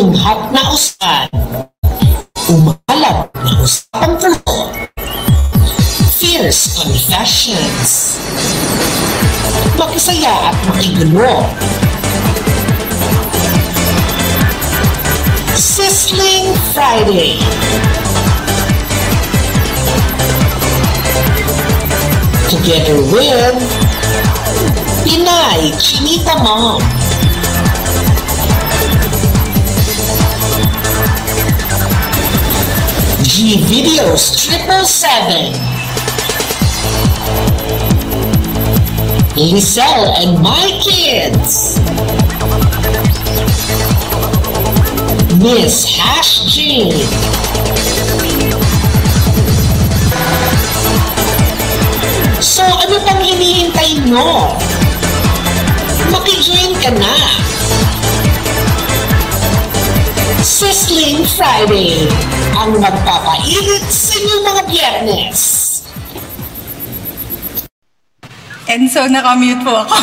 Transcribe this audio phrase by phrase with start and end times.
[0.00, 1.28] hot na usapan.
[2.48, 4.72] Umalat na usapang pulo.
[6.16, 8.16] Fierce confessions.
[9.76, 11.44] Makisaya at makigulo.
[15.52, 17.36] Sizzling Friday.
[22.48, 23.60] Together with
[25.04, 26.80] Pinay Chinita Mom.
[33.42, 35.50] Videos Triple Seven.
[39.34, 41.74] Lisel and my kids.
[45.42, 46.94] Miss Hash Jean.
[52.38, 54.54] So ano pang hinihintay nyo?
[56.14, 57.14] Makijoin ka na.
[60.42, 62.10] Sizzling Friday,
[62.58, 65.38] ang magpapainit sa inyong mga biyernes.
[68.66, 69.94] And so, nakamute po ako.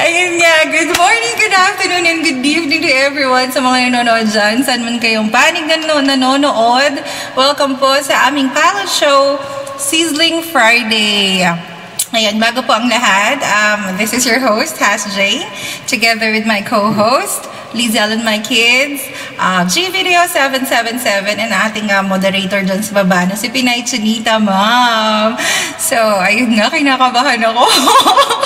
[0.00, 4.64] Ayun nga, good morning, good afternoon, and good evening to everyone sa mga nanonood dyan.
[4.64, 7.04] Saan man kayong panig na nanonood.
[7.36, 9.36] Welcome po sa aming pilot show,
[9.76, 11.75] Sizzling Friday.
[12.14, 15.42] Ayan, bago po ang lahat, um, this is your host, Has J,
[15.90, 19.02] together with my co-host, Lizelle and my kids,
[19.42, 21.02] uh, G-Video 777,
[21.34, 25.34] and ating uh, moderator dyan sa baba na si Pinay Chinita, ma'am.
[25.82, 27.64] So, ayun nga, kinakabahan ako.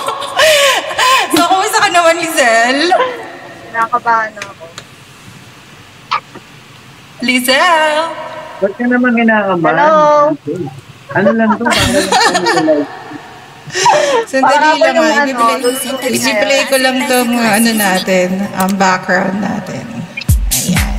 [1.36, 2.96] so, kumusta ka naman, Lizelle?
[3.76, 4.64] Nakakabahan ako.
[7.20, 8.08] Lizelle?
[8.64, 9.84] Ba't ka naman kinakabahan?
[9.84, 10.32] Hello?
[11.12, 11.64] Ano lang to?
[11.68, 12.08] Para lang
[12.56, 13.09] sa live.
[14.30, 15.26] Sandali lang ako ah.
[15.26, 19.84] yung ano, I-play, i-play ko lang tong uh, ano natin, ang background natin.
[20.54, 20.98] Ayan.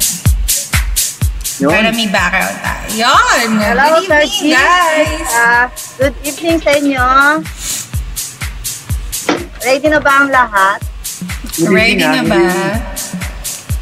[1.61, 1.71] Yun.
[1.71, 2.85] Para may background tayo.
[2.91, 3.47] Yun!
[3.61, 5.21] Hello, Good evening, guys!
[5.31, 5.65] Ah,
[5.95, 7.05] good evening sa inyo.
[9.61, 10.79] Ready na ba ang lahat?
[11.55, 12.75] Good Ready evening, na ah.
[12.75, 12.91] ba?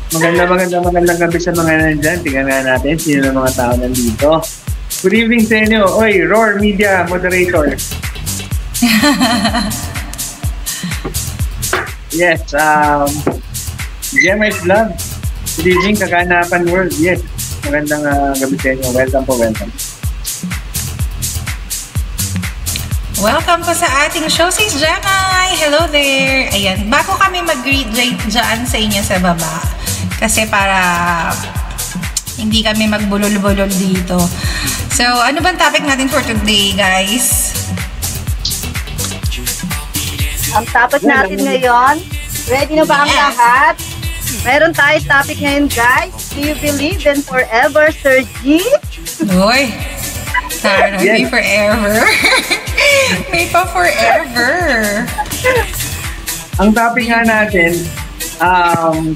[0.10, 2.18] Maganda, maganda, magandang gabi sa mga nandyan.
[2.26, 4.30] Tingnan nga natin sino ng mga tao nandito.
[5.06, 5.82] Good evening sa inyo.
[6.02, 7.78] Oy, Roar Media Moderator.
[12.16, 13.12] yes, um,
[14.16, 14.96] GMS Vlog.
[15.60, 16.96] Evening, Kaganapan World.
[16.96, 17.20] Yes,
[17.68, 18.88] magandang uh, gabi sa inyo.
[18.96, 19.68] Welcome po, welcome.
[23.20, 25.60] Welcome po sa ating show, Sis Gemay!
[25.60, 26.48] Hello there!
[26.56, 29.60] Ayan, bago kami mag-greet dyan dyan sa inyo sa baba,
[30.24, 30.80] kasi para
[32.40, 34.16] hindi kami magbulol-bulol dito.
[34.96, 37.49] So, ano bang topic natin for today, guys?
[40.50, 42.02] Ang topic natin ngayon,
[42.50, 43.76] ready na ba ang lahat?
[44.42, 46.34] Meron tayo topic ngayon, guys.
[46.34, 48.62] Do you believe in forever, Sir G?
[49.30, 49.70] Uy!
[51.00, 51.30] May Yes.
[51.30, 51.94] forever.
[53.32, 54.54] may pa forever.
[56.58, 57.86] Ang topic nga natin,
[58.42, 59.14] um,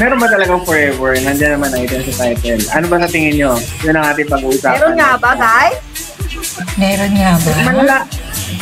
[0.00, 1.14] meron ba talagang forever?
[1.20, 2.64] Nandiyan naman natin sa title.
[2.72, 3.52] Ano ba sa tingin nyo?
[3.84, 4.80] Yun ang ating pag-uusapan.
[4.80, 5.78] Meron nga ba, guys?
[6.80, 7.50] Meron nga ba?
[7.62, 7.96] Malala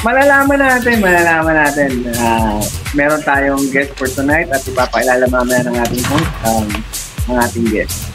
[0.00, 1.90] malalaman natin, malalaman natin.
[2.20, 2.58] ah,
[2.94, 6.66] meron tayong guest for tonight at ipapakilala mamaya ng ating host, um,
[7.28, 8.14] ng ating guest.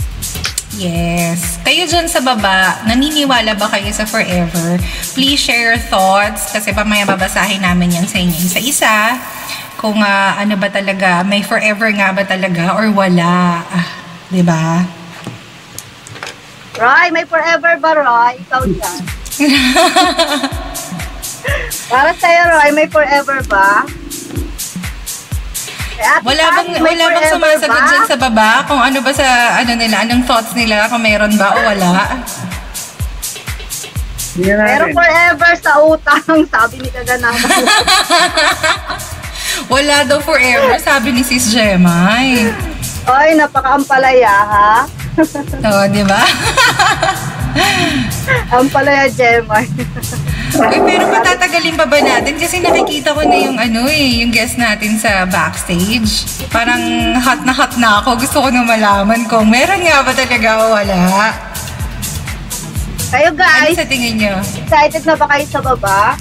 [0.79, 1.59] Yes.
[1.65, 4.79] Kayo dyan sa baba, naniniwala ba kayo sa forever?
[5.17, 8.95] Please share your thoughts kasi pamaya babasahin namin yan sa inyo isa-isa.
[9.75, 13.63] Kung ah, ano ba talaga, may forever nga ba talaga or wala.
[13.63, 13.87] Ah,
[14.29, 14.85] 'Di ba?
[16.79, 18.39] Roy, may forever ba, Roy?
[18.39, 18.99] Ikaw dyan.
[21.89, 23.81] Para sa'yo, Roy, may forever ba?
[25.99, 27.89] Eh, Ate Wala bang may wala bang sumasagot ba?
[27.91, 29.25] dyan sa baba kung ano ba sa
[29.59, 31.91] ano nila, anong thoughts nila kung meron ba o wala?
[34.39, 37.59] Meron forever sa utang, sabi ni Kaganapan.
[39.67, 42.47] Wala daw forever, sabi ni Sis Jemay.
[43.03, 44.71] Oy, napaka-ampalaya, ha?
[45.67, 46.21] Oo, di ba?
[48.51, 49.61] Ampalaya, Gemma.
[50.49, 52.33] Uy, pero patatagalin pa ba natin?
[52.35, 56.25] Kasi nakikita ko na yung ano eh, yung guest natin sa backstage.
[56.49, 56.81] Parang
[57.15, 58.17] hot na hot na ako.
[58.17, 60.97] Gusto ko na malaman kung meron nga ba talaga o wala.
[63.09, 64.37] Kayo, Ano guys, sa tingin nyo?
[64.37, 66.13] excited na ba kayo sa baba?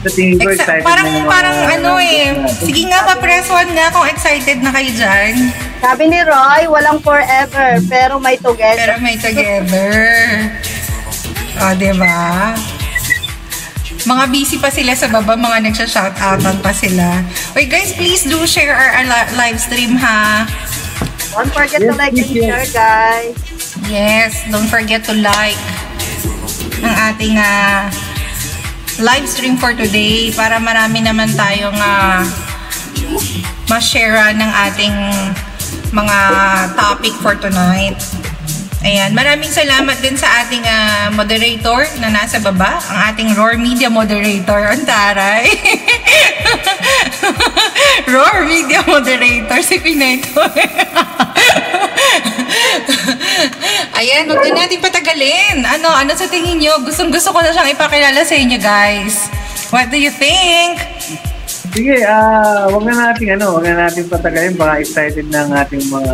[0.00, 2.32] Sa tingin ko, Exa- excited parang, na yung mga- parang ano eh.
[2.58, 5.32] Sige nga pa, press one nga kung excited na kayo dyan.
[5.76, 8.96] Sabi ni Roy, walang forever, pero may Pero together.
[8.98, 9.92] may together.
[11.58, 12.56] O, di ba?
[14.00, 17.20] Mga busy pa sila sa baba, mga nagsha-shoutoutan pa sila.
[17.52, 20.48] Wait guys, please do share our, our li- live stream ha.
[21.30, 23.36] Don't forget to Yes, like and share, guys.
[23.86, 25.60] Yes, don't forget to like
[26.80, 27.92] ang ating ah,
[29.00, 32.20] live stream for today para marami naman tayong uh,
[33.72, 34.92] ma-share ng ating
[35.88, 36.18] mga
[36.76, 37.96] topic for tonight.
[38.80, 43.92] Ayan, maraming salamat din sa ating ah, moderator na nasa baba, ang ating Roar Media
[43.92, 45.52] moderator, ang taray.
[48.12, 50.40] Roar Media moderator, si Pineto.
[54.00, 55.60] Ayan, huwag na natin patagalin.
[55.60, 56.80] Ano, ano sa tingin nyo?
[56.80, 59.28] Gustong gusto ko na siyang ipakilala sa inyo, guys.
[59.68, 60.80] What do you think?
[61.68, 64.56] Sige, ah, wag na natin ano, wag na natin patagalin.
[64.56, 66.12] Baka excited na ating mga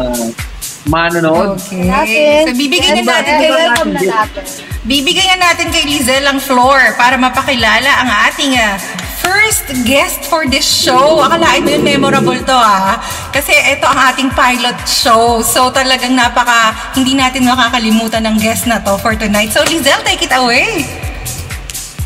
[0.87, 1.59] manonood.
[1.59, 1.87] Okay.
[1.87, 2.43] Natin.
[2.47, 4.43] So, bibigyan na natin kay, welcome na natin.
[4.87, 8.79] bibigyan na natin kay Lizelle ang floor para mapakilala ang ating ah,
[9.19, 11.19] first guest for this show.
[11.27, 13.03] Akalain mo yun memorable to ah.
[13.35, 15.43] Kasi ito ang ating pilot show.
[15.43, 19.50] So talagang napaka, hindi natin makakalimutan ng guest na to for tonight.
[19.50, 20.87] So Lizelle, take it away.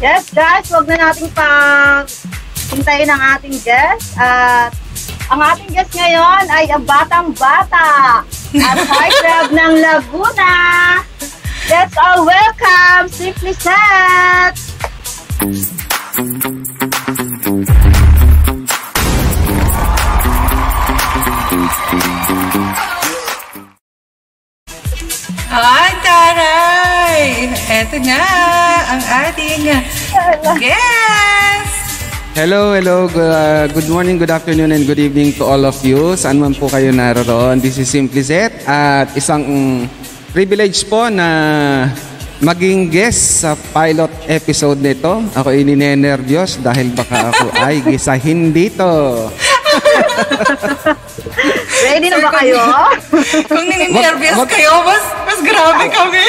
[0.01, 2.09] Yes, guys, wag na nating pang
[2.73, 4.17] hintayin ang ating guest.
[4.17, 4.73] At
[5.31, 10.55] ang ating guest ngayon ay ang batang bata at heartthrob ng Laguna.
[11.71, 14.59] Let's all welcome Simply Set!
[25.51, 27.27] Ay, taray!
[27.71, 28.23] Eto na
[28.91, 29.63] ang ating
[30.59, 31.30] guest!
[32.35, 33.09] Hello, hello.
[33.09, 36.15] Good, uh, good morning, good afternoon, and good evening to all of you.
[36.15, 37.59] Saan man po kayo naroon.
[37.59, 39.43] This is Simply Zet at isang
[40.31, 41.29] privilege po na
[42.41, 45.21] maging guest sa pilot episode nito.
[45.35, 48.87] Ako ininenervyos dahil baka ako ay gisahin dito.
[51.81, 52.61] Ready na ba kayo?
[53.51, 56.25] Kung nininervyos Wag- wag- kayo, mas, mas grabe kami.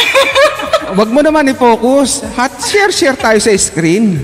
[0.92, 2.26] Huwag mo naman i-focus.
[2.34, 4.18] Hot share-share tayo sa screen.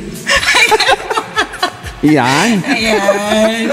[2.08, 2.64] Yan.
[2.64, 3.68] Ayan.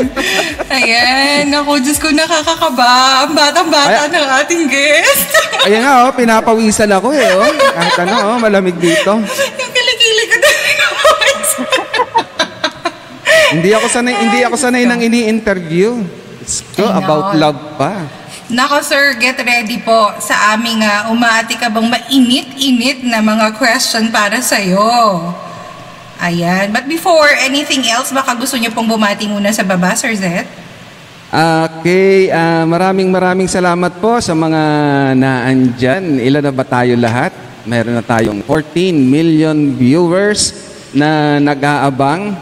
[0.66, 1.44] Ayan.
[1.54, 3.24] Ako, Diyos ko, nakakakaba.
[3.28, 5.30] Ang batang-bata Ay- ng ating guest.
[5.64, 7.30] Ayan nga, oh, pinapawisan ako eh.
[7.38, 7.52] Oh.
[7.52, 9.14] Kahit ano, oh, malamig dito.
[9.14, 10.84] Yung kilikili ko talaga.
[13.54, 16.02] Hindi ako sanay, hindi ako sanay nang ini-interview.
[16.42, 18.02] It's ko, about love pa.
[18.50, 24.12] Nako sir, get ready po sa aming uh, umaati ka bang mainit-init na mga question
[24.12, 24.84] para sa'yo.
[26.24, 26.72] Ayan.
[26.72, 30.48] But before anything else, baka gusto niyo pong bumati muna sa baba, Sir Zet?
[31.28, 34.62] Okay, ah, maraming maraming salamat po sa mga
[35.20, 36.16] naandyan.
[36.24, 37.34] Ilan na ba tayo lahat?
[37.68, 40.56] Meron na tayong 14 million viewers
[40.96, 42.32] na nag-aabang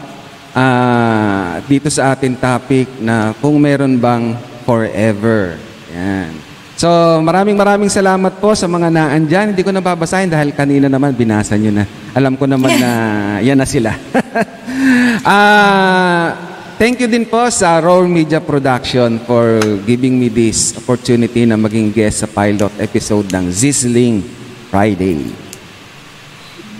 [0.55, 5.59] ah, dito sa ating topic na kung meron bang forever.
[5.91, 6.52] Yan.
[6.83, 9.55] So, maraming maraming salamat po sa mga naandyan.
[9.55, 11.87] Hindi ko na babasahin dahil kanina naman binasa nyo na.
[12.11, 12.91] Alam ko naman na
[13.47, 13.95] yan na sila.
[15.23, 16.35] Ah,
[16.75, 21.95] thank you din po sa Roar Media Production for giving me this opportunity na maging
[21.95, 24.19] guest sa pilot episode ng Zizzling
[24.67, 25.42] Friday.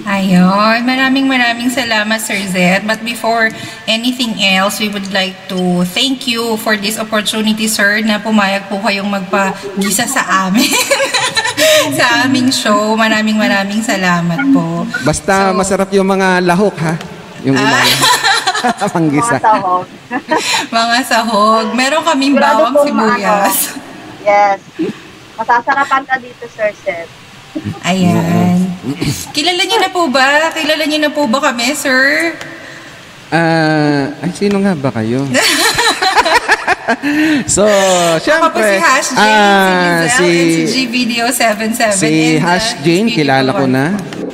[0.03, 0.83] Ayun.
[0.83, 2.83] Maraming maraming salamat, Sir Zed.
[2.83, 3.47] But before
[3.87, 8.83] anything else, we would like to thank you for this opportunity, sir, na pumayag po
[8.83, 10.67] kayong magpagisa sa amin.
[11.97, 12.99] sa aming show.
[12.99, 14.83] Maraming maraming salamat po.
[15.03, 16.93] Basta So- masarap yung mga lahok ha.
[17.43, 17.87] Yung ilan.
[18.87, 19.35] Panggisa.
[19.39, 19.87] Mga sahog.
[20.79, 21.65] Mga sahog.
[21.75, 23.55] Meron kaming Sigurado bawang sibuyas.
[24.23, 24.59] Yes.
[25.35, 27.11] Masasarapan ka dito, Sir Seth.
[27.83, 28.72] Ayan.
[29.31, 30.51] Kilala niyo na po ba?
[30.51, 32.35] Kilala niyo na po ba kami, sir?
[33.33, 35.25] Ah, ay sino nga ba kayo?
[37.49, 38.19] so, Ako
[38.51, 41.81] po syempre, si Hash Jane, ah, si Lizelle, and si G-Video77.
[41.97, 43.85] Si and, uh, Hash Jane, Video kilala ko na.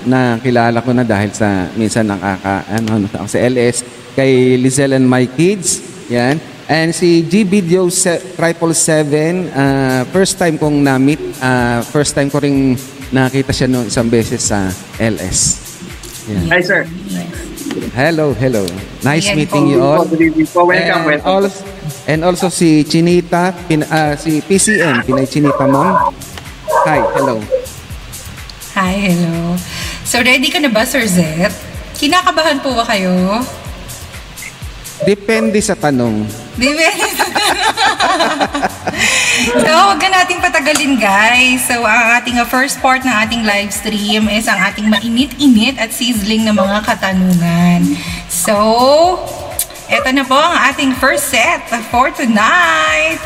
[0.04, 3.86] Na kilala ko na dahil sa minsan nakaka ano, ano sa LS
[4.18, 5.80] kay Lizelle and my kids.
[6.10, 6.42] Yan.
[6.70, 12.28] And si G Video se- Triple Seven, ah, first time kong na-meet, ah, first time
[12.28, 12.76] ko ring
[13.10, 14.70] nakita siya noon isang beses sa
[15.02, 15.40] LS.
[16.30, 16.46] Yan.
[16.54, 16.86] Hi, sir.
[17.94, 18.66] Hello, hello.
[19.02, 19.72] Nice meeting po.
[19.72, 20.06] you all.
[20.06, 20.66] Good evening po.
[20.66, 21.30] Welcome, and welcome.
[21.30, 21.66] Also,
[22.06, 26.14] and also si Chinita, pin, ah, si PCM, Pinay Chinita Mom.
[26.86, 27.42] Hi, hello.
[28.78, 29.58] Hi, hello.
[30.06, 31.52] So, ready ka na ba, Sir Zet?
[31.98, 33.42] Kinakabahan po ba kayo?
[35.10, 36.22] Depende sa tanong.
[36.54, 36.86] Di ba?
[39.66, 41.66] so, huwag na nating patagalin, guys.
[41.66, 45.90] So, ang ating uh, first part ng ating live stream is ang ating mainit-init at
[45.90, 47.98] sizzling na mga katanungan.
[48.30, 48.54] So,
[49.90, 53.18] eto na po ang ating first set for tonight.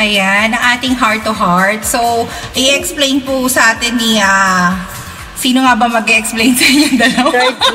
[0.00, 1.84] Ayan, ang ating heart to heart.
[1.84, 2.24] So,
[2.56, 4.72] i-explain po sa atin ni ah,
[5.36, 7.28] sino nga ba mag-explain sa inyo dalawa?
[7.30, 7.68] Sir G.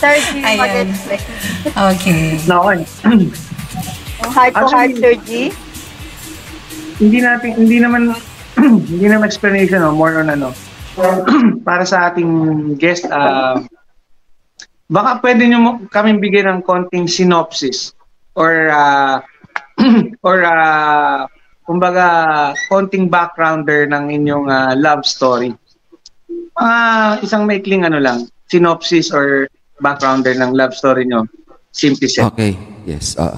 [0.00, 1.22] Sir G, mag-explain.
[1.68, 2.22] Okay.
[2.48, 2.68] Nako,
[4.18, 5.30] Ang heart to heart, Actually- Sir G.
[6.98, 8.16] hindi natin, hindi naman,
[8.90, 9.92] hindi naman explanation, no?
[9.92, 10.50] more on ano,
[11.68, 12.32] para sa ating
[12.74, 13.60] guest, ah,
[14.88, 17.92] baka pwede nyo mo- kaming bigyan ng konting synopsis
[18.32, 19.20] or ah,
[20.26, 21.28] or ah,
[21.68, 22.06] kumbaga
[22.72, 25.52] konting backgrounder ng inyong ah, love story.
[26.56, 26.80] Mga
[27.20, 29.52] isang maikling ano lang, synopsis or
[29.84, 31.28] backgrounder ng love story nyo.
[31.68, 32.32] Simply said.
[32.32, 32.56] Okay,
[32.88, 33.12] yes.
[33.20, 33.36] oo.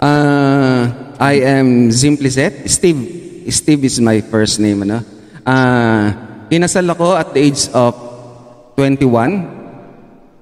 [0.00, 0.88] Uh,
[1.20, 2.64] I am Simplicet.
[2.72, 3.44] Steve.
[3.52, 4.82] Steve is my first name.
[4.82, 5.04] Ano?
[5.46, 6.10] Uh,
[6.50, 7.94] kinasal ako at the age of
[8.80, 9.52] 21.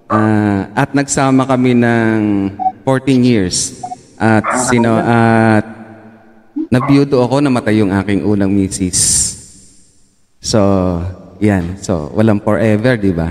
[0.09, 2.51] Uh, at nagsama kami ng
[2.87, 3.83] 14 years.
[4.17, 5.74] At sino at
[6.75, 8.99] nabiyudo ako namatay yung aking unang misis.
[10.43, 10.59] So,
[11.39, 11.79] yan.
[11.79, 13.31] So, walang forever, di ba?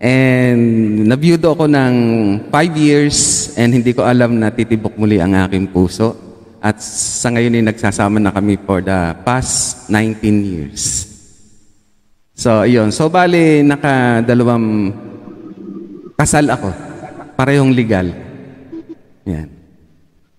[0.00, 1.94] And nabiyudo ako ng
[2.48, 3.16] 5 years
[3.56, 6.16] and hindi ko alam na titibok muli ang aking puso.
[6.60, 11.06] At sa ngayon ay nagsasama na kami for the past 19 years.
[12.36, 12.92] So, yun.
[12.92, 14.92] So, bali, nakadalawang
[16.16, 16.68] kasal ako.
[17.36, 18.12] Parehong legal.
[19.24, 19.55] Yan.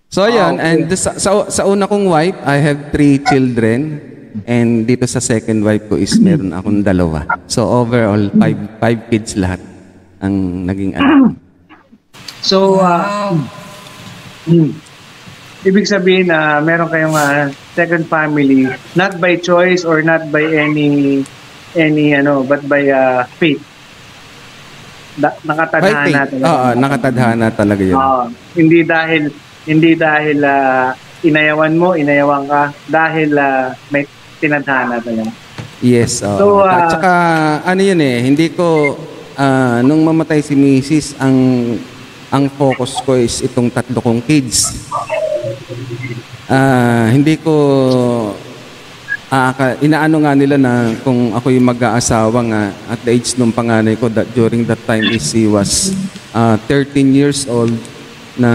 [0.08, 0.56] So, yun.
[0.56, 4.00] And sa, sa, sa una kong wife, I have three children.
[4.48, 7.26] And dito sa second wife ko is meron akong dalawa.
[7.44, 9.60] So, overall, five, five kids lahat
[10.24, 11.36] ang naging anak.
[12.40, 13.58] So, ah, Wow.
[14.48, 14.72] Hmm.
[15.66, 18.64] Ibig sabihin na meron kayong ah, second family
[18.96, 21.20] not by choice or not by any
[21.76, 23.60] any ano but by uh, fate.
[25.18, 26.46] Da, nakatadhana talaga.
[26.46, 27.98] Oo, nakatadhana talaga yun.
[27.98, 28.22] Oo.
[28.54, 29.34] hindi dahil
[29.68, 34.08] hindi dahil ah, inayawan mo, inayawan ka dahil ah, may
[34.40, 35.28] tinadhana talaga.
[35.84, 36.24] Yes.
[36.24, 36.38] oo.
[36.40, 37.12] So, ah, At saka,
[37.68, 38.96] ano yun eh, hindi ko,
[39.36, 41.36] ah, nung mamatay si Mrs., ang
[42.28, 44.88] ang focus ko is itong tatlo kong kids.
[46.48, 47.52] Ah, hindi ko
[49.28, 53.92] aaka, inaano nga nila na kung ako yung mag-aasawa nga at the age nung panganay
[53.96, 55.92] ko that during that time is he was
[56.32, 57.76] ah, 13 years old
[58.38, 58.50] na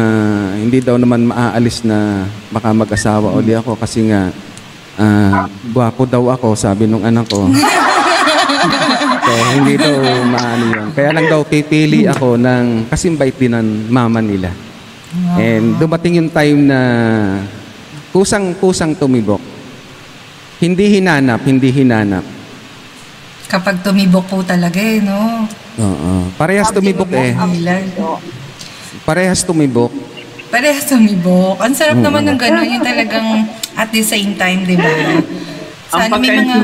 [0.56, 4.32] hindi daw naman maaalis na baka mag-asawa uli ako kasi nga
[4.98, 7.46] ah, gwapo daw ako sabi nung anak ko.
[9.28, 9.94] so, hindi daw
[10.32, 10.88] maano yun.
[10.96, 14.50] Kaya lang daw pipili ako ng kasimbait din ng mama nila.
[15.38, 16.80] And dumating yung time na
[18.10, 19.42] kusang-kusang tumibok.
[20.58, 22.26] Hindi hinanap, hindi hinanap.
[23.46, 25.46] Kapag tumibok po talaga eh, no?
[25.78, 26.12] Oo.
[26.34, 27.38] Parehas tumibok eh.
[27.38, 27.84] Ilan?
[29.02, 29.90] Parehas tumibok.
[30.48, 31.58] Parehas tumibok.
[31.58, 34.86] Ang sarap naman ng gano'n, yung talagang at the same time, di ba?
[34.86, 35.26] Ang
[35.90, 36.56] Sana may mga...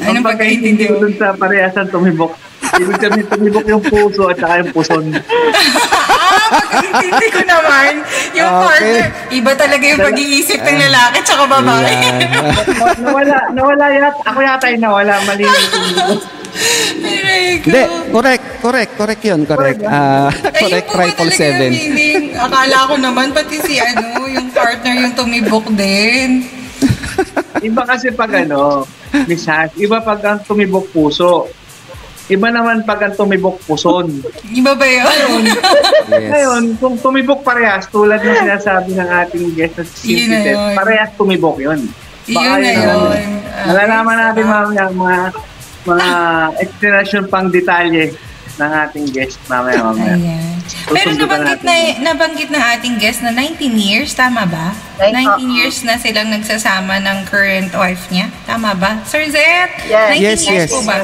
[0.00, 1.02] Anong pagkaintindi ko mo?
[1.02, 2.32] dun sa parehasan tumibok.
[2.70, 5.04] Ibig sabihin tumibok yung puso at saka yung puson.
[5.10, 7.92] Ah, pagkaintindi ko naman.
[8.32, 8.62] Yung Okay.
[8.62, 11.90] partner, iba talaga yung pag-iisip ng lalaki tsaka babae.
[11.90, 12.16] Ayan.
[13.04, 14.22] nawala, nawala yata.
[14.24, 15.12] Ako yata yung nawala.
[15.26, 15.68] Mali yung.
[17.60, 19.80] Hindi, correct, correct, correct yun, correct.
[19.82, 21.70] Ah, Ayun correct, triple talaga seven.
[21.70, 22.22] yung meaning?
[22.34, 26.44] Akala ko naman pati si ano, yung partner yung tumibok din.
[27.60, 28.86] Iba kasi pag ano,
[29.26, 31.50] Miss Hash, iba pag ang tumibok puso.
[32.26, 34.06] Iba naman pag ang tumibok puson.
[34.48, 35.42] Iba ba yun?
[36.06, 36.30] Yes.
[36.30, 40.52] Ngayon, kung tumibok parehas, tulad ng sinasabi ng ating guest na si Yun na Cynthia,
[40.52, 40.72] yun.
[40.74, 41.80] parehas tumibok yun.
[42.24, 42.78] Yun na yun.
[42.78, 43.30] yun.
[43.50, 45.18] Ah, Malalaman natin mamaya ang mga
[45.82, 46.08] mga
[46.62, 48.14] explanation pang detalye
[48.56, 50.14] ng ating guest mamaya mamaya.
[50.16, 50.58] Ayan.
[50.90, 54.74] Pero nabanggit na, nabanggit ng ating guest na 19 years, tama ba?
[54.98, 55.54] Like, 19 oo.
[55.54, 58.98] years na silang nagsasama ng current wife niya, tama ba?
[59.04, 60.18] Sir Zed, Yes.
[60.18, 60.72] 19 Yes, years yes.
[60.72, 60.98] po ba?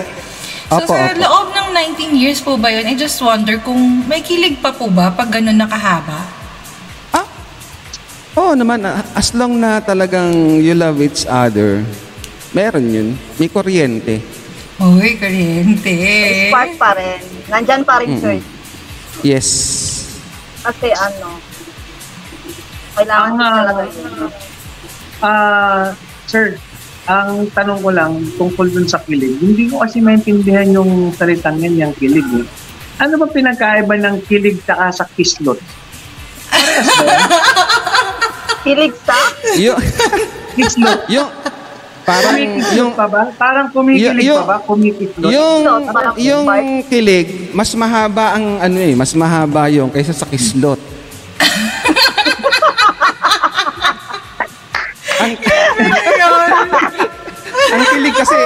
[0.67, 1.23] So Opo, sa opo.
[1.23, 1.69] loob ng
[2.11, 5.31] 19 years po ba yun, I just wonder kung may kilig pa po ba pag
[5.31, 6.27] ganun nakahaba?
[7.13, 7.27] Ah,
[8.35, 11.87] oo naman, ah, as long na talagang you love each other,
[12.51, 13.09] meron yun.
[13.37, 14.19] May kuryente.
[14.77, 15.95] Uy, kuryente.
[16.51, 17.23] Spark pa rin.
[17.47, 18.39] Nandyan pa rin, sir.
[19.23, 19.49] Yes.
[20.67, 21.39] Kasi ano,
[22.97, 24.13] Kailangan ah, talaga yun.
[25.21, 25.85] Ah,
[26.25, 26.57] sir,
[27.05, 29.37] ang tanong ko lang tungkol dun sa kilig.
[29.37, 32.25] Hindi ko kasi maintindihan yung salitang yan, yung kilig.
[32.33, 32.47] Eh.
[32.97, 35.61] Ano ba pinagkaiba ng kilig saka sa kislot?
[38.65, 39.21] Kilig sa?
[39.61, 39.79] Yung,
[40.57, 41.05] Kislot.
[41.13, 41.29] yung,
[42.07, 42.39] parang,
[42.79, 43.27] yung, pa ba?
[43.35, 44.63] Parang kumikilig Yung- pa ba?
[44.63, 45.35] Kumikislot?
[45.35, 45.67] yung,
[46.23, 46.47] yung
[46.87, 50.79] kilig, mas mahaba ang ano eh, mas mahaba yung kaysa sa kislot.
[55.19, 55.35] ang,
[57.75, 58.39] ang kilig kasi,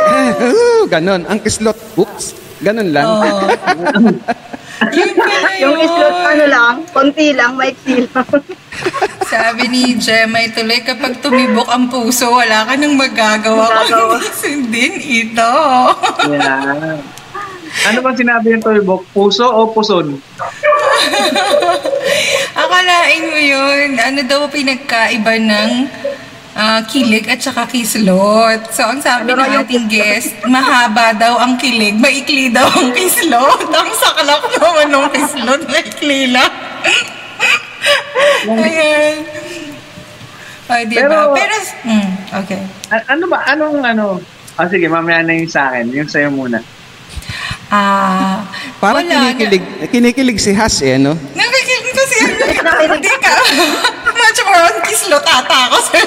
[0.96, 1.20] ganon.
[1.28, 2.32] Ang kislot, oops,
[2.64, 3.06] ganon lang.
[3.06, 3.44] Oh.
[5.60, 5.84] Yung yun.
[5.84, 8.24] islot ano lang, konti lang, maiksi lang.
[9.30, 15.54] Sabi ni Gemma, tuloy kapag tumibok ang puso, wala ka nang magagawa kundi sundin ito.
[16.26, 16.98] Yan.
[17.86, 19.06] Ano bang sinabi ng Toybok?
[19.14, 20.18] Puso o puson?
[22.58, 25.70] Akalain mo yun, ano daw pinagkaiba ng
[26.58, 28.74] ah, kilig at saka kislot.
[28.74, 33.70] So, ang sabi Ano ng ating guest, mahaba daw ang kilig, maikli daw ang kislot.
[33.70, 36.52] Ang saklap naman ng kislot, maikli lang.
[38.46, 39.16] Ayan.
[40.66, 41.02] Ay, di ba?
[41.02, 42.60] Pero- Pero, mm, okay.
[42.88, 43.42] A- ano ba?
[43.44, 44.06] Anong ano?
[44.54, 45.90] Ah, sige, mamaya na yung sa akin.
[45.90, 46.60] Yung sa'yo muna.
[47.70, 48.42] Ah,
[48.82, 49.62] Parang wala kinikilig,
[49.94, 51.14] kinikilig si Has eh, no?
[51.14, 53.34] Nakikinig kasi ano, hindi ka.
[54.10, 56.04] Much more on kislot ata ako, Sir.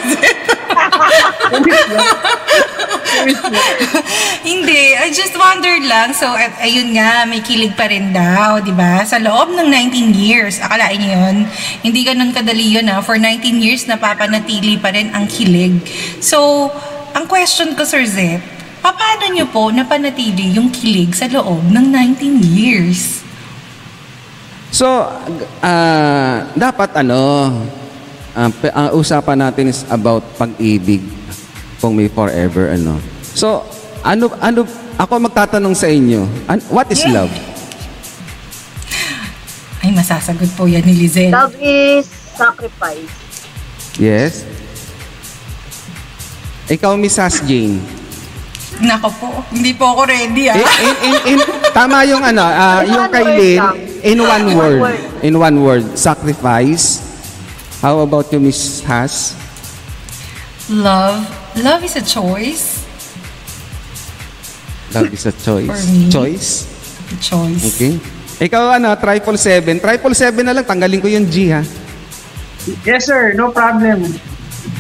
[4.44, 6.12] Hindi, I just wondered lang.
[6.12, 9.06] So, at, ayun nga, may kilig pa rin daw, di ba?
[9.08, 11.38] Sa loob ng 19 years, akalain niyo yun,
[11.86, 13.00] hindi ganun kadali yun ha.
[13.00, 15.80] For 19 years, napapanatili pa rin ang kilig.
[16.20, 16.70] So,
[17.13, 18.42] ang question ko, Sir Zed,
[18.92, 23.24] paano niyo po napanatili yung kilig sa loob ng 19 years?
[24.74, 25.08] So,
[25.62, 27.48] ah, dapat ano,
[28.34, 31.06] ah, pe- ang usapan natin is about pag-ibig
[31.78, 32.98] kung may forever ano.
[33.32, 33.63] So,
[34.02, 34.66] ano ano
[34.98, 37.24] ako magtatanong sa inyo, an- what is Yeah.
[37.24, 37.34] love?
[39.84, 41.32] Ay, masasagot po yan ni Lizelle.
[41.32, 43.12] Love is sacrifice.
[44.00, 44.48] Yes.
[46.72, 48.02] Ikaw, Miss Jane.
[48.83, 50.55] Nako po, hindi po ako ready ah.
[50.55, 52.43] In, in, in, in- tama yung ano,
[52.83, 53.75] In yung one kay word Lynn, lang.
[54.03, 54.79] in one In one word.
[54.81, 55.00] word.
[55.24, 57.00] In one word, sacrifice.
[57.79, 59.35] How about you, Miss Has?
[60.67, 61.24] Love,
[61.57, 62.83] love is a choice.
[64.91, 65.67] Love is a choice.
[65.67, 66.07] For me.
[66.07, 66.50] Choice?
[67.09, 67.63] A choice.
[67.75, 67.93] Okay.
[68.39, 69.79] Ikaw ano, triple seven.
[69.79, 71.63] Triple seven na lang, tanggalin ko yung G ha.
[72.83, 73.31] Yes, sir.
[73.33, 74.07] No problem.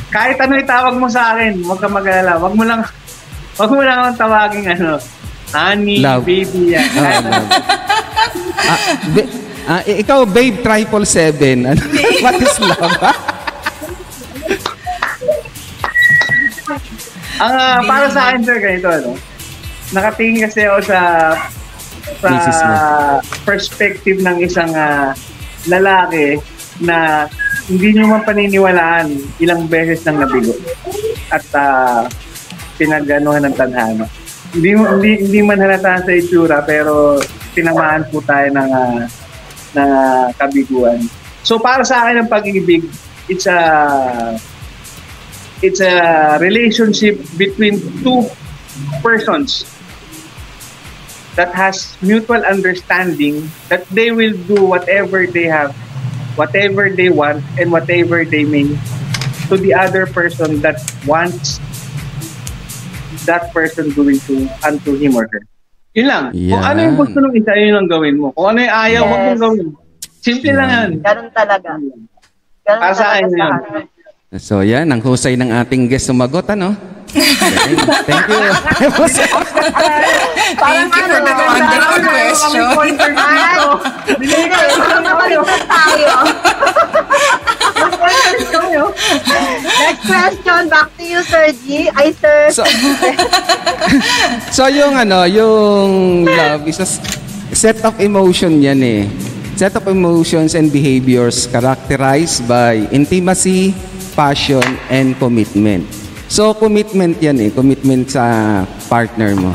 [0.07, 2.39] Kahit ano itawag mo sa akin, huwag ka mag-alala.
[2.39, 2.83] Huwag mo lang,
[3.57, 4.97] huwag mo lang akong tawagin ano,
[5.53, 6.25] honey, Love.
[6.25, 6.87] baby, yan.
[6.97, 7.49] Ah, love.
[8.71, 8.79] ah,
[9.13, 9.31] ba-
[9.69, 11.69] ah, ikaw, babe, triple seven.
[11.69, 11.81] Ano,
[12.25, 12.97] what is love?
[17.37, 19.11] Ang ah, para sa akin, sir, ganito, ano?
[19.93, 20.99] Nakatingin kasi ako sa
[22.23, 22.69] sa
[23.45, 25.13] perspective ng isang ah,
[25.69, 26.41] lalaki
[26.81, 27.29] na
[27.69, 29.07] hindi nyo man paniniwalaan
[29.39, 30.51] ilang beses nang nabigo
[31.31, 32.03] at uh,
[32.77, 34.05] pinaganuhan ng tadhana.
[34.53, 37.17] Hindi, hindi, hindi man halata sa itsura pero
[37.57, 39.01] tinamaan po tayo ng, ah,
[39.73, 41.01] ng ah, kabiguan.
[41.41, 42.85] So para sa akin ang pag-ibig,
[43.27, 43.59] it's a
[45.63, 48.27] it's a relationship between two
[48.99, 49.63] persons
[51.35, 55.73] that has mutual understanding that they will do whatever they have,
[56.35, 58.69] whatever they want, and whatever they may
[59.49, 61.59] to the other person that wants
[63.25, 65.43] that person doing to unto him or her.
[65.93, 66.23] Yun lang.
[66.33, 66.63] Kung Yan.
[66.65, 68.33] ano yung gusto ng isa, yun ang gawin mo.
[68.33, 69.09] Kung ano yung ayaw, Yes.
[69.09, 69.67] huwag mong gawin.
[70.23, 70.89] Simple lang yan.
[71.03, 71.69] Ganun talaga.
[71.77, 73.85] Ganun Para sa akin akin.
[74.33, 76.73] So yan, ang husay ng ating guest sumagot, ano?
[77.13, 77.77] Thank,
[78.09, 78.41] thank you.
[80.53, 82.65] Parang Thank you for ano, that parang wonderful ano, question.
[82.73, 82.89] Ay,
[84.17, 86.09] Hindi, hindi nabaliktad tayo.
[89.63, 91.87] Next question, back to you, Sir G.
[91.95, 92.51] Ay, Sir.
[92.51, 92.63] So,
[94.57, 96.87] so yung ano, yung love is a
[97.55, 99.03] set of emotion yan eh.
[99.55, 103.71] Set of emotions and behaviors characterized by intimacy,
[104.17, 105.85] passion, and commitment.
[106.27, 107.49] So, commitment yan eh.
[107.53, 109.53] Commitment sa partner mo.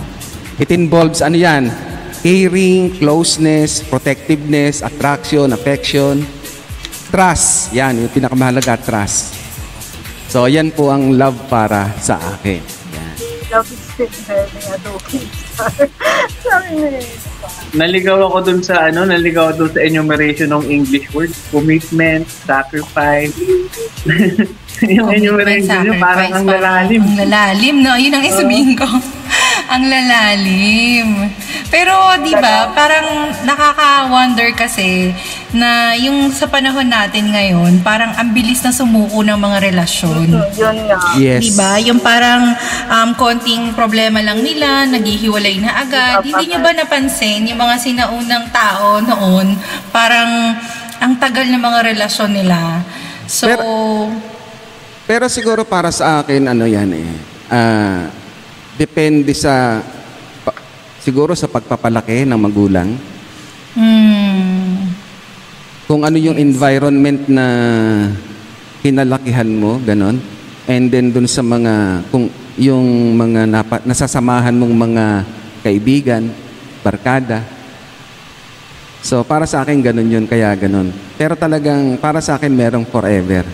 [0.62, 1.70] It involves ano yan?
[2.22, 6.26] Caring, closeness, protectiveness, attraction, affection,
[7.08, 7.72] trust.
[7.74, 9.34] Yan, yung pinakamahalaga, trust.
[10.28, 12.60] So, yan po ang love para sa akin.
[12.94, 13.14] Yan.
[13.48, 14.48] Love is still very.
[16.38, 17.02] Sabi ni
[17.68, 21.36] Naligaw ako dun sa ano, naligaw ako dun sa enumeration ng English words.
[21.52, 23.36] Commitment, sacrifice.
[24.96, 27.02] yung enumeration yun, parang ang lalalim.
[27.04, 27.92] Ang lalalim, no?
[27.96, 28.88] Yun ang isabihin ko.
[29.68, 31.28] Ang lalalim.
[31.68, 31.92] Pero,
[32.24, 35.12] di ba, parang nakaka-wonder kasi
[35.52, 40.28] na yung sa panahon natin ngayon, parang ang bilis na sumuko ng mga relasyon.
[40.56, 40.98] Yun nga.
[41.20, 41.44] Yes.
[41.44, 41.76] Diba?
[41.84, 42.56] Yung parang
[42.88, 46.24] um, konting problema lang nila, naghihiwalay na agad.
[46.24, 49.52] Hindi nyo ba napansin yung mga sinaunang tao noon,
[49.92, 50.56] parang
[50.98, 52.82] ang tagal ng mga relasyon nila.
[53.28, 54.12] So, Pero-
[55.08, 57.08] Pero siguro para sa akin, ano yan eh,
[57.48, 58.12] ah,
[58.78, 59.82] depende sa,
[60.46, 60.56] pa-
[61.02, 62.94] siguro sa pagpapalaki ng magulang,
[63.74, 64.74] hmm,
[65.90, 67.46] kung ano yung environment na
[68.80, 70.22] kinalakihan mo, ganon.
[70.68, 75.04] And then dun sa mga, kung yung mga napa, nasasamahan mong mga
[75.66, 76.30] kaibigan,
[76.84, 77.42] barkada.
[79.02, 80.92] So para sa akin ganun yun, kaya ganun.
[81.16, 83.48] Pero talagang para sa akin merong forever.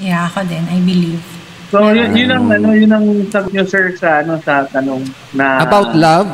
[0.00, 1.35] yeah, ako din, I believe.
[1.76, 5.04] So, yun, yun ang, ano, yun ang sagot nyo, sir, sa, ano, sa tanong
[5.36, 5.60] na...
[5.60, 6.28] About love,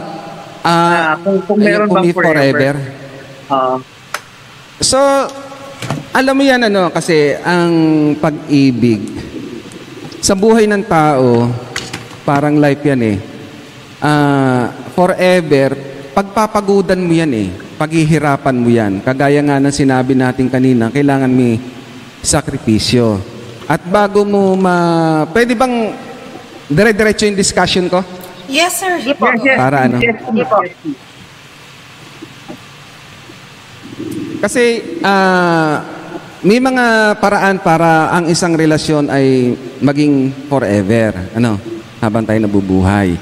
[0.62, 2.74] Ah, ah, kung- kung meron bang may forever?
[3.50, 3.82] Ah,
[4.78, 4.98] So,
[6.14, 7.74] alam mo yan ano, kasi ang
[8.22, 9.02] pag-ibig,
[10.22, 11.50] sa buhay ng tao,
[12.22, 13.18] parang life yan eh.
[13.98, 15.74] Ah, forever,
[16.14, 17.48] pagpapagudan mo yan eh.
[17.74, 19.02] Paghihirapan mo yan.
[19.02, 21.58] Kagaya nga ng sinabi natin kanina, kailangan may
[22.22, 23.31] sakripisyo.
[23.66, 24.76] At bago mo ma...
[25.30, 25.94] Pwede bang
[26.66, 28.00] dire-diretso yung discussion ko?
[28.50, 28.98] Yes, sir.
[29.00, 29.98] Yes, yes, Para ano?
[30.02, 30.50] yes, yes.
[34.42, 35.78] Kasi ah,
[36.42, 41.54] may mga paraan para ang isang relasyon ay maging forever, ano,
[42.02, 43.14] habang tayo nabubuhay.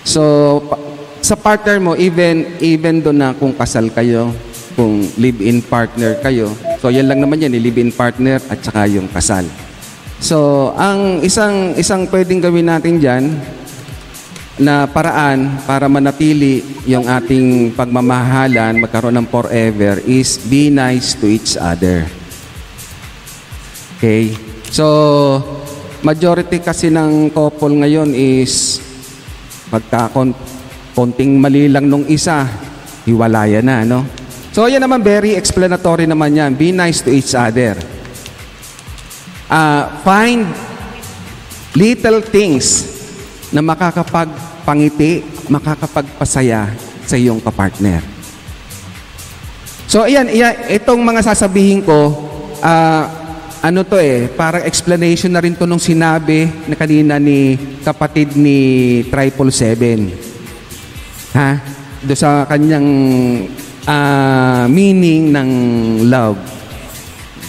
[0.00, 0.22] So
[0.64, 0.80] pa-
[1.20, 4.32] sa partner mo even even doon na kung kasal kayo,
[4.72, 6.48] kung live-in partner kayo.
[6.80, 9.44] So yan lang naman yan, eh, live-in partner at saka yung kasal.
[10.20, 13.24] So ang isang isang pwedeng gawin natin diyan
[14.56, 21.60] na paraan para manatili yung ating pagmamahalan, magkaroon ng forever, is be nice to each
[21.60, 22.08] other.
[23.96, 24.32] Okay?
[24.72, 24.86] So,
[26.00, 28.80] majority kasi ng couple ngayon is
[29.68, 30.36] pagka kon-
[30.96, 32.48] konting mali lang nung isa,
[33.04, 34.08] hiwalayan na, no?
[34.56, 36.56] So, yan naman, very explanatory naman yan.
[36.56, 37.76] Be nice to each other.
[39.46, 40.42] Ah, find
[41.78, 42.82] little things
[43.54, 46.66] na makakapagpangiti, makakapagpasaya
[47.06, 48.02] sa iyong kapartner.
[49.86, 52.10] So, ayan, ayan itong mga sasabihin ko,
[52.58, 53.06] ah,
[53.62, 57.54] ano to eh, parang explanation na rin to nung sinabi na kanina ni
[57.86, 58.58] kapatid ni
[59.06, 60.10] Triple Seven.
[61.38, 61.50] Ha?
[62.02, 62.88] Do sa kanyang
[63.86, 65.50] ah, meaning ng
[66.10, 66.38] love.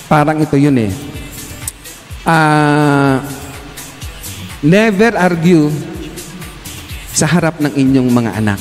[0.05, 1.06] Parang ito yun eh.
[2.27, 3.23] Ah,
[4.65, 5.69] Never argue
[7.13, 8.59] sa harap ng inyong mga anak.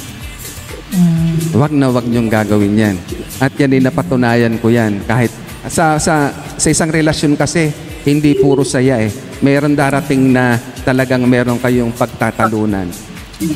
[1.57, 2.97] Huwag na huwag niyong gagawin yan.
[3.41, 5.01] At yan ay napatunayan ko yan.
[5.09, 5.33] Kahit
[5.73, 7.73] sa, sa, sa isang relasyon kasi,
[8.05, 9.11] hindi puro saya eh.
[9.41, 12.93] Meron darating na talagang meron kayong pagtatalunan.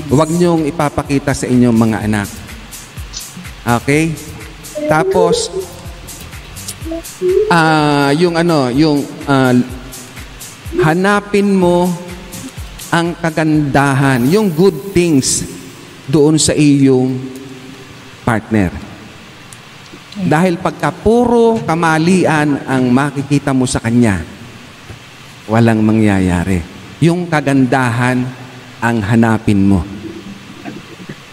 [0.09, 2.29] Huwag niyong ipapakita sa inyong mga anak.
[3.85, 4.17] Okay?
[4.89, 5.53] Tapos,
[7.53, 9.53] ah yung ano, yung ah,
[10.79, 11.91] hanapin mo
[12.91, 15.47] ang kagandahan, yung good things
[16.11, 17.19] doon sa iyong
[18.27, 18.71] partner.
[20.21, 24.23] Dahil pagka puro kamalian ang makikita mo sa kanya,
[25.47, 26.63] walang mangyayari.
[26.99, 28.27] Yung kagandahan
[28.83, 29.87] ang hanapin mo.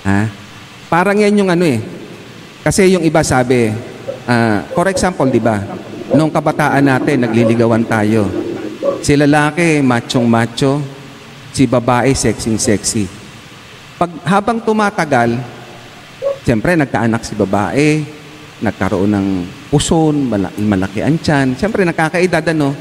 [0.05, 0.29] Ha?
[0.87, 1.81] Parang yan yung ano eh.
[2.63, 3.73] Kasi yung iba sabi,
[4.29, 5.59] ah, for example, di ba?
[6.15, 8.46] Nung kabataan natin, nagliligawan tayo.
[9.01, 10.81] Si lalaki, machong macho.
[11.53, 13.03] Si babae, sexy sexy.
[13.97, 15.41] Pag habang tumatagal,
[16.45, 18.05] siyempre nagkaanak si babae,
[18.61, 19.27] nagkaroon ng
[19.73, 21.57] puson, mala- malaki ang tiyan.
[21.57, 22.77] Siyempre nakakaedad ano,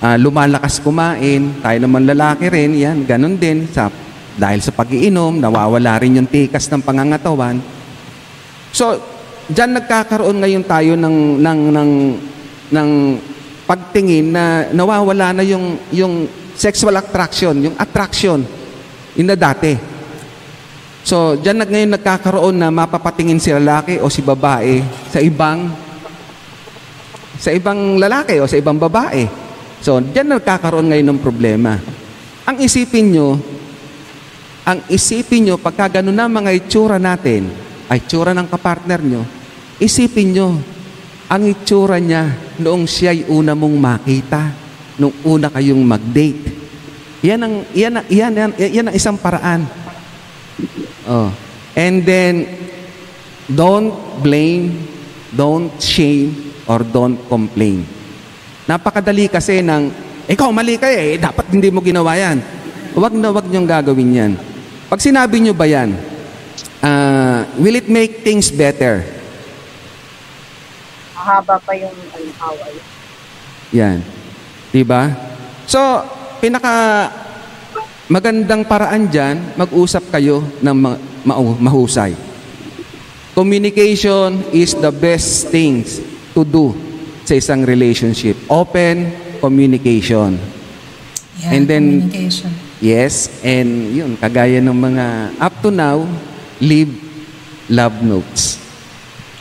[0.00, 3.68] ah, lumalakas kumain, tayo naman lalaki rin, yan, ganun din.
[3.68, 3.92] Sa,
[4.36, 7.60] dahil sa pagiinom, nawawala rin yung tikas ng pangangatawan.
[8.72, 8.96] So,
[9.48, 11.90] diyan nagkakaroon ngayon tayo ng ng ng
[12.72, 12.90] ng
[13.66, 18.46] pagtingin na nawawala na yung yung sexual attraction, yung attraction
[19.18, 19.76] in the dati.
[21.06, 25.70] So, diyan nag ngayon nagkakaroon na mapapatingin si lalaki o si babae sa ibang
[27.38, 29.26] sa ibang lalaki o sa ibang babae.
[29.78, 31.78] So, diyan nagkakaroon ngayon ng problema.
[32.46, 33.38] Ang isipin nyo,
[34.66, 37.50] ang isipin nyo, pagka ganun na mga itsura natin,
[37.86, 39.22] ay itsura ng kapartner nyo,
[39.78, 40.58] isipin nyo,
[41.26, 42.30] ang itsura niya
[42.62, 44.54] noong siya'y una mong makita,
[44.98, 46.54] noong una kayong mag-date.
[47.26, 49.66] Yan ang, yan, ang- yan, yan, yan ang isang paraan.
[51.06, 51.30] Oh.
[51.74, 52.46] And then,
[53.50, 54.86] don't blame,
[55.34, 57.82] don't shame, or don't complain.
[58.70, 59.90] Napakadali kasi ng,
[60.30, 62.38] ikaw mali ka eh, dapat hindi mo ginawa yan.
[62.94, 64.32] Huwag na huwag niyong gagawin yan.
[64.86, 65.90] Pag sinabi niyo ba yan,
[66.86, 69.02] ah, will it make things better?
[71.26, 72.78] Mahaba pa yung ano, away.
[73.74, 73.98] Yan.
[74.70, 75.10] 'Di ba?
[75.66, 75.82] So,
[76.38, 77.10] pinaka
[78.06, 82.14] magandang paraan diyan, mag-usap kayo ng ma- ma- mahusay.
[83.34, 85.98] Communication is the best things
[86.30, 86.70] to do
[87.26, 88.38] sa isang relationship.
[88.46, 89.10] Open
[89.42, 90.38] communication.
[91.42, 92.54] Yeah, And then- communication.
[92.78, 95.06] Yes, and yun, kagaya ng mga
[95.40, 96.04] up to now,
[96.60, 96.92] leave
[97.66, 98.65] love notes.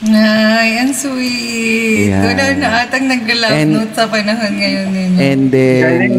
[0.04, 2.12] Ay, ang sweet.
[2.12, 2.28] Yeah.
[2.28, 5.20] Wala na atang nag-love And- note sa panahon ngayon ninyo.
[5.24, 6.12] And then,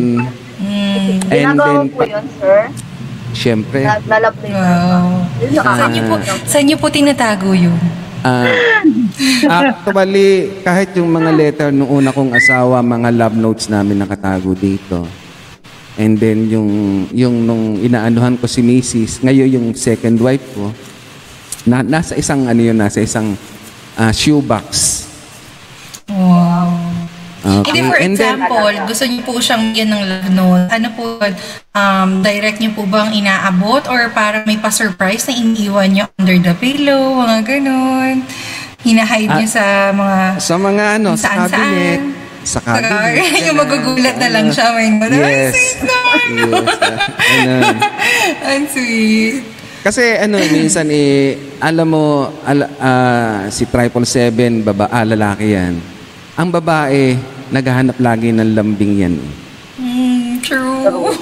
[0.57, 1.21] Mm.
[1.29, 2.59] and Ginagawa then, po yun, sir.
[3.37, 4.57] syempre, Na, lalab na yun.
[4.57, 5.09] Wow.
[5.53, 6.15] Yung Saan niyo po,
[6.49, 7.77] saan niyo po tinatago yun?
[8.25, 8.49] Ah,
[9.47, 15.05] actually, kahit yung mga letter nung una kong asawa, mga love notes namin nakatago dito.
[15.95, 16.69] And then yung
[17.09, 19.23] yung nung inaanuhan ko si Mrs.
[19.23, 20.73] Ngayon yung second wife ko,
[21.65, 23.37] na, nasa isang ano yun, nasa isang
[23.97, 25.05] ah, shoebox.
[26.07, 26.97] Wow.
[27.47, 27.79] Okay.
[27.79, 30.67] Hindi, for And then, example, gusto niyo po siyang bigyan ng love note.
[30.67, 31.05] Ano po,
[31.79, 36.55] um, direct niyo po bang inaabot or para may pa-surprise na iniiwan niyo under the
[36.59, 38.27] pillow, mga ganun.
[38.83, 40.43] Hinahide niyo sa mga...
[40.43, 42.01] sa mga ano, sa cabinet.
[42.43, 43.31] Sa Sa cabinet.
[43.47, 44.67] yung magugulat na lang siya.
[44.75, 45.55] May mga, Ay, Yes.
[45.55, 46.29] sweet naman.
[46.35, 46.67] Yes.
[46.67, 47.77] ah, ganun.
[48.51, 49.56] Ang sweet.
[49.87, 52.05] Kasi ano, minsan eh, alam mo,
[52.43, 55.79] ala, ah, si Triple Seven, baba, ah, lalaki yan.
[56.35, 57.15] Ang babae,
[57.55, 59.15] naghahanap lagi ng lambing yan.
[59.15, 59.31] eh.
[59.79, 61.15] Mm, true.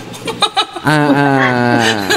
[0.81, 2.09] Ah, ah,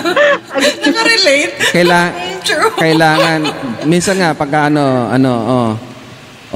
[0.56, 1.52] Nakarelate.
[1.76, 2.72] kaila, Mm, true.
[2.80, 3.40] kailangan,
[3.84, 5.70] minsan nga, pag ano, ano, oh,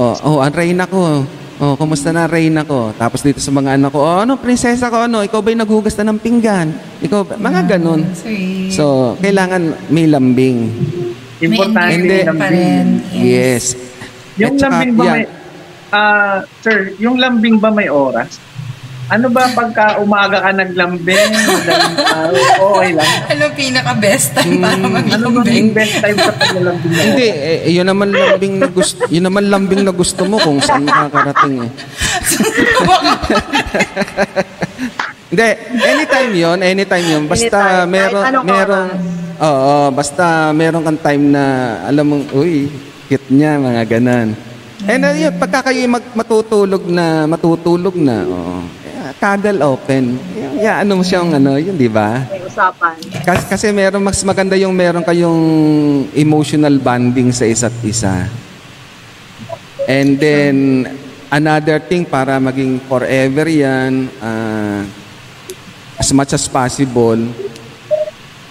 [0.00, 1.20] oh, oh, ang reyna ko,
[1.62, 2.90] oh, kumusta na reyna ko?
[2.98, 6.10] Tapos dito sa mga anak ko, oh, ano, prinsesa ko, ano, ikaw ba'y naghugas na
[6.10, 6.74] ng pinggan?
[6.98, 7.34] Ikaw, ba?
[7.38, 8.02] mga ganun.
[8.18, 8.74] Sweet.
[8.74, 10.74] So, kailangan may lambing.
[11.38, 12.18] Importante Hindi.
[12.26, 12.58] yung pa lambing.
[12.58, 12.86] rin.
[13.14, 13.64] Yes.
[14.34, 15.14] Yung At saka, lambing ba yan.
[15.14, 15.24] may...
[15.92, 18.40] Ah, sir, yung lambing ba may oras?
[19.10, 23.10] Ano ba pagka umaga ka naglambing, madaling araw, okay lang?
[23.28, 25.56] Ano pinaka-best time para Ano ba maglambing?
[25.58, 27.02] yung best time sa paglalambing mo?
[27.02, 30.86] Hindi, eh, yun naman lambing na gusto, yun naman lambing na gusto mo kung saan
[30.86, 31.70] makakarating eh.
[35.32, 35.48] Hindi,
[35.80, 37.22] anytime yun, anytime yun.
[37.24, 38.88] Basta Anytime, meron, kahit anong merong,
[39.40, 41.44] oo, basta meron kang time na,
[41.84, 42.68] alam mong, uy,
[43.08, 44.36] cute niya, mga ganan.
[44.82, 48.81] Eh, na yun, pagka kayo mag, matutulog na, matutulog na, oo, eh,
[49.22, 50.18] cuddle open.
[50.58, 52.26] Yeah, ano mo siyang, ano, yun, di ba?
[52.26, 52.98] May usapan.
[53.22, 55.42] Kasi, kasi meron mas maganda yung meron kayong
[56.18, 58.26] emotional bonding sa isa't isa.
[59.86, 60.86] And then
[61.30, 64.82] another thing para maging forever 'yan, ah,
[65.98, 67.18] as much as possible,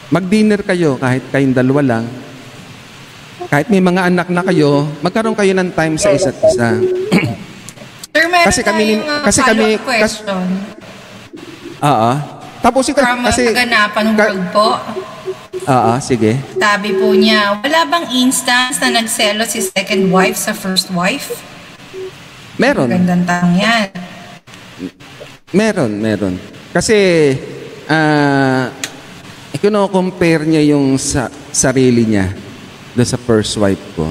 [0.07, 2.05] mag-dinner kayo kahit kayong dalawa lang.
[3.51, 6.79] Kahit may mga anak na kayo, magkaroon kayo ng time sa isa't isa.
[8.41, 10.45] Meron Kasi kami uh, kasi kami- follow-up question
[11.81, 12.11] Oo.
[12.61, 13.49] Tapos ikaw, from kasi...
[13.49, 14.69] kasi, kaganapan ng ka- world po.
[15.65, 16.37] Oo, sige.
[16.61, 21.33] Sabi po niya, wala bang instance na nagselo si second wife sa first wife?
[22.61, 22.85] Meron.
[22.85, 23.87] Magandang tanong yan.
[25.51, 26.35] Meron, meron.
[26.69, 26.97] Kasi,
[27.89, 28.69] ah,
[29.57, 32.29] uh, compare niya yung sa, sarili niya
[32.93, 34.05] doon sa first wife ko.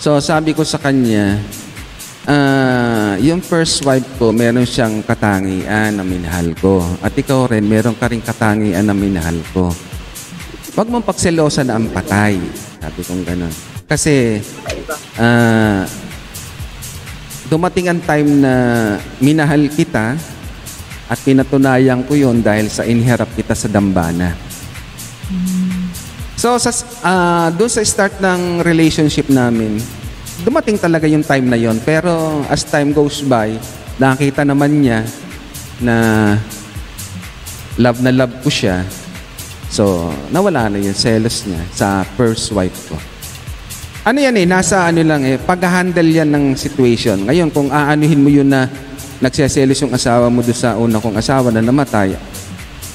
[0.00, 1.36] So, sabi ko sa kanya,
[2.26, 6.82] ah, yung first wife ko, meron siyang katangian na minahal ko.
[7.00, 9.70] At ikaw rin, meron ka rin katangian na minahal ko.
[10.76, 12.36] Huwag mong pagselosa na ang patay.
[12.82, 13.54] Sabi kong gano'n.
[13.86, 14.42] Kasi,
[15.16, 15.86] ah,
[17.46, 18.54] dumating ang time na
[19.22, 20.18] minahal kita
[21.06, 24.34] at pinatunayan ko yon dahil sa inherap kita sa dambana.
[26.36, 29.80] So, sa, ah, doon sa start ng relationship namin,
[30.44, 33.56] dumating talaga yung time na yon Pero as time goes by,
[33.96, 35.06] nakita naman niya
[35.80, 35.96] na
[37.80, 38.84] love na love ko siya.
[39.72, 42.96] So, nawala na yung selos niya sa first wife ko.
[44.06, 47.26] Ano yan eh, nasa ano lang eh, pag-handle yan ng situation.
[47.26, 48.70] Ngayon, kung aanuhin mo yun na
[49.18, 52.14] nagseselos yung asawa mo doon sa una kong asawa na namatay,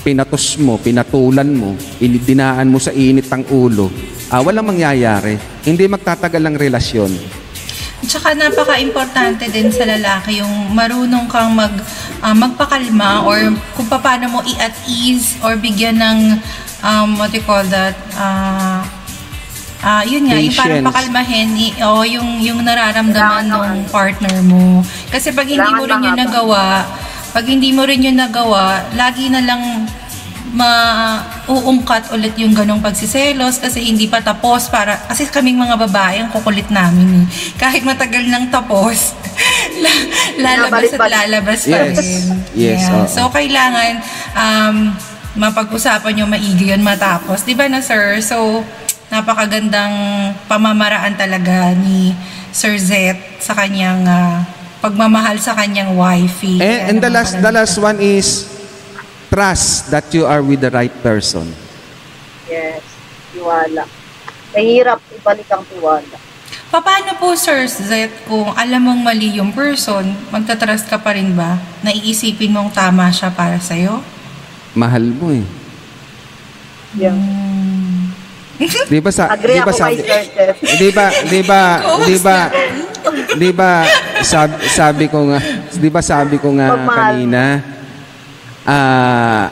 [0.02, 3.88] pinatos mo, pinatulan mo, inidinaan mo sa init ang ulo,
[4.28, 5.38] ah, walang mangyayari.
[5.62, 7.12] Hindi magtatagal ang relasyon.
[8.02, 11.70] Tsaka napaka-importante din sa lalaki yung marunong kang mag,
[12.20, 13.38] ah, magpakalma or
[13.78, 16.20] kung paano mo i-at ease or bigyan ng,
[16.82, 18.82] um, what do you call that, ah,
[19.86, 20.90] ah, yun nga, yung parang Patience.
[20.90, 24.82] pakalmahin, i- o yung, yung nararamdaman ng partner mo.
[25.14, 26.82] Kasi pag hindi mo rin yun nagawa,
[27.32, 29.88] pag hindi mo rin yun nagawa, lagi na lang
[30.52, 36.30] mauungkat ulit yung ganong pagsiselos kasi hindi pa tapos para kasi kaming mga babae ang
[36.30, 37.26] kukulit namin eh.
[37.56, 39.16] kahit matagal nang tapos
[39.84, 41.96] la- lalabas at lalabas pa Yes.
[41.96, 42.92] rin Yes, Yeah.
[42.94, 43.08] oo.
[43.08, 44.04] so kailangan
[44.36, 44.76] um,
[45.40, 48.60] mapag-usapan yung maigi yun matapos di ba na sir so
[49.08, 49.96] napakagandang
[50.48, 52.12] pamamaraan talaga ni
[52.52, 54.44] Sir Zet sa kanyang ah,
[54.82, 58.50] pagmamahal sa kanyang wifey And, and the last the last one is
[59.32, 61.56] trust that you are with the right person.
[62.52, 62.84] Yes,
[63.32, 63.88] tiwala.
[64.52, 66.18] Mahirap ibalik ang tiwala.
[66.72, 71.60] Paano po, Sir Zet, kung alam mong mali yung person, magtatrust ka pa rin ba?
[71.84, 74.00] Naiisipin mong tama siya para sa'yo?
[74.76, 75.44] Mahal mo eh.
[76.96, 77.16] Yeah.
[78.92, 80.56] Di ba sa di Agree ba ako sabi kay Sir Jeff.
[80.60, 81.62] Di ba di ba
[82.06, 82.38] di ba
[83.40, 83.72] di ba
[84.24, 85.40] sabi, sabi ko nga
[85.72, 86.98] di ba sabi ko nga Pagmahal.
[87.18, 87.44] kanina
[88.64, 89.46] ah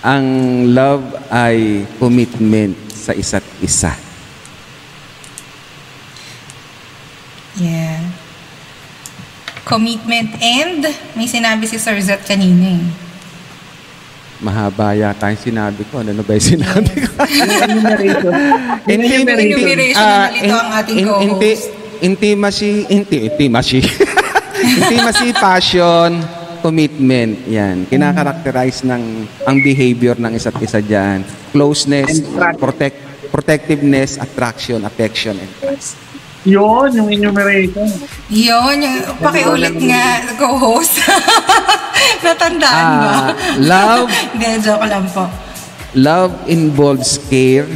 [0.00, 0.26] ang
[0.66, 3.92] love ay commitment sa isa't isa.
[7.54, 8.00] Yeah.
[9.62, 12.84] Commitment and may sinabi si Sir Zet kanina eh.
[14.40, 16.00] Mahaba yata yung sinabi ko.
[16.00, 17.12] Ano na ba yung sinabi ko?
[17.20, 18.32] Enumeration.
[18.88, 21.28] Enumeration na nalito ang ating in- co-host.
[21.28, 21.68] inti-
[22.00, 23.80] Intimacy, inti, intimacy.
[24.80, 26.16] intimacy, passion,
[26.60, 27.44] commitment.
[27.44, 27.84] Yan.
[27.84, 29.02] Kinakarakterize ng
[29.44, 31.20] ang behavior ng isa't isa dyan.
[31.52, 32.24] Closeness,
[32.56, 32.96] protect,
[33.28, 35.96] protectiveness, attraction, affection, and trust.
[36.40, 37.84] Yun, yung enumeration.
[38.32, 41.04] Yun, yung pakiulit nga, co-host.
[42.24, 43.12] Natandaan ba?
[43.12, 43.28] Ah,
[43.60, 45.28] love, Hindi, joke lang po.
[45.92, 47.68] love involves care,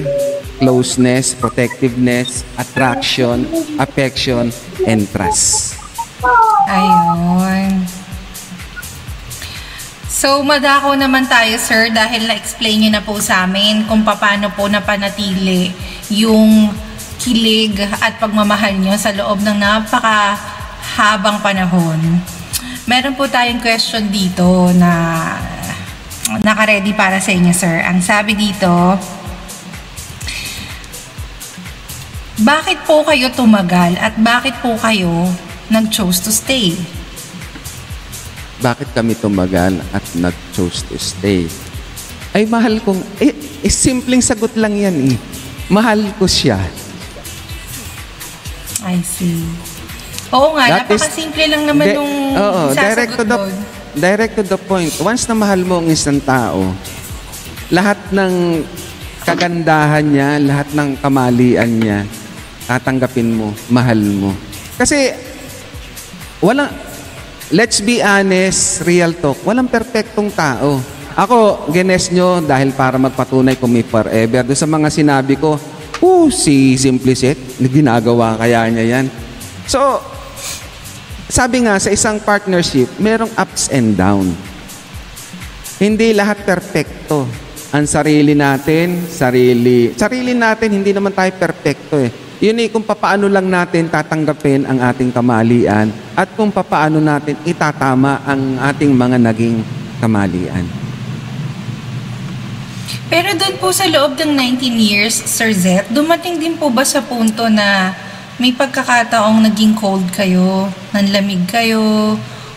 [0.64, 3.44] closeness, protectiveness, attraction,
[3.76, 4.48] affection,
[4.88, 5.76] and trust.
[6.72, 7.84] Ayun.
[10.08, 14.64] So, madako naman tayo, sir, dahil na-explain niyo na po sa amin kung paano po
[14.72, 15.68] napanatili
[16.08, 16.72] yung
[17.20, 22.24] kilig at pagmamahal niyo sa loob ng napakahabang panahon.
[22.88, 25.20] Meron po tayong question dito na
[26.40, 27.84] naka-ready para sa inyo, sir.
[27.84, 28.96] Ang sabi dito,
[32.44, 35.32] bakit po kayo tumagal at bakit po kayo
[35.72, 36.76] nag-chose to stay?
[38.60, 41.48] Bakit kami tumagal at nag-chose to stay?
[42.36, 43.00] Ay, mahal kong...
[43.16, 43.32] Eh,
[43.64, 45.16] eh, simpleng sagot lang yan eh.
[45.72, 46.60] Mahal ko siya.
[48.84, 49.40] I see.
[50.28, 53.52] Oo nga, That is- napakasimple lang naman Di- nung Oo, direct to the doon.
[53.96, 54.92] direct to the point.
[55.00, 56.74] Once na mahal mo ang isang tao,
[57.70, 58.60] lahat ng
[59.24, 61.98] kagandahan niya, lahat ng kamalian niya,
[62.66, 64.30] tatanggapin mo, mahal mo.
[64.74, 65.12] Kasi
[66.42, 66.72] walang
[67.52, 70.80] let's be honest, real talk, walang perpektong tao.
[71.14, 74.42] Ako, gines nyo dahil para magpatunay kung may forever.
[74.42, 75.54] Doon sa mga sinabi ko,
[76.02, 79.06] oh, si Simplicit, ginagawa kaya niya yan.
[79.70, 80.02] So,
[81.30, 84.34] sabi nga, sa isang partnership, merong ups and down.
[85.78, 87.26] Hindi lahat perpekto.
[87.74, 92.23] Ang sarili natin, sarili, sarili natin, hindi naman tayo perpekto eh.
[92.44, 98.20] Yun eh, kung papaano lang natin tatanggapin ang ating kamalian at kung papaano natin itatama
[98.20, 99.64] ang ating mga naging
[99.96, 100.68] kamalian.
[103.08, 107.00] Pero doon po sa loob ng 19 years, Sir Zet, dumating din po ba sa
[107.00, 107.96] punto na
[108.36, 111.80] may pagkakataong naging cold kayo, nanlamig kayo,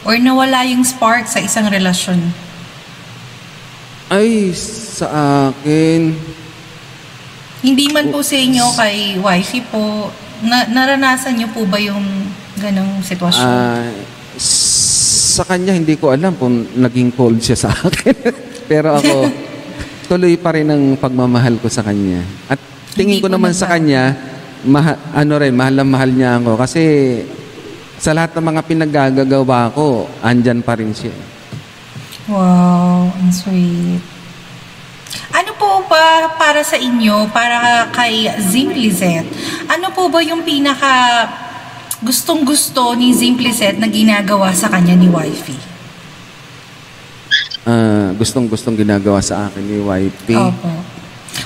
[0.04, 2.20] or nawala yung spark sa isang relasyon?
[4.12, 5.08] Ay, sa
[5.48, 6.12] akin,
[7.62, 10.14] Hindi man po sa inyo kay wifey po,
[10.46, 12.06] na, naranasan niyo po ba yung
[12.62, 13.46] ganong sitwasyon?
[13.46, 13.90] Ah,
[14.38, 18.14] sa kanya hindi ko alam kung naging cold siya sa akin.
[18.70, 19.26] Pero ako,
[20.10, 22.22] tuloy pa rin ang pagmamahal ko sa kanya.
[22.46, 22.62] At
[22.94, 24.14] tingin Hindi ko po naman sa kanya,
[24.66, 26.62] maha- ano rin, mahal na mahal niya ako.
[26.62, 26.82] Kasi
[27.98, 31.14] sa lahat ng mga pinaggagawa ko, andyan pa rin siya.
[32.30, 34.04] Wow, ang sweet.
[35.34, 35.57] Ano
[35.88, 39.24] po ba para sa inyo, para kay Zimplizet,
[39.72, 41.24] ano po ba yung pinaka
[42.04, 45.56] gustong-gusto ni Zimplizet na ginagawa sa kanya ni Wifey?
[47.68, 50.36] ah, gustong-gustong ginagawa sa akin ni YP.
[50.36, 50.72] Opo.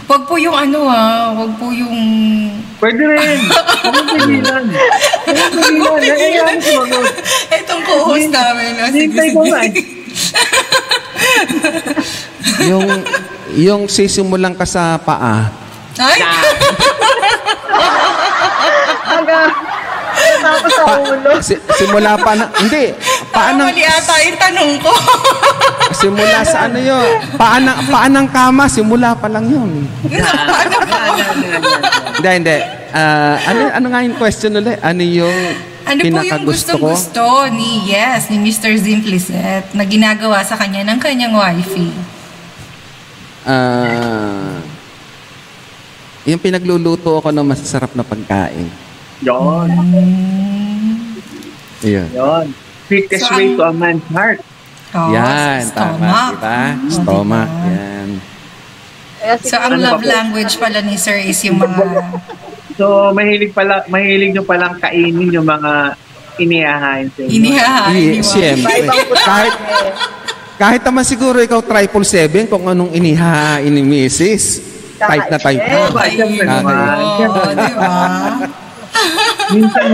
[0.10, 1.98] Wag po yung ano ah, wag po yung...
[2.82, 3.40] Pwede rin.
[3.86, 4.66] Huwag pigilan.
[5.78, 6.58] Huwag pigilan.
[7.62, 8.72] Itong co-host namin.
[8.90, 9.74] Hintay ko nga eh.
[12.70, 12.90] yung
[13.56, 15.52] yung sisimulan ka sa paa.
[16.00, 16.20] Ay!
[19.12, 19.42] Aga,
[20.42, 21.32] tapos sa ulo.
[21.44, 22.96] Si, simula pa na, hindi,
[23.30, 24.94] paa Parang ng, mali ata yung tanong ko.
[26.02, 29.86] simula sa ano yun, paa ng, paa ng kama, simula pa lang yun.
[30.08, 30.98] Paano po?
[32.18, 32.58] Hindi, hindi.
[32.92, 34.80] Ah, ano, ano nga yung question ulit?
[34.84, 35.38] Ano yung
[35.88, 36.92] Ano po yung pinakagusto ko?
[36.92, 38.76] gusto ni, yes, ni Mr.
[38.80, 41.92] Simplicet na ginagawa sa kanya ng kanyang wifey?
[43.42, 44.62] Ah,
[46.24, 48.70] yung pinagluluto ako ng masasarap na pagkain.
[49.22, 49.70] Yun.
[51.82, 52.10] Yun.
[52.12, 52.46] Yun.
[52.86, 54.40] Quickest So, way to a man's heart.
[54.92, 56.32] Oh, Yan, tama, stomach.
[56.36, 56.60] diba?
[56.68, 57.72] Oh, Stomach, diba?
[57.72, 58.10] yan.
[59.18, 61.80] Kaya So, ang Ano love language pala ni Sir is yung mga...
[62.80, 65.94] So, mahilig pala, mahilig nyo palang kainin yung mga
[66.40, 67.30] inihahain sa inyo.
[67.30, 68.26] Inihahain wife.
[68.26, 68.74] siyempre.
[69.28, 69.54] Kahit,
[70.62, 74.62] kahit naman siguro ikaw triple seven kung anong inihahain ni Mrs.
[74.96, 75.90] Type na type Eh, na.
[75.90, 76.06] ba,
[77.50, 77.90] di ba?
[79.50, 79.86] Minsan,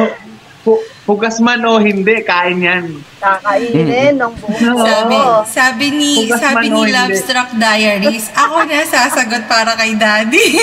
[0.67, 2.85] hu- hugas man o hindi, kain yan.
[3.23, 4.51] Kakainin ng buo.
[4.83, 6.91] Sabi, sabi ni Hugas sabi ni.
[6.91, 10.47] Lovestruck Diaries, ako na sasagot para kay Daddy.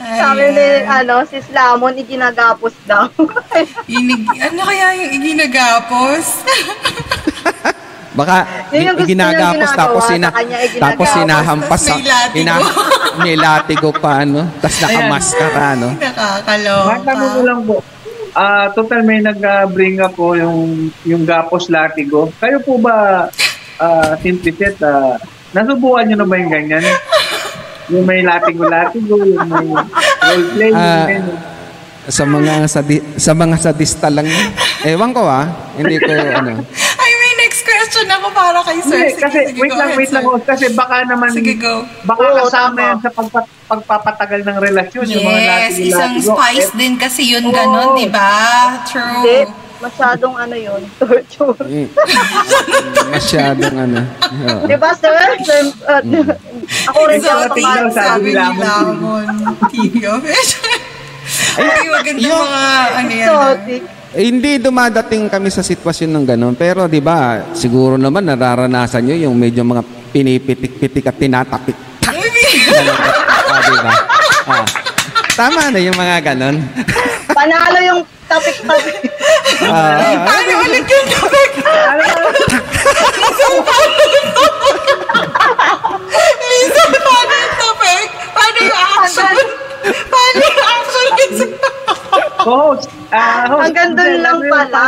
[0.00, 3.06] Sabi ni, ano, si Slamon, iginagapos daw.
[3.84, 6.24] Inig, ano kaya yung iginagapos?
[8.20, 8.36] Baka
[8.70, 12.04] Yun yung gusto ginagapos niyang tapos ginagawa sina sa kanya, eh, tapos sinahampas tas may
[12.04, 12.36] latigo.
[12.40, 12.54] ina,
[13.24, 16.88] may latigo pa ano tapos nakamaskara no Nakakaloka.
[16.92, 17.76] Matanong ko lang po,
[18.36, 22.28] ah total may nag-bring up po yung, yung gapos latigo.
[22.36, 23.26] Kayo po ba,
[23.80, 25.16] uh, Simpliset, ah,
[25.56, 26.84] nasubukan nyo na ba yung ganyan?
[27.90, 29.66] Yung may latigo-latigo, yung may
[30.22, 31.26] role-play, Ah, yung
[32.10, 34.26] sa mga sadi, sa mga sadista lang
[34.82, 35.46] ewan ko ah
[35.76, 36.64] hindi ko ano
[37.90, 39.02] question ako para kay Sir.
[39.04, 40.22] Sige, kasi, sige, wait go lang, ahead, wait lang.
[40.22, 40.30] sir.
[40.30, 41.82] oh, Kasi baka naman, Sige, go.
[42.04, 42.86] baka Oo, kasama tama.
[42.86, 45.04] yan sa pagpa- pagpapatagal ng relasyon.
[45.08, 45.90] yung mga Yes, latigo-latigo.
[45.90, 47.52] isang spice Eh, din kasi yun Oo.
[47.52, 48.30] ganon, di ba?
[48.78, 49.50] Hindi, True.
[49.80, 51.58] masyadong ano yun, torture.
[51.74, 51.86] eh,
[53.08, 53.98] masyadong ano.
[54.62, 55.18] Di ba, sir?
[55.40, 56.02] sir uh,
[56.86, 57.86] ako rin So, ako pamahal.
[57.90, 58.62] sabi ni Lamon.
[58.62, 59.26] Lamon.
[59.68, 60.22] TV of
[61.50, 62.62] Ay, maganda mga
[62.92, 63.26] ano yan.
[63.28, 63.50] ah.
[63.50, 63.82] Exotic.
[64.10, 69.14] Eh, hindi dumadating kami sa sitwasyon ng ganun pero di ba siguro naman nararanasan nyo
[69.14, 71.78] yung medyo mga pinipitik-pitik at tinatapik
[72.10, 72.18] ah,
[73.70, 73.92] di ba
[74.50, 74.66] ah.
[75.38, 76.58] tama na yung mga ganun
[77.30, 79.00] Panalo yung topic-topic.
[79.64, 81.50] Ah, Paano ulit yung topic?
[86.50, 88.06] Lisa, paano yung topic?
[88.34, 89.34] Paano yung action?
[90.10, 91.10] Paano yung action?
[92.40, 93.62] Host, ah, host.
[93.68, 94.84] Hanggang doon lang pala.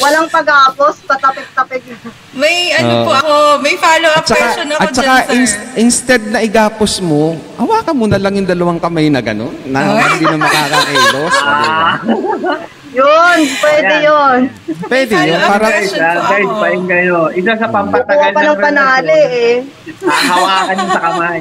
[0.00, 1.84] Walang pag-apos, patapik-tapik.
[2.32, 3.04] May ano Oo.
[3.04, 5.34] po ako, may follow-up at saka, question ako at saka dyan, sir.
[5.36, 9.92] ins- instead na igapos mo hawakan mo na lang yung dalawang kamay na gano'n na
[9.92, 10.16] Ay.
[10.16, 12.00] hindi na makakailos ah?
[12.92, 14.04] Yun, pwede Ayan.
[14.04, 14.38] yun.
[14.84, 15.64] pwede yun para.
[15.64, 16.28] Guys, ah,
[16.60, 17.32] painggan nyo.
[17.32, 19.54] Isa sa pampatagal pa ng panali eh.
[19.96, 21.40] Hahawakan nyo sa kamay.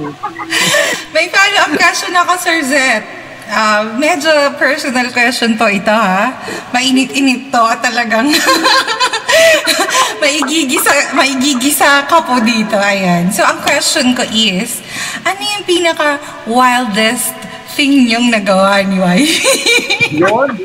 [1.16, 3.04] May follow-up question ako, Sir Zet.
[3.48, 6.34] Ah, medyo personal question to ito ha.
[6.70, 8.30] Mainit-init to at talagang
[10.22, 12.76] maigigisa, maigigisa ka po dito.
[12.76, 13.28] Ayan.
[13.30, 14.80] So, ang question ko is,
[15.22, 17.34] ano yung pinaka wildest
[17.74, 19.36] thing yung nagawa ni wife?
[20.12, 20.50] Yun.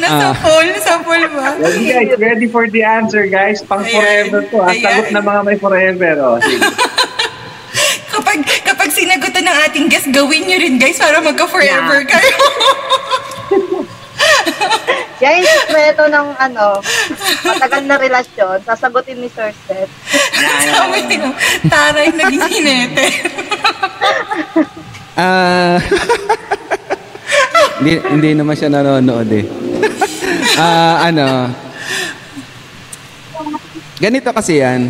[0.00, 0.34] nasa Ah.
[0.34, 0.66] pool?
[0.66, 1.54] Nasa pool ba?
[1.56, 3.60] Ready guys, ready for the answer guys.
[3.60, 3.92] Pang Ayan.
[3.92, 4.68] forever to ha.
[4.70, 4.82] Ayan.
[4.82, 6.12] Sagot na mga may forever.
[6.18, 6.38] Oh.
[6.40, 6.66] Sige.
[8.12, 8.38] Kapag,
[9.70, 12.36] kapag sinagutan ng ating guest, gawin nyo rin guys para magka-forever kayo.
[15.20, 16.80] Yan yung sikreto ng ano,
[17.44, 19.92] matagal na relasyon, sasagutin ni Sir Seth.
[20.72, 21.28] Sabi niyo,
[21.68, 23.06] taray naging hinete.
[25.20, 25.76] Ah.
[27.76, 29.44] hindi, hindi naman siya nanonood eh.
[30.56, 31.52] Ah, ano.
[34.00, 34.88] Ganito kasi yan.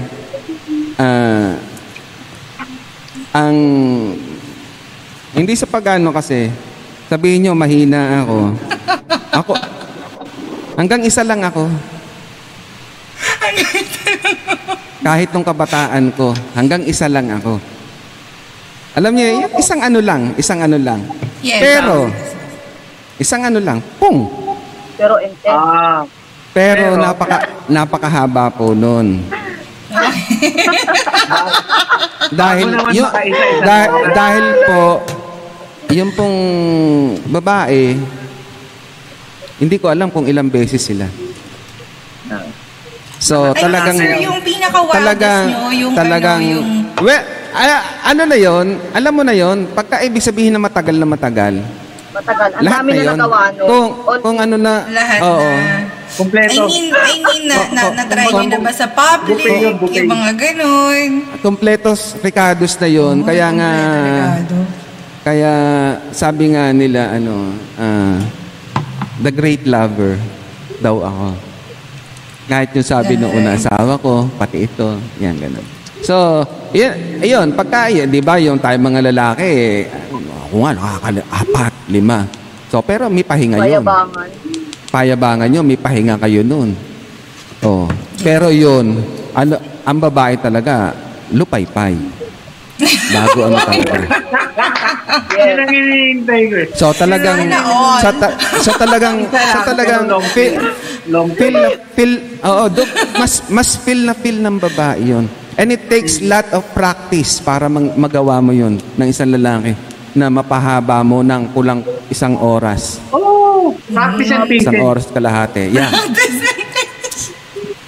[0.95, 1.59] Ah,
[3.35, 3.59] ang
[5.31, 6.51] hindi sa pagano kasi
[7.07, 8.39] sabihin nyo mahina ako.
[9.33, 9.53] Ako
[10.74, 11.70] hanggang isa lang ako.
[15.01, 17.57] Kahit nung kabataan ko, hanggang isa lang ako.
[18.95, 21.01] Alam niyo, isang ano lang, isang ano lang.
[21.41, 21.59] Yes.
[21.59, 21.97] Pero,
[23.16, 24.28] isang ano lang, pung.
[24.95, 25.49] pero intense.
[25.49, 26.05] Ah,
[26.53, 29.24] Pero, Pero- napaka napakahaba po noon.
[32.31, 34.83] dahil makaisa-isa da- dahil po
[35.91, 36.38] yung pong
[37.26, 37.99] babae
[39.61, 41.05] hindi ko alam kung ilang beses sila.
[43.20, 46.66] So Ay, talagang sir, yung pinaka-wildest talagang nyo, yung talagang ano, yung...
[47.05, 47.22] well,
[47.53, 48.66] ah, ano na yon?
[48.97, 49.68] Alam mo na yon?
[49.76, 51.61] Pagka ibig sabihin na matagal na matagal.
[52.16, 52.51] Matagal.
[52.57, 53.12] Ang lahat dami na na yun.
[53.20, 53.62] nagawa no.
[53.68, 53.86] Kung,
[54.24, 55.36] kung ano na Lahat oo.
[55.36, 55.76] na.
[56.11, 56.62] I kompleto.
[56.66, 59.36] mean, I mean, na, na, Oh, oh, na-try oh, nyo na ba sa public?
[59.36, 59.74] buffet yun.
[59.84, 61.09] Yung mga ganun.
[61.45, 63.16] Kompletos Ricardos na yon.
[63.22, 64.59] kaya nga Kompleto,
[65.20, 65.52] Kaya
[66.16, 68.16] sabi nga nila ano, ah,
[69.20, 70.16] the great lover
[70.80, 71.28] daw ako.
[72.48, 75.62] Kahit yung sabi nung una asawa ko, pati ito, yan ganun.
[76.00, 76.42] So,
[76.72, 79.86] yun, ayun, pagka, yun, di ba, yung tayo mga lalaki, eh,
[80.48, 82.18] ako nga, nakakali, apat, lima.
[82.72, 83.84] So, pero may pahinga yun.
[83.84, 84.28] Payabangan.
[84.90, 86.72] Payabangan nyo, may pahinga kayo nun.
[87.60, 87.86] Oh.
[88.24, 88.98] Pero yun,
[89.36, 89.54] ano,
[89.84, 90.96] ang babae talaga,
[91.30, 91.94] lupay-pay.
[93.12, 93.96] Bago ano talaga.
[95.32, 96.68] Yan ang hinihintay ko eh.
[96.72, 97.48] So talagang
[97.98, 100.55] sa, ta- sa talagang sa talagang Long feel
[101.07, 102.82] Long feel na feel oo do,
[103.14, 105.24] mas mas feel na feel ng babae 'yon.
[105.55, 109.74] And it takes lot of practice para mang- magawa mo 'yon ng isang lalaki
[110.12, 112.98] na mapahaba mo ng kulang isang oras.
[113.11, 114.82] Oh, practice and Isang patience.
[114.84, 115.70] oras kalahati.
[115.70, 115.90] Yeah.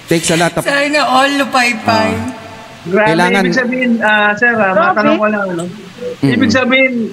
[0.05, 2.09] takes a lot of Sana all lupay-pay.
[2.83, 5.63] Grabe, Kailangan- ibig sabihin, ah, sir, ah, matanong ko lang, ano?
[6.21, 7.11] Ibig sabihin,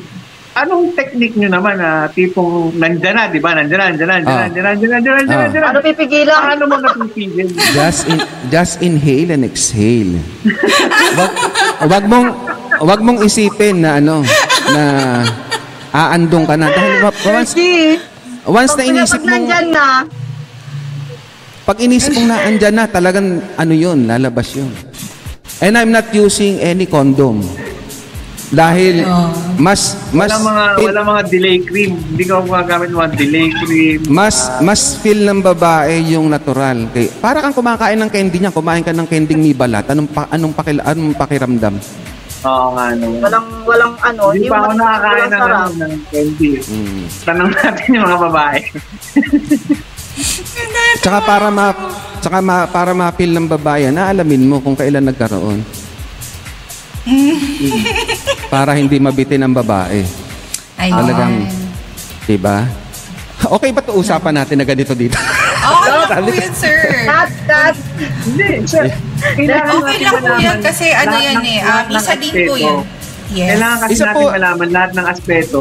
[0.52, 3.54] anong technique nyo naman na tipong nandyan na, di ba?
[3.54, 4.42] Nandyan na, nandyan na, nandyan na, Ah.
[4.46, 5.42] nandyan na, nandyan na, nandyan na, nandyan na, Ah.
[5.46, 5.68] nandyan na.
[5.70, 6.38] Ano pipigilan?
[6.42, 7.48] Paano mo napipigil?
[7.78, 8.18] just in,
[8.50, 10.14] just inhale and exhale.
[11.14, 11.32] wag,
[11.86, 12.26] wag mong
[12.80, 14.24] wag mong isipin na ano
[14.72, 14.82] na
[15.92, 17.52] aandong ka na dahil once
[18.42, 19.86] once na pag, inisip mong nandyan na,
[21.62, 24.72] pag inisip mong naandyan na talagang ano yun lalabas yun.
[25.60, 27.44] And I'm not using any condom.
[28.50, 29.06] Dahil
[29.54, 31.92] mas mas Wala mga, feel- wala mga delay cream.
[31.94, 33.98] Hindi ko gumagamit ng mga delay cream.
[34.10, 36.90] mas mas feel ng babae yung natural.
[36.90, 39.86] Kay, para kang kumakain ng candy niya, kumain ka ng candy may balat.
[39.86, 41.78] Anong pa, anong pakil, anong pakiramdam?
[42.40, 43.20] Oo nga, no.
[43.20, 46.50] walang, walang ano, Hindi yung pa ako mas- nakakain ng, ano, ng candy.
[46.58, 47.02] Mm.
[47.22, 48.58] Tanong natin yung mga babae.
[51.00, 51.66] Tsaka para ma
[52.20, 55.62] tsaka ma, para ma-feel ng babae, na alamin mo kung kailan nagkaroon.
[58.50, 60.02] para hindi mabitin ng babae.
[60.76, 60.96] Ayun.
[60.98, 61.32] Talagang,
[62.26, 62.66] 'di ba?
[63.40, 65.16] Okay ba 'to usapan natin na ganito dito?
[65.60, 66.78] Okay lang po yun, sir.
[67.04, 67.76] Cut, cut.
[68.24, 68.86] Hindi, sir.
[69.20, 69.46] Okay
[70.00, 71.60] lang po yan kasi ano yan eh.
[71.60, 72.80] Um, ng isa din po yun.
[73.30, 73.48] Yes.
[73.54, 75.60] Kailangan kasi Isa natin po- malaman lahat ng aspeto.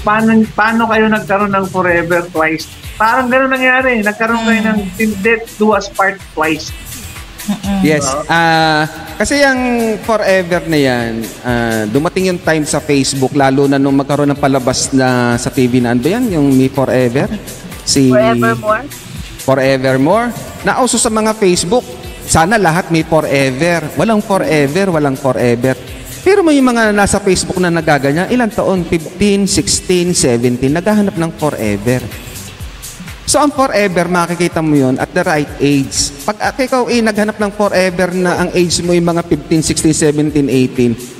[0.00, 2.70] Paano, paano kayo nagkaroon ng forever twice?
[2.96, 4.00] Parang gano'n nangyari.
[4.00, 4.78] Nagkaroon kayo ng
[5.20, 6.72] death do us part twice.
[7.82, 8.06] Yes.
[8.30, 8.86] Ah,
[9.18, 11.10] kasi yung forever na 'yan,
[11.42, 15.82] ah, dumating yung time sa Facebook lalo na nung magkaroon ng palabas na sa TV
[15.82, 17.26] na ano ba 'yan, yung Me Forever.
[17.82, 18.86] Si Forevermore.
[19.42, 20.28] Forevermore.
[20.62, 21.82] Nauso sa mga Facebook.
[22.22, 23.82] Sana lahat may forever.
[23.98, 25.74] Walang forever, walang forever.
[26.22, 28.86] Pero may mga nasa Facebook na nagaganyan, ilang taon?
[28.86, 31.98] 15, 16, 17, naghahanap ng forever.
[33.22, 36.10] So ang forever, makikita mo yon at the right age.
[36.26, 40.34] Pag ah, ikaw eh, naghanap ng forever na ang age mo yung mga 15, 16,
[40.34, 40.50] 17,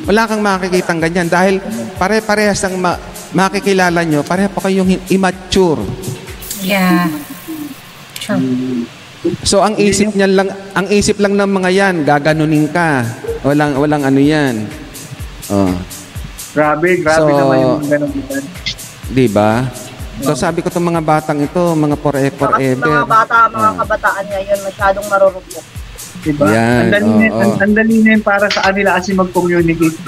[0.05, 1.63] 18, wala kang makikita ganyan dahil
[1.97, 2.99] pare-parehas ang ma-
[3.33, 5.81] makikilala nyo, pareha pa kayong immature.
[6.61, 7.07] Yeah.
[8.19, 8.85] True.
[9.47, 13.07] So ang isip niyan lang, ang isip lang ng mga 'yan, gaganunin ka.
[13.47, 14.67] Walang walang ano 'yan.
[15.51, 15.71] Oh,
[16.53, 18.11] Grabe, grabe So- naman yung gano'n.
[19.09, 19.65] 'di ba?
[20.21, 22.85] So sabi ko tong mga batang ito, mga forever forever.
[23.01, 23.77] mga bata, mga Oh.
[23.81, 25.65] kabataan ngayon, masyadong marurupok.
[26.23, 26.45] Diba?
[26.47, 27.41] Yan, ang dali na, oo.
[27.41, 29.99] ang, ang dali na yun para sa kanila kasi mag-communicate.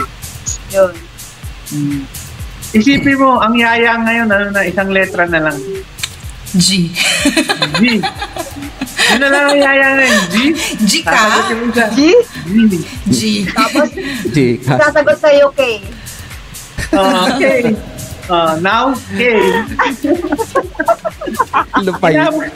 [0.70, 0.92] Yun.
[1.72, 2.00] Hmm.
[2.70, 5.56] Isipin mo, ang yaya ngayon, ano na, isang letra na lang.
[6.54, 6.92] G.
[7.80, 7.82] G.
[8.94, 10.36] Yun na lang ang yaya ngayon, G.
[10.82, 11.18] G ka?
[11.96, 12.00] G?
[12.44, 12.72] G.
[13.08, 13.20] G.
[13.48, 13.88] Tapos,
[14.30, 14.74] Chika.
[14.78, 15.60] sasagot sa UK.
[16.94, 17.74] Uh, okay.
[18.24, 19.36] Uh, now, okay.
[21.84, 22.16] Lupay.
[22.16, 22.48] Inabot,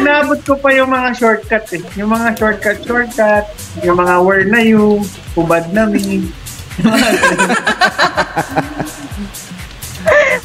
[0.00, 1.84] inabot ko pa yung mga shortcut eh.
[2.00, 3.44] Yung mga shortcut, shortcut.
[3.84, 5.04] Yung mga word na you,
[5.36, 6.32] hubad na me.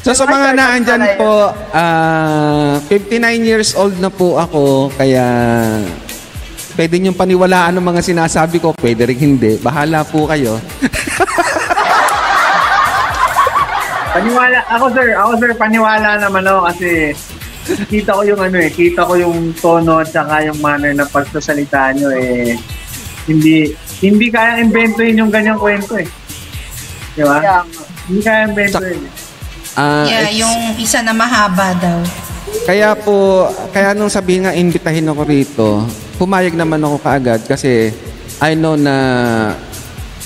[0.06, 5.26] So sa mga naandyan po, ah 59 years old na po ako, kaya
[6.78, 9.58] pwede niyong paniwalaan ng mga sinasabi ko, pwede rin hindi.
[9.58, 10.62] Bahala po kayo.
[14.16, 17.12] Paniwala, ako sir, ako sir, paniwala naman ako kasi
[17.92, 21.92] kita ko yung ano eh, kita ko yung tono at saka yung manner ng pagsasalita
[21.92, 22.56] nyo eh,
[23.28, 26.08] hindi, hindi kayang inventohin yung ganyang kwento eh.
[27.12, 27.44] Di ba?
[27.44, 27.82] Kaya nga.
[28.08, 29.00] Hindi kayang inventohin.
[29.04, 29.12] eh.
[29.76, 32.00] Ah, Yeah, yung isa na mahaba daw.
[32.64, 35.68] Kaya po, kaya nung sabihin nga, imbitahin ako rito,
[36.16, 37.92] pumayag naman ako kaagad kasi
[38.40, 38.96] I know na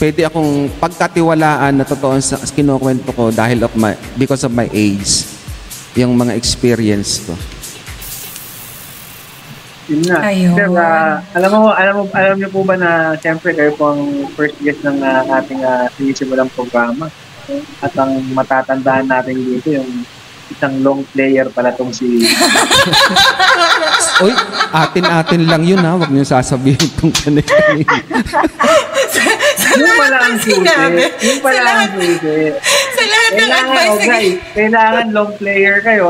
[0.01, 5.29] pwede akong pagkatiwalaan na totoo sa kinukwento ko dahil of my, because of my age,
[5.93, 7.37] yung mga experience ko.
[9.93, 10.19] Yun nga.
[10.25, 10.57] Ayun.
[10.57, 14.25] Sir, ah, alam mo, alam mo, alam niyo po ba na siyempre kayo po ang
[14.39, 17.13] first guest ng ah, ating uh, sinisimulang programa.
[17.83, 20.07] At ang matatandaan natin dito yung
[20.51, 22.27] isang long player pala tong si
[24.21, 24.33] Uy,
[24.71, 25.97] atin-atin lang yun ha.
[25.97, 27.41] Huwag niyo sasabihin kung kanina.
[29.57, 31.03] Sa yung lahat pala ng ang sinabi.
[31.25, 31.89] Yung pala ang
[32.91, 36.09] sa lahat ng Kailangan, advice okay, kailangan long player kayo.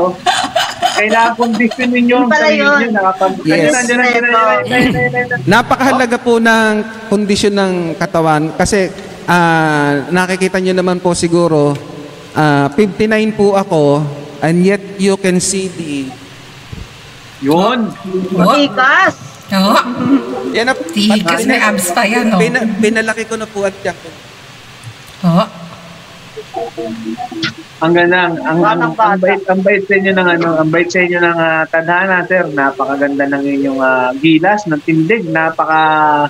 [0.91, 2.89] Kailangan kondisyonin nyo ang sarili nyo.
[2.91, 3.73] Nakapag- Yes.
[5.47, 6.73] Napakahalaga po ng
[7.07, 8.91] kondisyon ng katawan kasi
[9.25, 11.71] ah, nakikita nyo naman po siguro
[12.35, 13.81] ah, 59 po ako
[14.41, 16.09] and yet you can see the
[17.41, 17.89] Yun.
[18.37, 19.15] Tikas.
[19.51, 19.75] Oo.
[20.55, 22.39] yan na Tigas, may abs pa yan, oh.
[22.39, 24.09] Pina, pinalaki ko na po at ko.
[25.27, 25.45] Oo.
[27.81, 30.85] Ang ganda, ang, ang, ang, ang, bait, ang bait sa inyo ng ano, ang bait
[30.85, 32.45] sa inyo ng ah, tadhana, sir.
[32.53, 36.29] Napakaganda ng inyong ah, gilas, ng tindig, napaka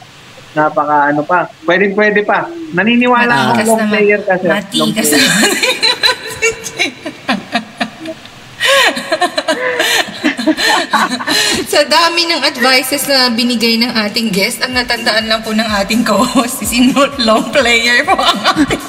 [0.55, 1.47] napaka ano pa.
[1.67, 2.47] Pwedeng pwede pa.
[2.75, 4.49] Naniniwala akong long player ka, sir.
[4.49, 5.49] Long Matigas naman.
[11.71, 16.01] Sa dami ng advices na binigay ng ating guest, ang natandaan lang po ng ating
[16.03, 18.81] co-host is in long player po ang ating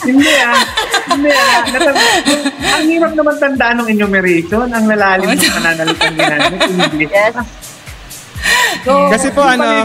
[0.00, 0.60] Hindi ah.
[1.12, 1.60] Hindi ah.
[2.80, 6.60] Ang hirap naman tandaan ng enumeration, ang lalalim ng pananalitang ginamit.
[6.66, 7.12] English.
[7.12, 7.34] Yes.
[8.80, 9.84] So, Kasi po, ano,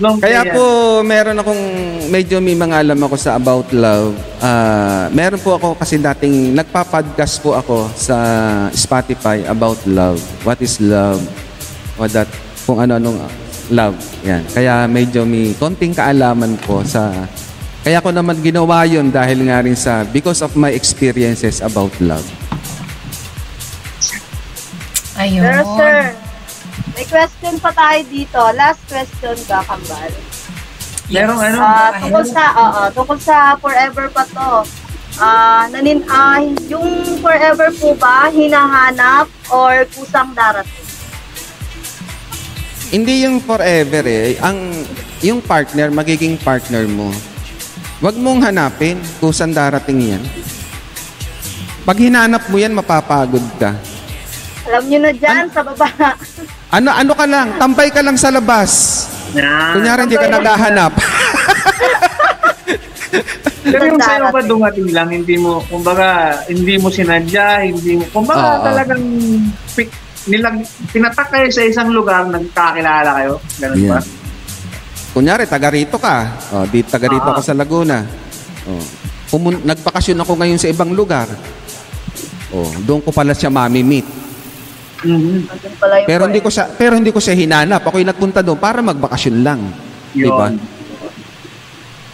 [0.00, 0.64] long Kaya po
[1.04, 1.62] meron akong
[2.08, 4.16] medyo may mga alam ako sa about love.
[4.40, 8.16] Ah, meron po ako kasi dating nagpa-podcast po ako sa
[8.72, 10.18] Spotify about love.
[10.42, 11.20] What is love?
[12.00, 12.32] What that
[12.64, 13.20] kung ano-anong
[13.70, 13.96] love.
[14.24, 14.42] Yan.
[14.50, 17.12] Kaya medyo may konting kaalaman po sa
[17.80, 22.26] kaya ko naman ginawa yon dahil nga rin sa because of my experiences about love.
[25.20, 25.44] Ayun.
[25.44, 25.96] Pero sir,
[26.92, 28.40] may question pa tayo dito.
[28.52, 30.12] Last question ka, Kambal.
[31.10, 34.52] Merong ano, Ah, tungkol sa, oo, tungkol sa forever pa to.
[35.18, 36.38] Ah, nanin, ah,
[36.70, 40.86] yung forever po ba hinahanap or kusang darating?
[42.90, 44.38] Hindi yung forever eh.
[44.38, 44.86] Ang
[45.20, 47.10] yung partner magiging partner mo.
[48.00, 50.22] Huwag mong hanapin kung saan darating yan.
[51.84, 53.76] Pag hinanap mo yan, mapapagod ka.
[54.66, 55.88] Alam nyo na dyan, sa baba.
[56.70, 58.70] Ano ano ka lang, tambay ka lang sa labas.
[59.30, 60.92] na, Kunyari hindi ka naghahanap.
[63.62, 64.48] Pero yung sa'yo Darating.
[64.48, 66.06] dumating lang, hindi mo, kumbaga,
[66.46, 68.64] hindi mo sinadya, hindi mo, kumbaga Oo.
[68.64, 69.02] talagang
[69.74, 69.90] pick,
[70.26, 73.34] nilag, pinatak kayo sa isang lugar, nagkakilala kayo.
[73.58, 73.98] Ganun ba?
[73.98, 74.04] Yan.
[75.10, 76.16] Kunyari, taga rito ka.
[76.50, 77.34] O, di taga rito Ah.
[77.34, 77.98] ako sa Laguna.
[78.64, 78.78] O,
[79.28, 81.26] pumun- nagbakasyon ako ngayon sa ibang lugar.
[82.50, 84.06] O, doon ko pala siya mami-meet.
[85.00, 85.48] Mhm.
[85.80, 87.80] Pala yung Pero hindi ko siya pero hindi ko siya hinanap.
[87.82, 89.60] Ako'y nagpunta doon para magbakasyon lang.
[90.12, 90.52] Di ba?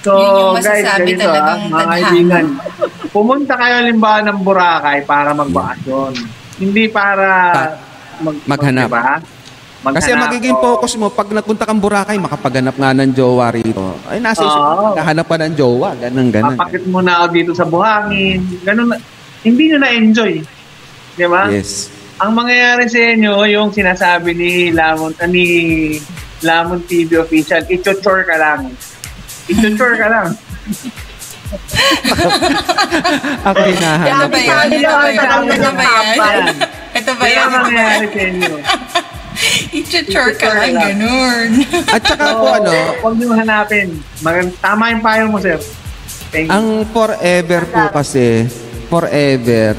[0.06, 2.44] So, Yun yung guys, ganito ah, talagang mga kaibigan.
[3.10, 6.12] Pumunta kayo limbawa ng Boracay para magbakasyon.
[6.62, 7.26] Hindi para
[8.22, 8.86] mag, maghanap.
[8.86, 9.02] Diba?
[9.82, 9.96] Maghanap.
[9.98, 13.98] Kasi ang magiging focus mo, pag nagpunta kang Boracay, makapaghanap nga ng jowa rito.
[14.06, 15.98] Ay, nasa mo, kahanap pa ng jowa.
[15.98, 16.54] Ganun, ganun.
[16.54, 18.46] Papakit muna ako dito sa buhangin.
[18.62, 18.94] Ganun.
[18.94, 19.02] na-
[19.42, 20.32] Hindi nyo na-enjoy.
[21.18, 21.50] Di ba?
[21.50, 21.95] Yes.
[22.16, 25.44] Ang mangyayari sa inyo, yung sinasabi ni Lamon, ah, ni
[26.40, 28.72] Lamon TV official, ito-chore ka lang.
[29.46, 30.28] Ito-chore ka lang.
[33.46, 34.42] Ako hinahanap Ano ba ko.
[34.42, 34.66] yan?
[34.66, 35.46] Ano ba yan?
[35.46, 36.16] Ano ba yan?
[36.16, 36.44] Yan.
[36.96, 37.48] Ito ba Yan yan?
[37.52, 38.54] mangyayari sa inyo.
[39.76, 41.48] I-chur ka lang, ganun.
[41.94, 42.72] At saka po ano,
[43.04, 44.00] Huwag nyo hanapin.
[44.24, 45.60] Mag- tama yung payo mo, sir.
[46.32, 46.50] Thank you.
[46.50, 48.48] ang forever po kasi,
[48.88, 49.76] forever,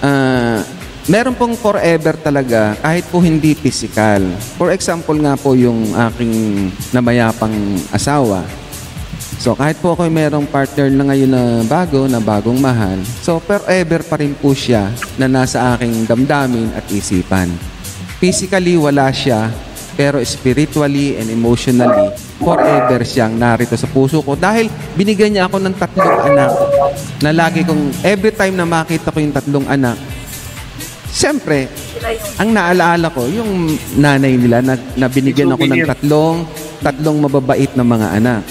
[0.00, 0.64] ah,
[1.04, 4.24] meron pong forever talaga kahit po hindi physical.
[4.56, 6.32] For example nga po yung aking
[6.96, 7.52] namayapang
[7.92, 8.44] asawa.
[9.36, 14.00] So kahit po ako merong partner na ngayon na bago, na bagong mahal, so forever
[14.00, 14.88] pa rin po siya
[15.20, 17.52] na nasa aking damdamin at isipan.
[18.16, 19.52] Physically wala siya,
[20.00, 22.08] pero spiritually and emotionally,
[22.40, 26.52] forever siyang narito sa puso ko dahil binigyan niya ako ng tatlong anak
[27.20, 29.98] na lagi kong, every time na makita ko yung tatlong anak,
[31.14, 31.70] siyempre,
[32.42, 36.36] ang naalaala ko, yung nanay nila na, na binigyan ako ng tatlong,
[36.82, 38.42] tatlong mababait na mga anak.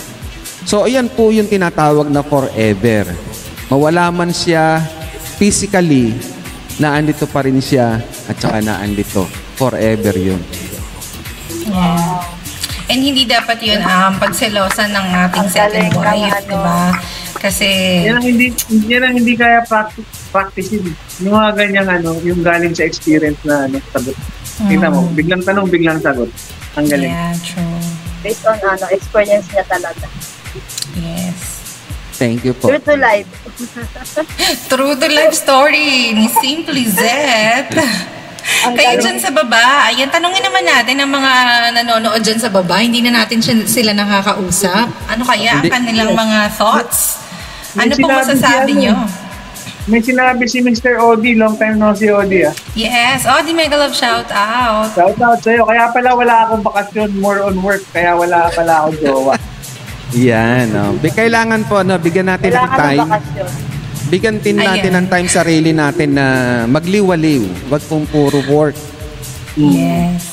[0.64, 3.12] So, ayan po yung tinatawag na forever.
[3.68, 4.80] Mawala man siya
[5.36, 6.16] physically,
[6.80, 8.00] naandito pa rin siya
[8.32, 9.28] at saka naandito.
[9.60, 10.40] Forever yun.
[11.68, 12.24] Yeah.
[12.88, 16.96] And hindi dapat yun um, pagselosan ng ating second wife, di ba?
[17.44, 17.68] Kasi,
[18.08, 18.48] Yan ang hindi,
[18.88, 20.90] yan ang hindi kaya practice, practicein.
[21.22, 24.18] Yung mga ganyang ano, yung galing sa experience na ano, sagot.
[24.66, 26.34] Tingnan mo, biglang tanong, biglang sagot.
[26.74, 27.14] Ang galing.
[27.14, 27.78] yeah, true.
[28.26, 30.10] based on ano, experience niya talaga.
[30.98, 31.54] Yes.
[32.18, 32.70] Thank you po.
[32.70, 33.30] True to life.
[34.72, 37.74] True to life story ni Simply Zet.
[38.64, 41.32] Ang Kayo dyan sa baba, ayan, tanongin naman natin ang mga
[41.80, 44.88] nanonood dyan sa baba, hindi na natin sila nakakausap.
[45.10, 47.24] Ano kaya ang kanilang mga thoughts?
[47.74, 48.94] Ano pong masasabi nyo?
[49.84, 50.96] May sinabi si Mr.
[50.96, 52.56] Odi, long time no si Odi ah.
[52.72, 53.28] Yes.
[53.28, 54.96] Oh, di mega love shout out.
[54.96, 55.68] Shout out sa'yo.
[55.68, 57.84] Kaya pala wala akong bakasyon, more on work.
[57.92, 59.36] Kaya wala pala akong jowa.
[60.16, 60.72] Yan.
[60.72, 60.96] Oh.
[60.96, 63.72] Bi- Kailangan po, no, bigyan natin ng Kailangan ng time.
[64.08, 65.04] Bigyan din natin Ayan.
[65.04, 66.28] ng time sarili natin na
[66.64, 67.44] magliwaliw.
[67.68, 68.78] Huwag pong puro work.
[69.58, 70.33] Yes.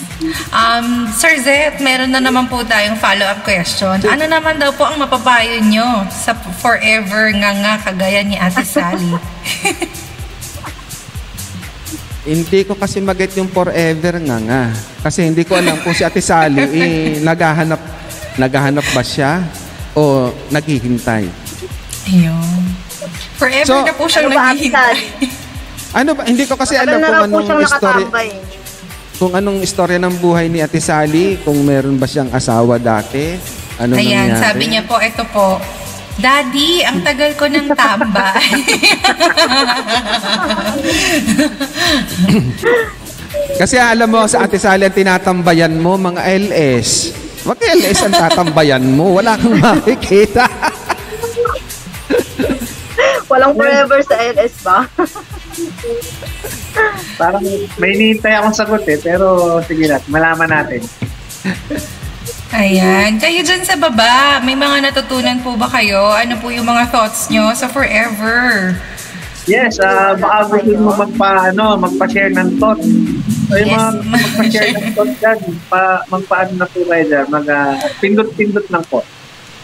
[0.53, 3.97] Um, Sir Zet, meron na naman po tayong follow-up question.
[4.05, 9.17] Ano naman daw po ang mapapayo nyo sa forever nga nga kagaya ni Ate Sally?
[12.21, 14.63] Hindi ko kasi maget yung forever nga nga.
[15.01, 17.81] Kasi hindi ko alam kung si Ate Sally, eh, naghahanap,
[18.37, 19.41] naghahanap ba siya
[19.97, 21.25] o naghihintay.
[22.13, 22.61] Ayun.
[23.41, 24.95] Forever So, na po siyang Ano ba, Ate naghihintay.
[25.01, 25.29] Sally?
[25.91, 26.23] Ano ba?
[26.29, 28.29] Hindi ko kasi Ano alam na kung raw po anong siyang istorya, nakatambay?
[29.21, 33.37] Kung anong istorya ng buhay ni Ate Sally, kung meron ba siyang asawa dati,
[33.77, 34.41] ano Ayan, nangyari.
[34.41, 35.61] sabi niya po, ito po,
[36.17, 38.41] Daddy, ang tagal ko ng tambay.
[43.61, 47.13] Kasi alam mo, sa Ate Sally ang tinatambayan mo, mga LS.
[47.45, 49.21] Wag LS ang tatambayan mo.
[49.21, 50.49] Wala kang makikita.
[53.29, 54.89] Walang forever sa LS ba?
[57.17, 57.45] Parang
[57.77, 58.99] may hinihintay akong sagot eh.
[58.99, 59.27] Pero
[59.65, 60.83] sige lang, malaman natin.
[62.51, 63.17] Ayan.
[63.17, 66.11] Kayo dyan sa baba, may mga natutunan po ba kayo?
[66.11, 68.75] Ano po yung mga thoughts nyo sa forever?
[69.49, 72.79] Yes, ah baka gusto mo magpa, ano, magpa-share ng thought.
[73.49, 77.27] So, yung Yes, mga ma- magpa-share ng thought dyan, pa, magpaano na po kayo dyan,
[77.27, 79.01] mag, ah, pindot-pindot lang po.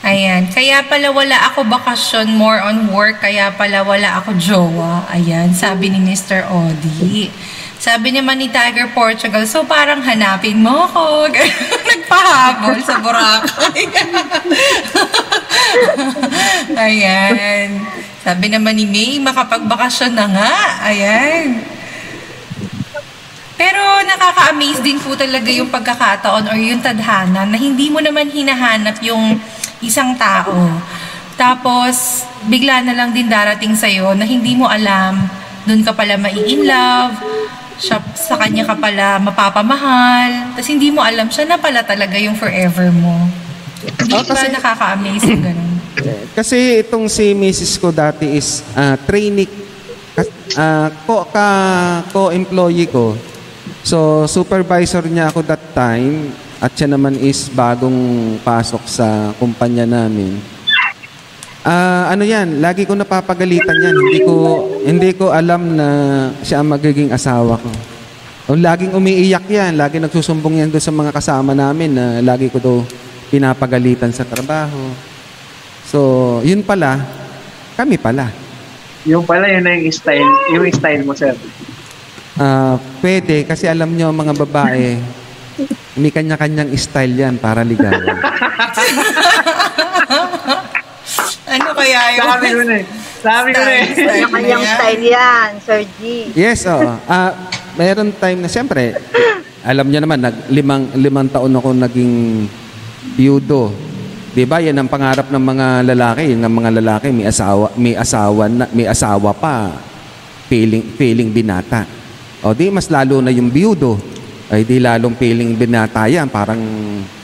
[0.04, 0.44] Ayan.
[0.52, 3.24] Kaya pala wala ako bakasyon, more on work.
[3.24, 5.08] Kaya pala wala ako jowa.
[5.08, 6.44] Ayan, sabi ni Mr.
[6.52, 7.32] Odi.
[7.76, 11.28] Sabi naman ni Tiger Portugal, so parang hanapin mo ako.
[11.88, 13.84] Nagpahabol sa Boracay.
[16.88, 17.68] Ayan.
[18.26, 20.52] Sabi naman ni May, makapagbakasyon na nga.
[20.88, 21.62] Ayan.
[23.56, 29.00] Pero nakaka-amaze din po talaga yung pagkakataon or yung tadhana na hindi mo naman hinahanap
[29.00, 29.40] yung
[29.80, 30.52] isang tao.
[31.36, 35.20] Tapos, bigla na lang din darating sa'yo na hindi mo alam,
[35.68, 37.12] doon ka pala mai-in love,
[37.76, 42.32] siya, sa kanya ka pala mapapamahal, tapos hindi mo alam siya na pala talaga yung
[42.32, 43.28] forever mo.
[44.00, 45.72] Hindi Oh, ba kasi- nakaka-amaze yung ganun?
[46.32, 47.76] Kasi itong si Mrs.
[47.76, 49.48] ko dati is ah, trainee,
[50.56, 51.48] ah, ko, ka,
[52.12, 53.16] co-employee ko.
[53.80, 57.96] So, supervisor niya ako that time at siya naman is bagong
[58.40, 60.40] pasok sa kumpanya namin.
[61.66, 63.96] Ah, ano yan, lagi ko napapagalitan yan.
[63.98, 64.34] Hindi ko
[64.86, 65.88] hindi ko alam na
[66.40, 67.70] siya ang magiging asawa ko.
[68.46, 72.62] O laging umiiyak yan, lagi nagsusumbong yan doon sa mga kasama namin na lagi ko
[72.62, 72.78] daw
[73.26, 74.94] pinapagalitan sa trabaho.
[75.90, 75.98] So,
[76.46, 77.02] yun pala,
[77.74, 78.30] kami pala.
[79.02, 81.34] Yung pala, yun na yung style, yung style mo, sir.
[82.38, 85.02] Ah, pwede kasi alam nyo mga babae,
[85.96, 88.16] may kanya-kanyang style yan para ligawan.
[91.46, 92.26] Ano kaya yun?
[92.26, 92.84] Sabi ko na eh.
[93.22, 93.84] Sabi ko na eh.
[93.94, 96.00] Kanya-kanyang style yan, Sir G.
[96.34, 96.90] Yes, oo.
[97.06, 97.32] Ah,
[97.78, 98.98] mayroon time na siyempre,
[99.62, 102.44] alam niyo naman, nag, limang, limang taon ako naging
[103.14, 103.70] biyudo.
[104.36, 104.60] Di ba?
[104.60, 106.22] Yan ang pangarap ng mga lalaki.
[106.34, 109.72] Yung mga lalaki, may asawa, may asawa, na, may asawa pa.
[110.50, 111.86] Feeling, feeling binata.
[112.44, 114.15] O di, mas lalo na yung biyudo.
[114.46, 116.30] Ay di lalong feeling binata yan.
[116.30, 116.60] Parang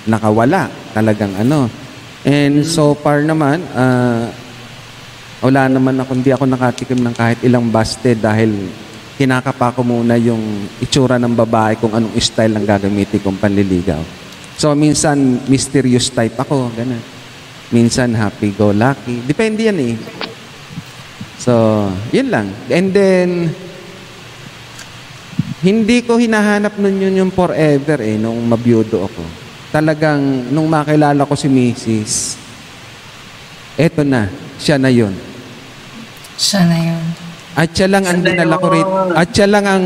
[0.07, 0.67] nakawala.
[0.91, 1.71] Talagang ano.
[2.23, 4.31] And so far naman, ah,
[5.43, 8.71] wala naman ako, hindi ako nakatikim ng kahit ilang busted dahil
[9.19, 13.99] kinakapa ko muna yung itsura ng babae kung anong style ang gagamitin kong panliligaw.
[14.55, 17.03] So, minsan mysterious type ako, ganun.
[17.75, 19.27] Minsan happy-go-lucky.
[19.27, 19.95] Depende yan eh.
[21.43, 22.55] So, yun lang.
[22.71, 23.51] And then,
[25.63, 29.23] Hindi ko hinahanap nun yun yung forever eh, nung mabiyudo ako.
[29.71, 30.19] Talagang,
[30.51, 32.35] nung makilala ko si Mrs.,
[33.79, 34.27] eto na,
[34.59, 35.15] siya na yun.
[36.35, 37.05] Siya na yun.
[37.55, 39.85] At siya lang ang Siya dinala ko rin, at siya lang ang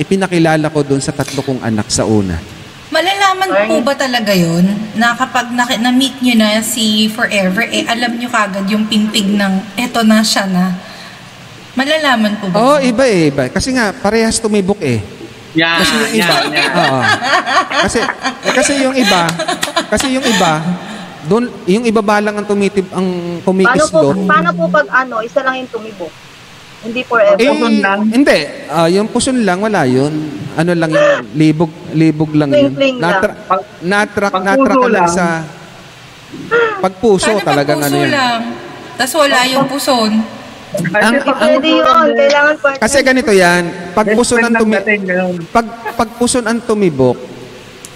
[0.00, 2.40] ipinakilala ko doon sa tatlo kong anak sa una.
[2.88, 4.64] Malalaman po ba talaga yun
[4.96, 9.76] na kapag na- na-meet nyo na si Forever, eh alam nyo kagad yung pimpig ng
[9.76, 10.72] eto na siya na.
[11.76, 12.56] Malalaman po ba?
[12.56, 13.44] Oo, oh, iba eh, iba.
[13.52, 15.17] Kasi nga, parehas tumibok eh.
[15.58, 16.70] Yan, Kasi yung iba, yan, yan.
[16.72, 16.98] Oo.
[17.80, 17.98] Kasi
[18.48, 19.22] kasi yung iba,
[19.88, 20.52] kasi yung iba,
[21.24, 24.16] doon yung iba ba lang ang tumitib ang Paano po, kumikislot.
[24.24, 26.12] paano po pag ano, isa lang yung tumibok?
[26.78, 27.34] Hindi forever.
[27.36, 28.00] Eh, Puson lang?
[28.06, 28.38] Hindi,
[28.70, 30.14] Ah, yung puson lang wala yun.
[30.54, 32.70] Ano lang yun, libog libog lang yun.
[32.70, 33.02] Lang.
[33.02, 33.36] Natra-
[33.82, 35.10] natrak puso ka lang lang.
[35.10, 35.26] sa
[36.78, 38.10] pagpuso Paano talagang pag ano yun.
[38.10, 38.40] lang?
[38.94, 40.10] Tapos wala yung puson.
[40.68, 42.06] Kasi Ang- Pwede yun.
[42.12, 42.80] Kailangan partner.
[42.84, 43.62] Kasi ganito yan,
[43.96, 44.76] pag puso ng tumi
[45.48, 45.66] pag
[45.96, 47.16] pag puso ang tumibok,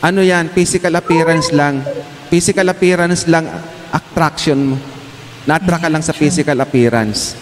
[0.00, 1.84] ano yan, physical appearance lang.
[2.32, 3.44] Physical appearance lang
[3.92, 4.76] attraction mo.
[5.44, 7.36] Na-attract ka lang sa physical appearance.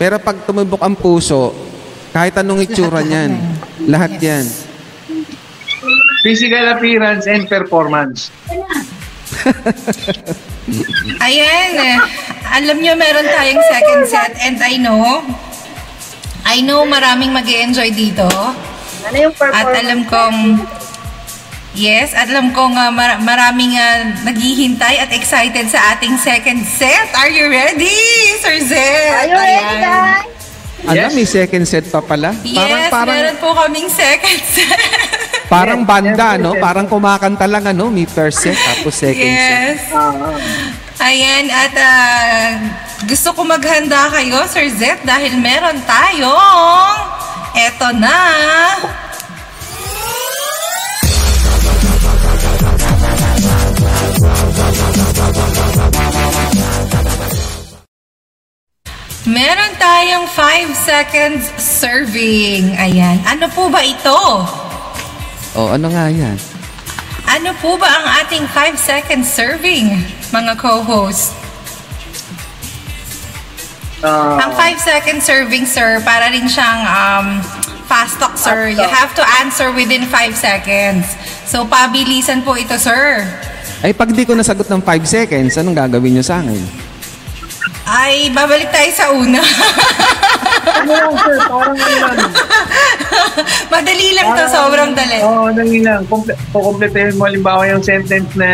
[0.00, 1.52] Pero pag tumibok ang puso,
[2.10, 3.36] kahit anong itsura niyan,
[3.86, 4.44] lahat yan.
[6.24, 8.32] Physical appearance and performance.
[11.18, 11.70] Ayan,
[12.48, 15.24] alam nyo meron tayong second set and I know,
[16.44, 18.28] I know maraming mag enjoy dito.
[19.08, 19.64] Ano yung performance?
[19.64, 20.36] At alam kong,
[21.72, 27.08] yes, at alam kong ah, mar- maraming ah, naghihintay at excited sa ating second set.
[27.16, 27.96] Are you ready,
[28.44, 29.12] Sir Zed?
[29.16, 30.37] Are you ready, guys?
[30.84, 31.12] Ano, Yes.
[31.12, 32.30] may second set pa pala?
[32.30, 34.80] Parang, Yes, parang, meron po kaming second set.
[35.48, 36.50] parang Yes, banda, yes, no?
[36.54, 36.62] yes.
[36.62, 37.90] Parang kumakanta lang, ano?
[37.90, 39.58] May first set, tapos second set.
[39.58, 39.80] yes.
[40.98, 42.46] Ayan, at ah,
[43.06, 46.94] gusto ko maghanda kayo, Sir Zet, dahil meron tayong,
[47.54, 48.18] eto na,
[59.28, 62.72] Meron tayong 5 seconds serving.
[62.80, 63.20] Ayan.
[63.28, 64.16] Ano po ba ito?
[65.52, 66.32] O, ano nga yan?
[67.28, 70.00] Ano po ba ang ating 5 seconds serving,
[70.32, 71.36] mga co-host?
[74.00, 77.26] Ah, Ang 5 second serving, sir, para rin siyang um,
[77.84, 78.72] fast talk, sir.
[78.72, 81.04] You have to answer within 5 seconds.
[81.44, 83.28] So, pabilisan po ito, sir.
[83.84, 86.87] Ay, pag di ko nasagot ng 5 seconds, anong gagawin nyo sa akin?
[87.88, 89.40] Ay, babalik tayo sa una.
[89.40, 92.18] ano lang, sir, parang ano lang.
[93.72, 95.18] Madali lang to, sobrang dali.
[95.20, 96.04] Oo, oh, dali lang.
[96.04, 98.48] Kumple- kukumpletuhin mo halimbawa yung sentence na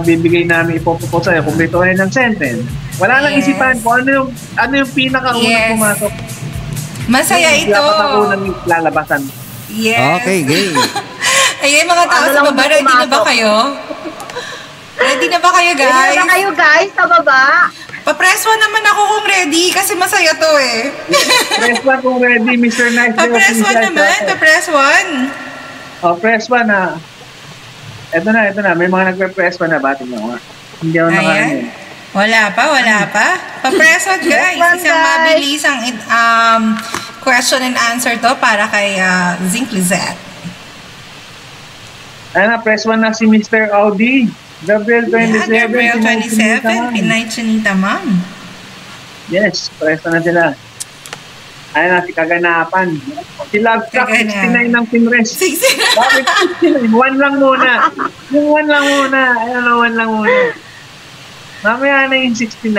[0.00, 1.46] bibigay namin ipopropose sa'yo.
[1.46, 2.66] Kumpletuhin ng sentence.
[2.98, 3.46] Wala lang Yes.
[3.46, 5.70] isipan kung ano yung, ano yung pinakaunang Yes.
[5.72, 6.12] pumasok.
[7.06, 7.72] Masaya Yung ito.
[7.72, 9.22] Dapat ang unang lalabasan.
[9.70, 10.18] Yes.
[10.20, 10.74] Okay, game.
[11.62, 13.52] Ayun, mga tao Ano sa lang baba, ba ready na ba kayo?
[14.96, 16.16] Ready na ba kayo, Ready na guys?
[16.16, 17.42] ba kayo, guys, sa baba?
[18.00, 20.88] Pa-press one naman ako kung ready kasi masaya to eh.
[21.60, 22.88] Press 1 kung ready, Mr.
[22.90, 23.12] Nice.
[23.12, 25.10] Pa-press one naman, pa-press one.
[26.00, 26.96] Oh, press 1 na.
[28.10, 28.72] Ito na, ito na.
[28.72, 29.78] May mga nagpe-press 1 na.
[29.78, 30.38] Batin mo nga.
[30.80, 31.50] Hindi ako naka ano Ayan.
[31.52, 31.64] eh.
[32.10, 33.26] Wala pa, wala pa.
[33.62, 34.58] Pa-press one, guys.
[34.58, 35.78] one, Isang mabilisang
[36.10, 36.62] um,
[37.20, 40.18] question and answer to para kay uh, Zinc Lizette.
[42.32, 43.70] Ayan na, press 1 na si Mr.
[43.70, 44.26] Audi.
[44.66, 45.48] Gabriel 27.
[45.48, 46.72] Yeah, Gabriel Pinay 27, Chinita.
[46.92, 48.06] Pinay Chinita Ma'am.
[49.32, 50.52] Yes, press na sila.
[51.70, 52.88] Ayan na, si Kaganapan.
[53.54, 54.74] Si Love Truck, Kagana.
[54.74, 55.30] 69 ng Pinres.
[55.38, 56.24] Bakit
[56.60, 56.90] 69?
[56.92, 57.70] One lang muna.
[58.34, 59.20] Yung one lang muna.
[59.38, 60.42] Ayan na, one lang muna.
[61.62, 62.74] Mamaya na yung 69.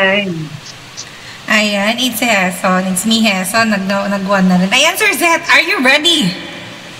[1.51, 2.83] Ayan, it's Heson.
[2.91, 3.71] It's me, Heson.
[3.71, 4.69] Nag nag-one na rin.
[4.69, 6.29] Ayan, Sir Zet, are you ready?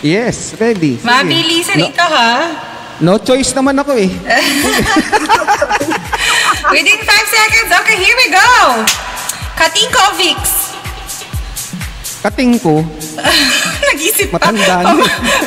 [0.02, 0.98] Yes, ready.
[1.04, 2.71] Mabilisan no, ito, ha?
[3.02, 4.10] No choice naman ako eh.
[6.72, 7.70] Within 5 seconds.
[7.84, 8.47] Okay, here we go.
[9.60, 10.72] Katinkovics.
[12.22, 12.86] Kating ko.
[13.91, 14.38] Nag-isip pa.
[14.39, 14.93] Matanda na.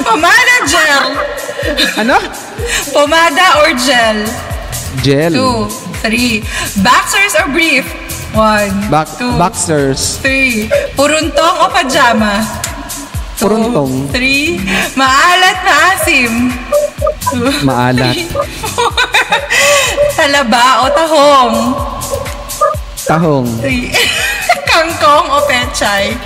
[0.02, 1.06] Pomada gel.
[1.96, 2.18] Ano?
[2.90, 4.18] Pomada or gel?
[5.00, 5.32] Gel.
[5.32, 5.70] Two,
[6.02, 6.42] three.
[6.82, 7.86] Boxers or brief?
[8.34, 10.18] One, Back, two, boxers.
[10.18, 10.66] three.
[10.98, 12.42] Puruntong o pajama?
[13.44, 14.08] Puruntong.
[14.08, 14.56] Three.
[14.96, 16.48] Maalat na asim?
[17.28, 18.16] Two, Maalat.
[18.16, 18.24] three,
[18.72, 18.88] four.
[20.16, 21.56] Talaba o tahong?
[23.04, 23.44] Tahong.
[23.60, 23.92] Three.
[24.72, 26.16] Kangkong o pechay?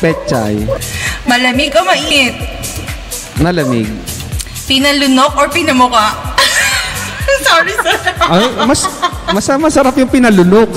[0.00, 0.64] Pechay.
[1.28, 2.32] Malamig o mainit?
[3.44, 3.92] Nalamig.
[4.64, 6.16] Pinalunok or pinamuka?
[7.44, 7.92] Sorry, sir.
[8.24, 8.88] Ay, mas,
[9.36, 10.72] mas masarap yung pinalunok.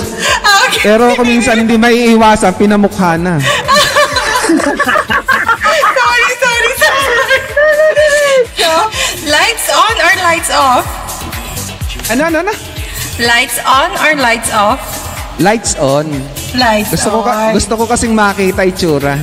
[0.68, 0.84] Okay.
[0.84, 3.40] Pero kung minsan hindi may iwasan, pinamukha na.
[10.32, 10.84] Lights off?
[12.10, 12.54] Ano, ano, ano?
[13.20, 14.80] Lights on or lights off?
[15.38, 16.08] Lights on.
[16.56, 17.24] Lights Gusto ko, on.
[17.24, 19.14] ka, gusto ko kasing makita itsura.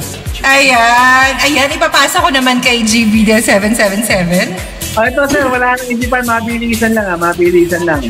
[0.45, 1.31] Ayan.
[1.43, 4.97] Ayan, ipapasa ko naman kay GBD 777.
[4.97, 8.01] Oh, ito sir, wala nang isipan, mabilisan lang ah, mabilisan lang.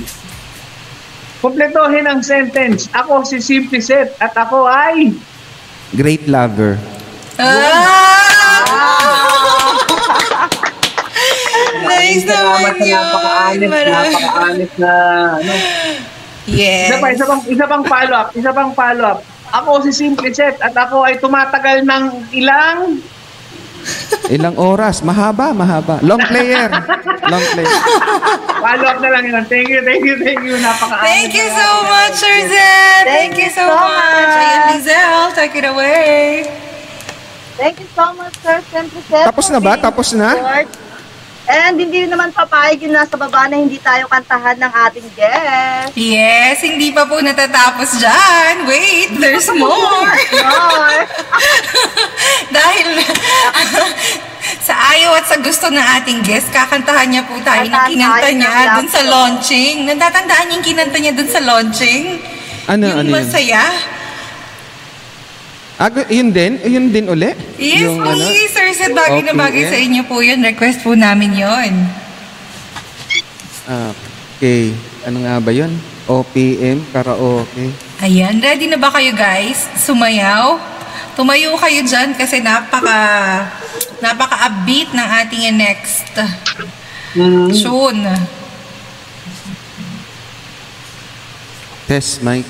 [1.39, 2.91] Kompletohin ang sentence.
[2.91, 5.15] Ako si Simply Set at ako ay...
[5.95, 6.75] Great lover.
[7.39, 9.48] Ah!
[11.89, 12.93] Nice naman yun.
[12.93, 14.93] napaka-honest, napaka-honest na...
[15.41, 15.53] Ano.
[16.49, 16.89] Yes.
[16.89, 19.19] Isa pa, isa pang, isa pang follow-up, isa pang follow-up.
[19.49, 23.01] Ako si Simply Set at ako ay tumatagal ng ilang...
[24.29, 25.01] Ilang oras?
[25.01, 25.97] Mahaba, mahaba.
[26.05, 26.69] Long player.
[27.31, 27.79] Long player.
[28.65, 29.41] Follow-up na lang yun.
[29.47, 30.59] Thank you, thank you, thank you.
[30.59, 33.03] Napaka Thank you so much, Sir Zed.
[33.07, 34.33] Thank you so much.
[34.35, 36.45] Ayan, Lizelle, take it away.
[37.55, 39.25] Thank you so much, Sir Sempre Set.
[39.31, 39.73] Tapos na ba?
[39.79, 40.35] Tapos na?
[41.49, 45.97] And hindi naman papayag yung nasa baba na hindi tayo kantahan ng ating guest.
[45.97, 48.69] Yes, hindi pa po natatapos dyan.
[48.69, 50.05] Wait, there's more.
[50.05, 51.01] More.
[52.55, 52.87] Dahil
[54.69, 58.29] sa ayaw at sa gusto ng ating guest, kakantahan niya po tayo ng Kantahan kinanta
[58.29, 59.75] ng niya dun sa launching.
[59.89, 62.03] Natatandaan niya yung kinanta niya dun sa launching?
[62.69, 63.15] Ano, yung ano yun?
[63.25, 63.65] masaya?
[63.65, 63.98] Ah,
[65.87, 66.59] gu- yun din?
[66.59, 67.31] Yun din uli?
[67.55, 68.19] Yes, yung, ano?
[68.19, 68.67] please, sir.
[68.75, 70.43] Sa bagay na bagay sa inyo po yun.
[70.43, 71.71] Request po namin yun.
[73.63, 73.95] Ah,
[74.35, 74.75] okay.
[75.07, 75.71] Ano nga ba yun?
[76.03, 77.71] OPM, karaoke.
[78.01, 79.71] Ayan, ready na ba kayo guys?
[79.79, 80.59] Sumayaw?
[81.15, 82.97] Tumayo kayo dyan kasi napaka
[83.99, 86.07] napaka-upbeat ng ating next
[87.09, 88.05] Mm, tune.
[91.87, 92.45] Test mic.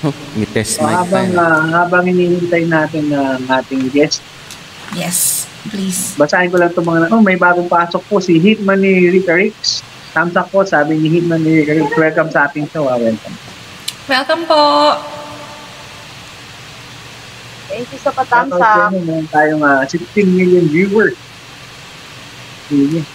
[0.00, 1.44] Oh, may test so, mic habang, tayo.
[1.44, 4.24] ah, habang hinihintay natin ng ating guest,
[4.90, 6.16] Yes, please.
[6.16, 9.84] basahin ko lang itong mga, oh, may bagong pasok po si Hitman ni Rita Rix.
[10.10, 11.90] Thumbs up po, sabi ni Hitman ni Rita Rix.
[11.94, 12.88] Welcome sa ating show.
[12.88, 13.36] ah, welcome.
[14.08, 14.62] Welcome po.
[17.70, 21.14] Thank you sa sa inyo, Meron tayong ah, 16 million viewers.
[22.66, 23.06] Sige.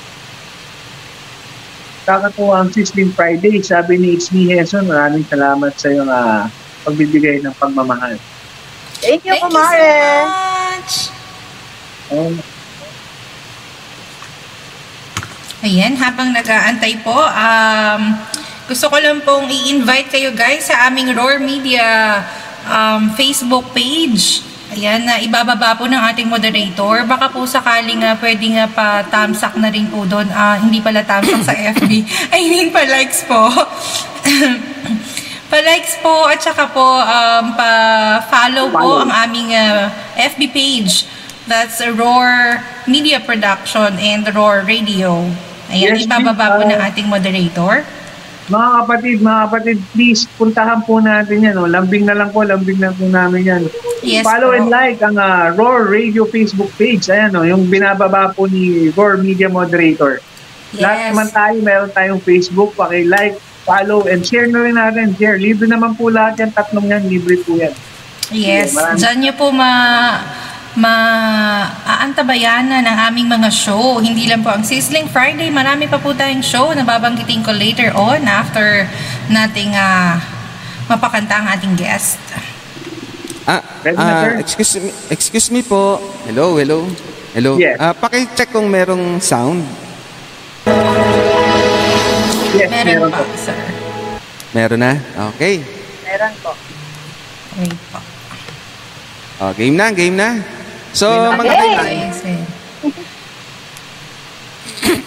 [2.06, 3.60] Kakatuwa ang Sizzling Friday.
[3.60, 6.48] Sabi ni It's Me Heson, maraming salamat sa iyong ah,
[6.86, 8.16] pagbibigay ng pagmamahal.
[9.02, 9.98] Thank you, Thank you so Kumare.
[10.30, 10.94] much.
[12.14, 12.30] Oh,
[15.66, 18.02] Ayan, habang nag-aantay po, um,
[18.70, 22.22] gusto ko lang pong i-invite kayo guys sa aming Roar Media
[22.70, 24.46] um, Facebook page.
[24.78, 27.10] Ayan, na ibababa po ng ating moderator.
[27.10, 30.30] Baka po sakaling nga pwede nga pa tamsak na rin po doon.
[30.30, 31.92] Ah, hindi pala tamsak sa FB.
[32.30, 33.50] I mean, pa likes po.
[35.48, 39.88] pa-likes po at saka po um, pa-follow po ang aming uh,
[40.18, 41.06] FB page.
[41.46, 42.58] That's Roar
[42.90, 45.30] Media Production and Roar Radio.
[45.70, 47.74] Ayan, Yes, ibababa po please, ng uh, ating moderator.
[48.46, 51.58] Mga kapatid, mga kapatid, please puntahan po natin yan.
[51.58, 51.66] Oh.
[51.66, 53.64] Lambing na lang po, lambing na po namin yan.
[54.02, 54.58] Yes Follow po.
[54.58, 57.10] and like ang ah, Roar Radio Facebook page.
[57.10, 60.22] Ayan, oh, yung binababa po ni Roar Media Moderator.
[60.78, 61.10] Lahat Yes.
[61.14, 62.74] naman tayo, meron tayong Facebook.
[62.74, 65.18] Paki-like, follow, and share na rin natin.
[65.18, 65.42] Share.
[65.42, 66.50] Libre naman po lahat yan.
[66.54, 67.74] Tatlong yan, libre po yan.
[68.30, 69.72] Yes, Maraming- dyan niyo po ma
[70.76, 73.96] maaantabayanan ng aming mga show.
[74.04, 77.96] Hindi lang po ang Sizzling Friday, marami pa po tayong show na babanggitin ko later
[77.96, 78.84] on after
[79.32, 80.20] nating ah,
[80.92, 82.20] mapakanta ang ating guest.
[83.48, 84.36] Ah, sir?
[84.42, 86.02] excuse me, excuse me po.
[86.28, 86.84] Hello, hello.
[87.32, 87.56] Hello.
[87.56, 87.80] Yes.
[87.80, 89.64] Ah, paki-check kung merong sound.
[92.56, 93.36] Yes, Meron meron pa, po.
[93.36, 93.58] sir.
[94.56, 94.94] Meron na?
[95.36, 95.60] Okay.
[96.08, 96.52] Meron po.
[97.60, 98.00] Wait po.
[99.44, 100.40] Oh, game na, game na.
[100.96, 101.72] So, mga Okay.
[101.76, 102.40] Ay, sir.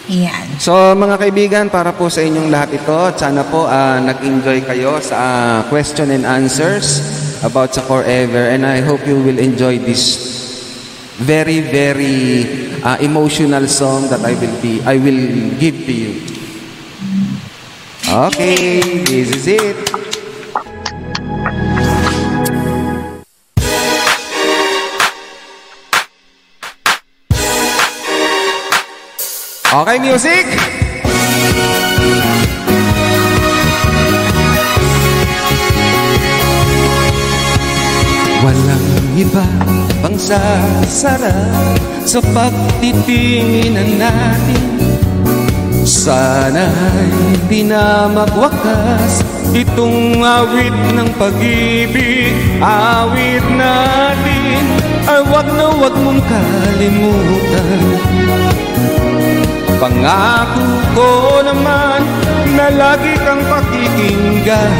[0.08, 0.46] Yan.
[0.56, 5.16] So mga kaibigan, para po sa inyong lahat ito, sana po ah, nag-enjoy kayo sa
[5.16, 7.04] ah, question and answers
[7.44, 10.16] about sa Forever and I hope you will enjoy this
[11.20, 12.48] very very
[12.80, 16.37] ah, emotional song that I will be I will give to you.
[18.08, 19.76] Okay, this is it.
[29.68, 30.48] Okay, music.
[38.40, 38.88] Walang
[39.20, 39.44] iba
[40.00, 41.76] pang sasarap
[42.08, 44.77] sa pagtitinginan natin
[46.08, 49.20] Sana'y di na magwakas
[49.52, 52.32] itong awit ng pag-ibig.
[52.64, 54.64] Awit natin
[55.04, 58.00] ay wag na wag mong kalimutan.
[59.76, 62.00] Pangako ko naman
[62.56, 64.72] na lagi kang pakikinggan.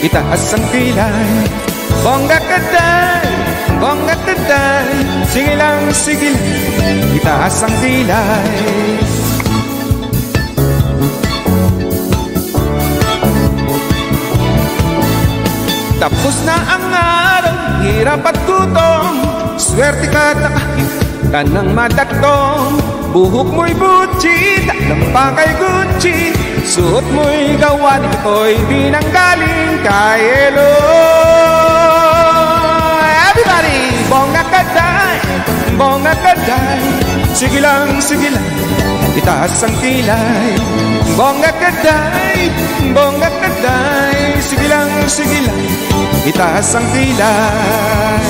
[0.00, 1.28] itaas ang kilay.
[2.00, 3.28] Bongga kaday,
[3.76, 4.88] bongga kaday
[5.28, 6.48] Sige lang, sige lang,
[7.16, 8.50] itaas ang kilay
[15.96, 19.26] Tapos na ang araw, hirap at gutom
[19.56, 20.90] Swerte ka nakakit
[21.32, 22.78] ka ng madatong
[23.16, 28.12] Buhok mo'y butchi, taklang pa kay Gucci Suot mo'y gawa ni
[28.68, 31.46] binanggaling di kay Eloy
[33.32, 35.15] Everybody, bongga kaday,
[35.76, 36.82] bongga kaday
[37.36, 38.48] Sige lang, sige lang,
[39.12, 40.56] itaas ang kilay
[41.14, 42.48] Bongga kaday,
[42.96, 45.60] bongga kaday Sige lang, sige lang,
[46.24, 48.24] itaas ang kilay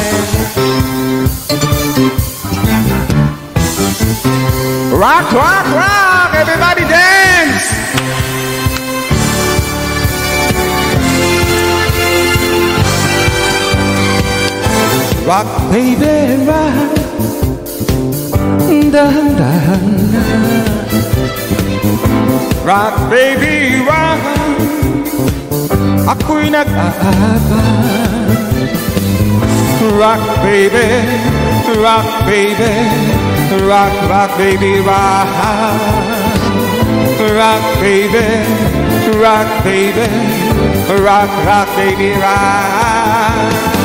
[4.97, 6.31] Rock, rock, rock!
[6.35, 7.69] Everybody dance!
[15.27, 16.96] Rock, baby, rock
[18.97, 19.85] Dahan-dahan
[22.65, 24.21] Rock, baby, rock
[26.09, 28.33] Ako'y nag-aabang
[30.01, 30.89] Rock, baby,
[31.77, 32.73] rock, baby.
[33.69, 35.29] Rock, rock, baby, rock
[37.21, 38.27] Rock, baby,
[39.21, 40.09] rock, baby.
[41.05, 43.76] Rock, rock, baby, rock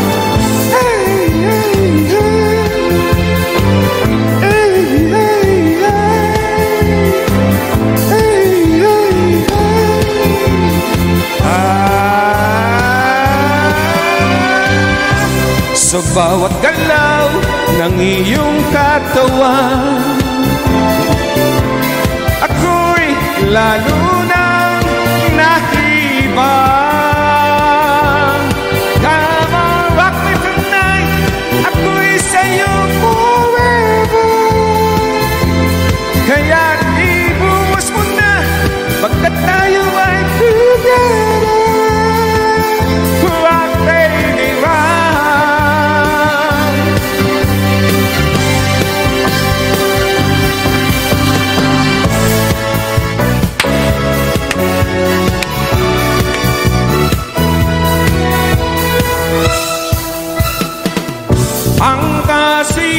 [15.91, 17.27] Sa bawat galaw
[17.75, 19.99] ng iyong katawan.
[22.47, 23.11] Ako'y
[23.51, 24.10] lalo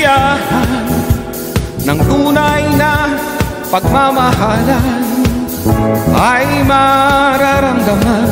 [0.03, 0.87] kasiyahan
[1.87, 3.07] ng tunay na
[3.70, 5.03] pagmamahalan
[6.11, 8.31] ay mararamdaman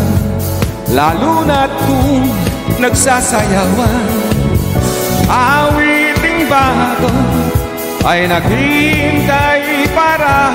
[0.91, 2.27] lalo na't kung
[2.83, 4.03] nagsasayawan.
[5.31, 7.15] Awiting bago
[8.03, 10.51] ay naghihintay para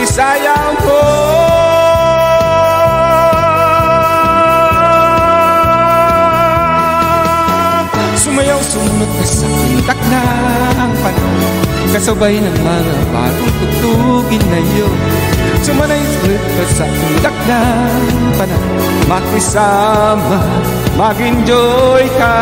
[0.00, 1.00] isayaw ko
[8.96, 10.22] Sumayaw, sumunod ka sa pintak na
[10.80, 11.52] ang panahon.
[11.92, 14.96] Kasabay ng mga bagong tugtugin na yun.
[15.60, 17.58] Sumanay, sumunod ka sa pintak na
[17.92, 18.80] ang panahon.
[19.04, 20.40] Makisama,
[20.96, 22.36] mag-enjoy ka.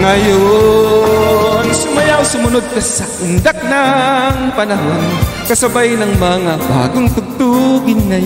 [0.00, 5.04] Ngayon, sumayaw, sumunod ka sa undak ng panahon.
[5.44, 8.16] Kasabay ng mga bagong tugtugin na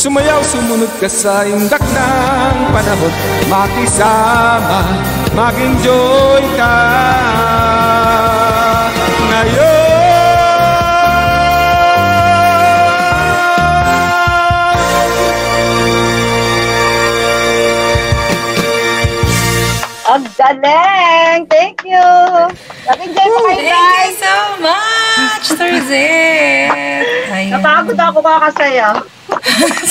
[0.00, 3.12] Sumayaw, sumunod ka sa indak ng panahon
[3.52, 4.80] Makisama,
[5.36, 6.76] mag-enjoy ka
[9.28, 9.68] ngayon
[20.08, 21.44] Ang galing!
[21.52, 22.08] Thank you!
[22.88, 24.16] Nag-enjoy po kayo, Thank you guys!
[24.16, 27.04] so much, Sir Zed.
[27.52, 29.19] Napagod ako kakasaya.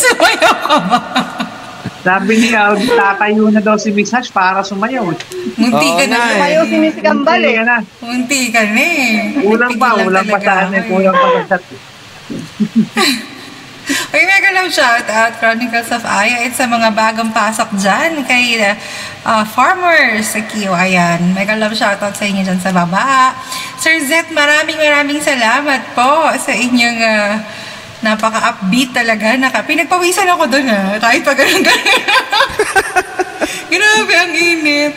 [0.03, 0.99] Sumayaw ka ba?
[1.99, 5.11] Sabi niya, tatayo na daw si Miss Hash para sumayaw.
[5.59, 6.15] Munti Oo ka na.
[6.15, 6.47] nga eh.
[6.55, 7.59] Ayaw si Miss Gambal eh.
[7.59, 7.83] na.
[7.99, 9.35] Munti ka na eh.
[9.43, 10.87] Kulang pa, Pigilan kulang pa talaga sa ano, ako eh.
[10.87, 11.63] kulang pa sa chat.
[13.89, 18.61] Uy, mega love shout out Chronicles of Aya at sa mga bagong pasok dyan kay
[19.25, 20.77] uh, Farmers sa Kio.
[20.77, 23.33] Ayan, mega love shout out sa inyo dyan sa baba.
[23.81, 27.33] Sir Zet, maraming maraming salamat po sa inyong uh,
[27.99, 29.35] napaka-upbeat talaga.
[29.35, 31.97] Naka, pinagpawisan ako doon ha, kahit pa ganun ganun.
[33.71, 34.93] Grabe, ang init.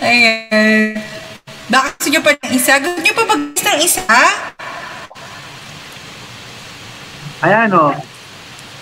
[0.00, 0.98] Ayan.
[1.68, 2.72] Baka gusto nyo pa ng isa?
[2.80, 4.02] Gusto nyo pa mag ng isa?
[7.38, 7.94] Ayan o.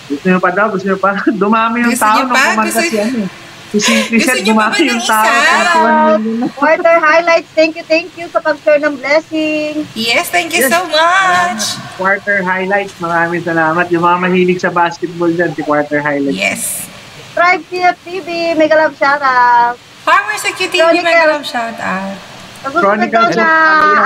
[0.07, 1.11] Gusto nyo pa daw, gusto nyo pa.
[1.43, 3.46] Dumami yung Gusto tao nung kumanta Gusto- si ano.
[3.69, 3.79] Eh.
[3.79, 4.97] Si si Gusto nyo pa ba ng tao.
[4.97, 5.19] isa?
[6.55, 9.83] Quarter highlights, thank you, thank you sa pag-share ng blessing.
[9.93, 10.71] Yes, thank you Yes.
[10.71, 11.63] so much.
[11.97, 13.91] Quarter highlights, maraming salamat.
[13.91, 16.37] Yung mga mahilig sa basketball dyan, si Quarter highlights.
[16.37, 16.63] Yes.
[17.35, 19.77] Tribe TFTV, mega love shoutout.
[20.03, 22.17] Farmer sa QTV, mega love shout out.
[22.67, 23.47] Daw na,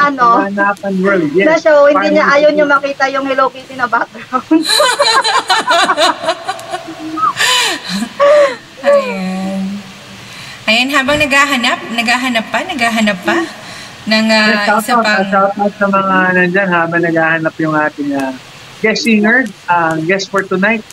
[0.04, 0.44] ano,
[1.00, 1.46] World, yes.
[1.48, 4.44] na show, hindi niya ayaw niyo makita yung Hello Kitty na background.
[8.80, 9.49] Ayan.
[10.70, 13.42] Ayan, habang naghahanap, naghahanap pa, naghahanap pa
[14.06, 15.26] ng uh, isa out, pang...
[15.26, 18.30] shout out sa mga nandyan habang naghahanap yung ating ah,
[18.78, 20.86] guest singer, ah, guest for tonight.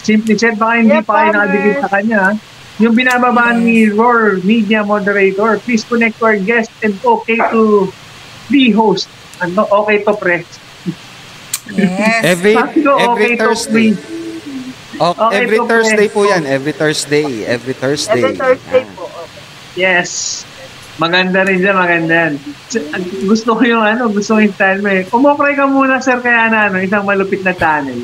[0.00, 2.18] Simply said, baka hindi Yeah, pa kayo nakadikit sa kanya.
[2.24, 2.34] ah.
[2.78, 7.90] Yung binababaan ni Roar Media Moderator, please connect to our guest and okay to
[8.48, 9.12] be host.
[9.44, 10.46] Ano, okay to press.
[11.68, 12.24] Yes.
[12.24, 13.88] Every Sabi ko, every okay to Thursday.
[14.98, 16.16] Oh, Okay every to Thursday press.
[16.16, 16.42] po yan.
[16.42, 17.44] Every Thursday.
[17.44, 18.18] Every Thursday.
[18.18, 18.94] Every Thursday Ah.
[18.96, 19.04] po.
[19.74, 20.44] Yes.
[20.98, 22.34] Maganda rin dyan, maganda
[23.22, 25.06] Gusto ko yung ano, gusto ko yung style mo eh.
[25.06, 28.02] Ka muna, sir, kaya na ano, isang malupit na channel.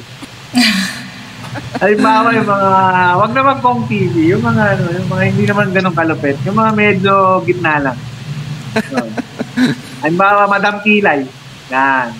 [1.82, 2.70] Halimbawa yung mga,
[3.19, 6.73] wag naman pong TV, yung mga ano, yung mga hindi naman ganun kalupit, yung mga
[6.74, 7.99] medyo gitna lang.
[8.78, 9.03] So,
[10.07, 11.27] halimbawa, Madam Kilay.
[11.74, 12.15] Yan.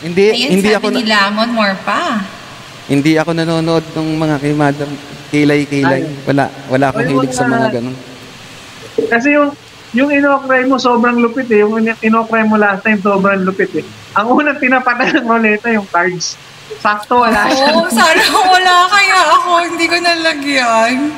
[0.00, 2.24] Hindi Ayun, hindi sabi ako ni Lamon, more pa.
[2.90, 4.90] hindi ako nanonood ng mga kay Madam
[5.30, 6.02] Kilay-kilay.
[6.02, 6.26] Ay.
[6.26, 7.94] Wala wala akong Ay, hilig sa mga ganun.
[8.96, 9.50] Kasi yung
[9.90, 11.66] yung inokray mo sobrang lupit eh.
[11.66, 13.84] Yung in- inokray mo last time sobrang lupit eh.
[14.14, 16.38] Ang unang tinapatan ng roleta yung cards.
[16.78, 17.74] Sakto wala siya.
[17.74, 21.10] Oo, sana wala kaya ako, hindi ko nalagyan.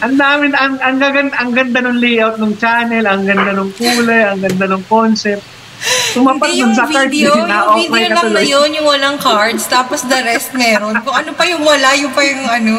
[0.00, 4.24] Ang dami, ang, ang, gaganda, ang ganda ng layout ng channel, ang ganda ng kulay,
[4.24, 5.44] ang ganda ng concept.
[6.16, 9.18] Tumapat Hindi yung sa cards, video, yung na-off video ka lang na yun, yung walang
[9.20, 10.96] cards, tapos the rest meron.
[11.04, 12.72] Kung ano pa yung wala, yung pa yung ano,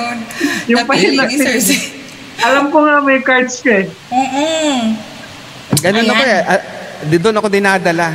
[0.66, 2.03] Yung pa napili yung ni Z.
[2.44, 3.88] Alam ko nga may cards ka eh.
[4.12, 5.00] Mm-mm.
[5.80, 6.42] Ganun ako eh.
[6.44, 6.62] Ah,
[7.08, 8.12] di doon ako dinadala.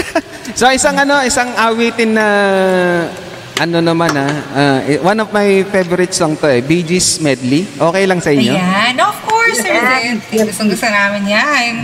[0.58, 2.26] so isang ano, isang awitin na
[3.56, 7.68] ano naman ah, eh, one of my favorite song to eh, Bee Gees medley.
[7.76, 8.56] Okay lang sa inyo?
[8.56, 10.20] Ayan, of course, Sir Zed.
[10.48, 11.74] Gustong gusto namin yan.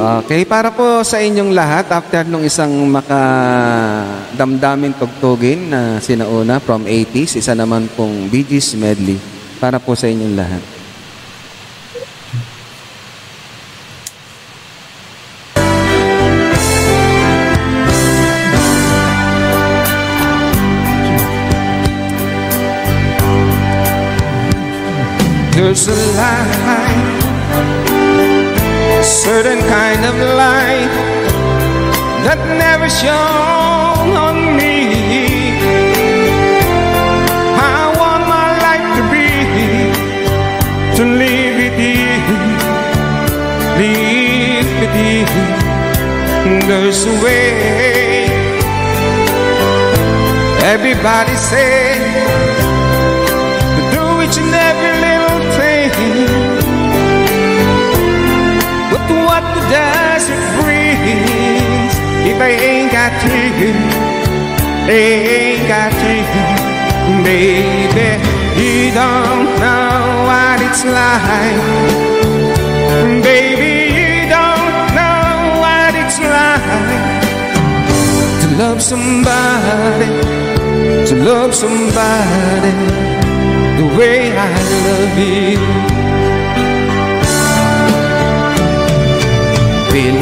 [0.00, 7.36] Okay, para po sa inyong lahat, after nung isang makadamdamin tugtugin na sinauna from 80s,
[7.36, 9.20] isa naman pong Bee Gees medley.
[9.60, 10.64] Para po sa inyong lahat.
[25.52, 27.20] There's a light,
[28.96, 30.92] a certain kind of light
[32.24, 34.19] that never shone
[46.70, 46.76] you.
[46.76, 48.26] There's a way.
[50.62, 51.98] Everybody say
[53.92, 55.90] do each and every little thing.
[58.90, 61.00] But what does it bring
[62.30, 63.72] if I ain't got you?
[64.88, 66.22] Ain't got you,
[67.24, 68.10] baby.
[68.60, 71.62] You don't know what it's like,
[73.22, 73.79] baby.
[78.90, 80.10] Somebody
[81.06, 82.74] to love somebody
[83.78, 84.50] the way I
[84.86, 85.58] love you.
[89.92, 90.20] Bill,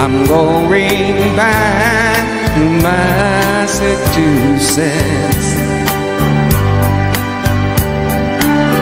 [0.00, 2.24] I'm going back
[2.54, 5.48] to Massachusetts.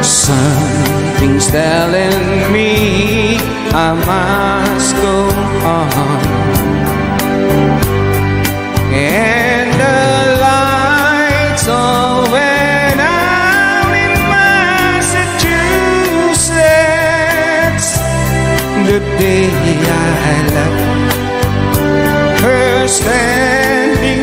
[0.07, 2.71] Something's telling me
[3.75, 3.77] I
[4.07, 5.19] must go
[5.67, 6.38] on.
[8.91, 15.19] And the lights on when I'm in Massachusetts.
[18.89, 20.89] The day I left
[22.43, 24.23] her standing.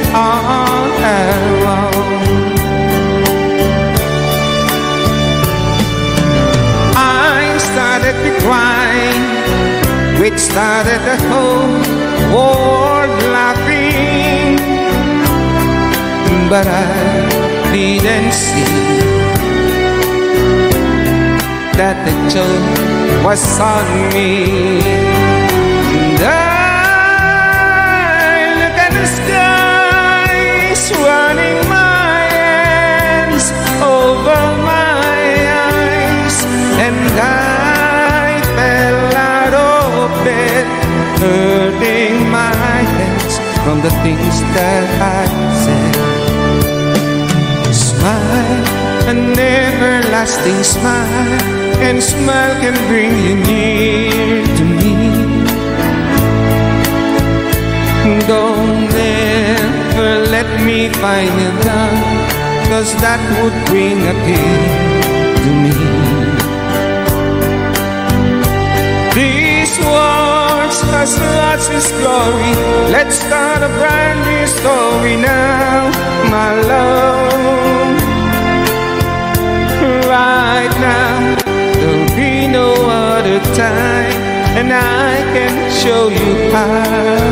[6.97, 8.93] I started to cry,
[10.19, 11.79] which started the whole
[12.33, 12.65] world.
[16.47, 18.63] But I didn't see
[21.75, 24.79] that the joke was on me.
[25.99, 26.45] And I
[28.61, 33.45] look at the skies, running my hands
[33.81, 34.89] over my
[35.73, 36.37] eyes,
[36.85, 40.65] and I fell out of bed,
[41.19, 42.53] hurting my
[42.95, 43.33] hands
[43.65, 45.44] from the things that I
[49.15, 51.41] an everlasting smile,
[51.87, 54.93] and smile can bring you near to me.
[58.27, 61.97] Don't ever let me find you down,
[62.69, 64.63] cause that would bring a tear
[65.43, 65.75] to me.
[69.19, 72.53] These words has lost its glory.
[72.91, 75.89] Let's start a brand new story now,
[76.29, 77.74] my love.
[80.85, 81.35] Now,
[81.77, 82.69] there'll be no
[83.13, 84.19] other time,
[84.59, 87.25] and I can show you how,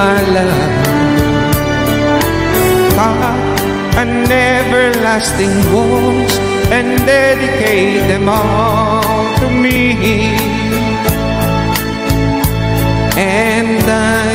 [0.00, 0.92] my love.
[2.96, 3.56] God,
[4.02, 6.36] an everlasting voice,
[6.76, 9.02] and dedicate them all
[9.40, 9.78] to me.
[13.16, 13.84] And
[14.20, 14.28] I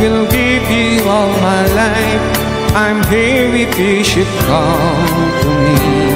[0.00, 2.24] will give you all my life.
[2.84, 6.15] I'm here if you should come to me.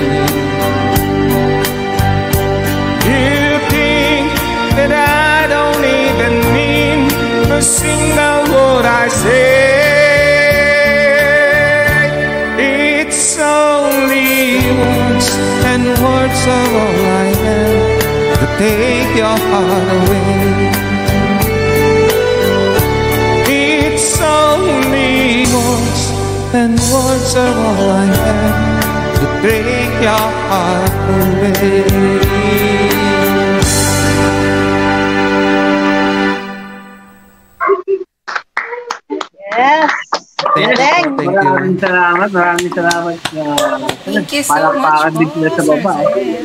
[16.03, 20.71] Words are all I have to take your heart away.
[23.53, 26.03] It's only words,
[26.61, 32.80] and words are all I have to break your heart away.
[42.29, 43.17] Salamat, maraming salamat.
[43.33, 45.95] Uh, Thank you so much palakpakan din po, sila sa baba.
[46.21, 46.45] eh.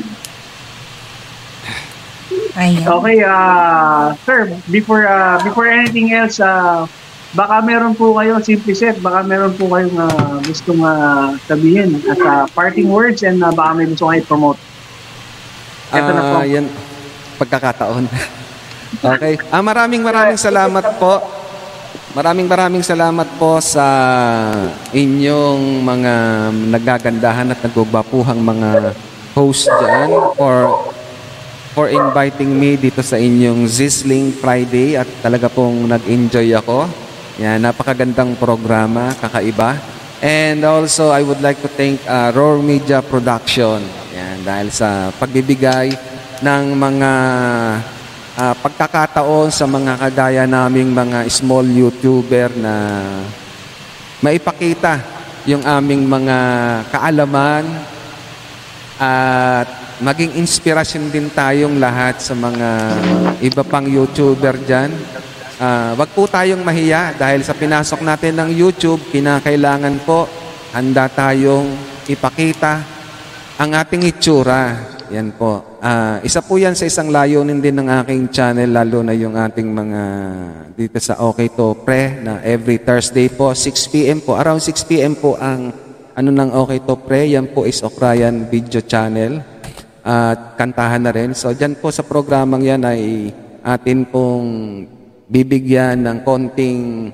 [2.56, 2.88] Ayan.
[2.88, 6.88] Okay, uh, sir, before uh, before anything else, uh,
[7.36, 12.20] baka meron po kayo, simple set, baka meron po kayong uh, gustong uh, sabihin at
[12.24, 14.60] uh, parting words and uh, baka may gusto kayo promote.
[15.92, 16.36] Ito na po.
[16.48, 16.66] Yan,
[17.36, 18.08] pagkakataon.
[19.20, 19.36] okay.
[19.52, 21.35] Ah, maraming maraming salamat po.
[22.16, 23.84] Maraming maraming salamat po sa
[24.96, 26.14] inyong mga
[26.72, 28.96] nagagandahan at nagbabapuhang mga
[29.36, 30.88] host dyan for
[31.76, 36.88] for inviting me dito sa inyong Zisling Friday at talaga pong nag-enjoy ako.
[37.36, 39.76] Yan, napakagandang programa, kakaiba.
[40.24, 43.84] And also, I would like to thank uh, Roar Media Production.
[44.16, 45.92] Yan, dahil sa pagbibigay
[46.40, 47.12] ng mga
[48.36, 52.76] ah, pagkakataon sa mga kagaya naming mga small YouTuber na
[54.24, 55.00] maipakita
[55.46, 56.38] yung aming mga
[56.90, 57.64] kaalaman
[58.96, 59.68] at
[60.00, 62.70] maging inspirasyon din tayong lahat sa mga
[63.44, 64.92] iba pang YouTuber dyan.
[65.56, 70.28] Ah, wag po tayong mahiya dahil sa pinasok natin ng YouTube, kinakailangan po
[70.76, 71.72] handa tayong
[72.12, 72.84] ipakita
[73.56, 74.76] ang ating itsura.
[75.14, 75.75] Yan po.
[75.86, 79.70] Ah, isa po yan sa isang layunin din ng aking channel, lalo na yung ating
[79.70, 80.02] mga
[80.74, 84.18] dito sa Okay To Pre na every Thursday po, 6 p.m.
[84.18, 84.34] po.
[84.34, 85.14] Around 6 p.m.
[85.14, 85.70] po ang
[86.18, 87.30] ano ng Okay To Pre.
[87.30, 89.46] Yan po is Okrayan Video Channel.
[90.02, 91.38] At kantahan na rin.
[91.38, 93.30] So dyan po sa programang yan ay
[93.62, 94.50] atin pong
[95.30, 97.14] bibigyan ng konting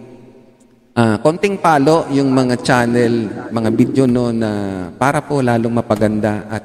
[0.96, 4.52] ah, konting palo yung mga channel, mga video no na
[4.96, 6.64] para po lalong mapaganda at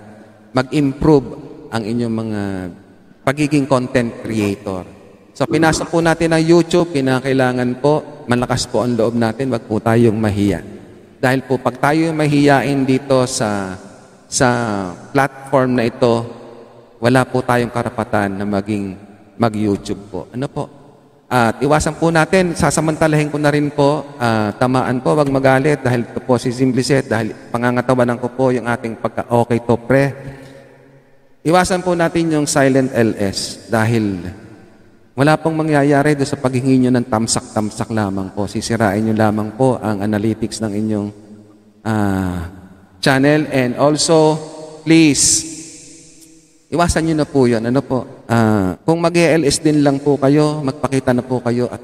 [0.55, 2.43] mag-improve ang inyong mga
[3.27, 4.87] pagiging content creator.
[5.37, 9.79] So pinasok po natin ang YouTube, kinakailangan po malakas po ang loob natin, wag po
[9.79, 10.65] tayong mahiya.
[11.21, 13.77] Dahil po pag tayo mahiyain dito sa
[14.27, 14.49] sa
[15.15, 16.27] platform na ito,
[16.99, 18.99] wala po tayong karapatan na maging
[19.39, 20.21] mag-YouTube po.
[20.33, 20.65] Ano po?
[21.27, 26.07] At iwasan po natin, sasamantalahin ko na rin po, ah, tamaan po, wag magalit dahil
[26.07, 30.05] ito po si Simplicet, dahil pangangatawanan ko po yung ating pagka-okay to pre.
[31.47, 34.19] Iwasan po natin yung silent LS dahil
[35.15, 38.51] wala pong mangyayari doon sa paghingi nyo ng tamsak-tamsak lamang po.
[38.51, 41.09] Sisirain nyo lamang po ang analytics ng inyong
[41.87, 42.51] ah,
[42.99, 43.47] channel.
[43.55, 44.35] And also,
[44.83, 45.47] please,
[46.67, 47.63] iwasan nyo na po yun.
[47.63, 48.27] Ano po?
[48.27, 51.79] Ah, kung mag-LS din lang po kayo, magpakita na po kayo at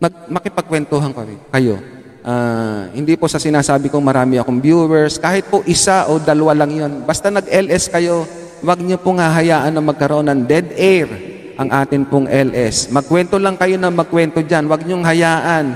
[0.00, 1.12] mag, makipagkwentuhan
[1.52, 1.76] kayo.
[2.24, 6.72] Ah, hindi po sa sinasabi kong marami akong viewers, kahit po isa o dalawa lang
[6.72, 6.92] yun.
[7.04, 8.24] Basta nag-LS kayo,
[8.62, 11.08] wag nyo pong hahayaan na magkaroon ng dead air
[11.58, 12.86] ang atin pong LS.
[12.94, 14.70] Magkwento lang kayo na magkwento dyan.
[14.70, 15.66] Wag nyong hayaan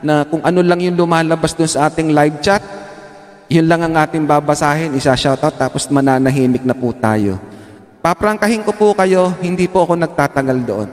[0.00, 2.64] na kung ano lang yung lumalabas doon sa ating live chat,
[3.52, 7.36] yun lang ang ating babasahin, isa-shoutout, tapos mananahimik na po tayo.
[8.00, 10.88] Paprangkahin ko po kayo, hindi po ako nagtatagal doon.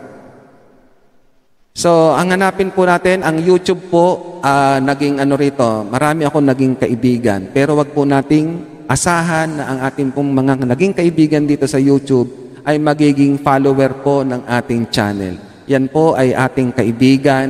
[1.74, 6.78] So, ang hanapin po natin, ang YouTube po, ah, naging ano rito, marami ako naging
[6.78, 7.50] kaibigan.
[7.50, 12.44] Pero wag po nating asahan na ang ating pong mga naging kaibigan dito sa YouTube
[12.64, 15.36] ay magiging follower po ng ating channel.
[15.68, 17.48] Yan po ay ating kaibigan.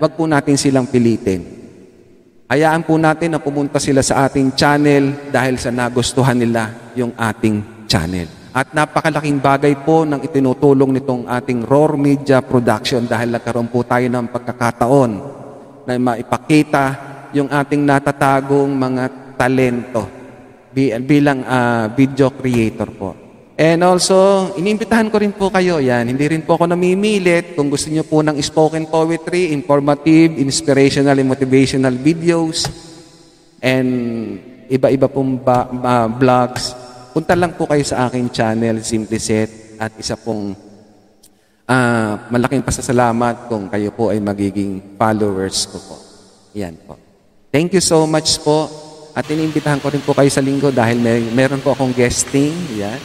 [0.00, 1.44] Wag po natin silang pilitin.
[2.50, 7.86] Hayaan po natin na pumunta sila sa ating channel dahil sa nagustuhan nila yung ating
[7.86, 8.26] channel.
[8.50, 14.10] At napakalaking bagay po ng itinutulong nitong ating Roar Media Production dahil nagkaroon po tayo
[14.10, 15.10] ng pagkakataon
[15.86, 16.84] na maipakita
[17.30, 19.04] yung ating natatagong mga
[19.38, 20.19] talento
[21.02, 23.10] bilang ah, video creator po.
[23.60, 26.08] And also, inimbitahan ko rin po kayo yan.
[26.08, 27.52] Hindi rin po ako namimilit.
[27.52, 32.64] Kung gusto niyo po ng spoken poetry, informative, inspirational, and motivational videos,
[33.60, 33.90] and
[34.64, 36.72] iba-iba pong ba- ba- vlogs,
[37.12, 40.56] punta lang po kayo sa aking channel, Simplicet, at isa pong
[41.68, 45.96] ah, malaking pasasalamat kung kayo po ay magiging followers ko po.
[46.56, 46.96] Yan po.
[47.52, 48.72] Thank you so much po.
[49.10, 52.54] At iniimbitahan ko rin po kayo sa linggo dahil may, meron po akong guesting.
[52.78, 53.00] Yan.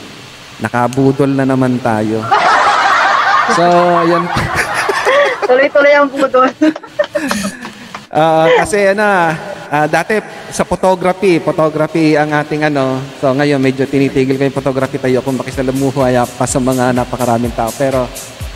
[0.62, 2.22] Nakabudol na naman tayo.
[3.58, 3.66] So,
[4.06, 4.24] yan.
[5.50, 6.50] Tuloy-tuloy ang budol.
[8.16, 9.04] Ah, kasi ano,
[9.68, 12.96] ah, dati sa photography, photography ang ating ano.
[13.20, 17.68] So ngayon medyo tinitigil ko yung photography tayo kung makisalamuhaya pa sa mga napakaraming tao.
[17.76, 18.08] Pero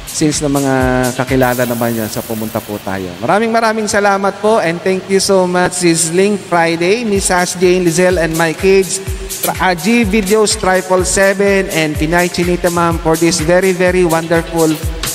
[0.10, 0.73] since na mga
[1.15, 3.07] kakilala naman yan, so pumunta po tayo.
[3.22, 8.18] Maraming maraming salamat po and thank you so much Sizzling Friday, Miss Ash Jane Lizelle
[8.18, 8.98] and my kids,
[9.45, 14.73] Tra- uh, G Videos Triple 7 and Pinay Chinita Ma'am for this very very wonderful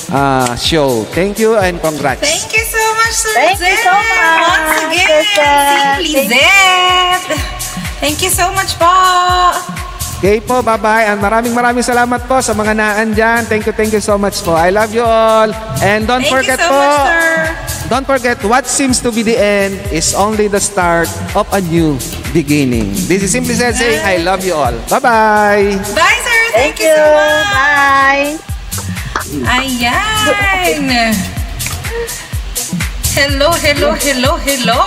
[0.09, 1.03] uh, show.
[1.11, 2.23] Thank you and congrats.
[2.23, 6.31] Thank you so much, Sir Thank you so much, Once again.
[6.31, 7.23] Zed.
[7.99, 9.84] Thank you so much po.
[10.25, 11.05] Okay po, bye-bye.
[11.13, 13.45] And maraming maraming salamat po sa mga naan dyan.
[13.45, 14.57] Thank you, thank you so much po.
[14.57, 15.53] I love you all.
[15.85, 17.29] And don't Thank forget you so po, much, sir.
[17.93, 21.05] don't forget what seems to be the end is only the start
[21.37, 22.01] of a new
[22.33, 22.89] beginning.
[23.05, 24.73] This is Simply Said saying, I love you all.
[24.89, 25.77] Bye-bye.
[25.93, 26.41] Bye, sir.
[26.57, 26.97] Thank, Thank you you.
[26.97, 27.45] so much.
[27.45, 28.25] Bye.
[29.61, 31.13] Ayan.
[33.13, 34.81] Hello, hello, hello, hello.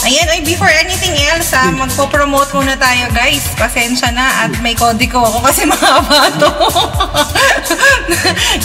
[0.00, 3.44] Ayan, ay before anything else, ah, magpo-promote muna tayo guys.
[3.52, 6.48] Pasensya na at may kodiko ako kasi mahaba to.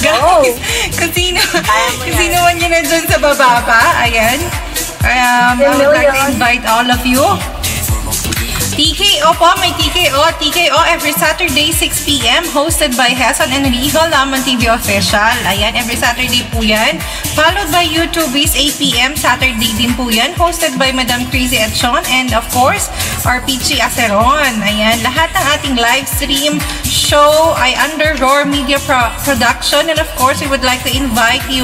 [0.06, 0.56] guys,
[0.96, 1.44] kung sino,
[2.00, 4.40] kung sino man yun na dyan sa baba pa, ayan.
[5.06, 7.22] Um, I would like to invite all of you
[8.76, 10.20] TKO po, may TKO.
[10.36, 15.32] TKO every Saturday, 6pm, hosted by Heson Enrico, Lamon TV Official.
[15.48, 17.00] Ayan, every Saturday po yan.
[17.40, 22.04] Followed by YouTube's 8pm, Saturday din po yan, hosted by Madam Crazy Sean.
[22.12, 22.92] And of course,
[23.24, 24.60] RPG Aceron.
[24.60, 29.88] Ayan, lahat ng ating live stream show ay under Roar Media Pro- Production.
[29.88, 31.64] And of course, we would like to invite you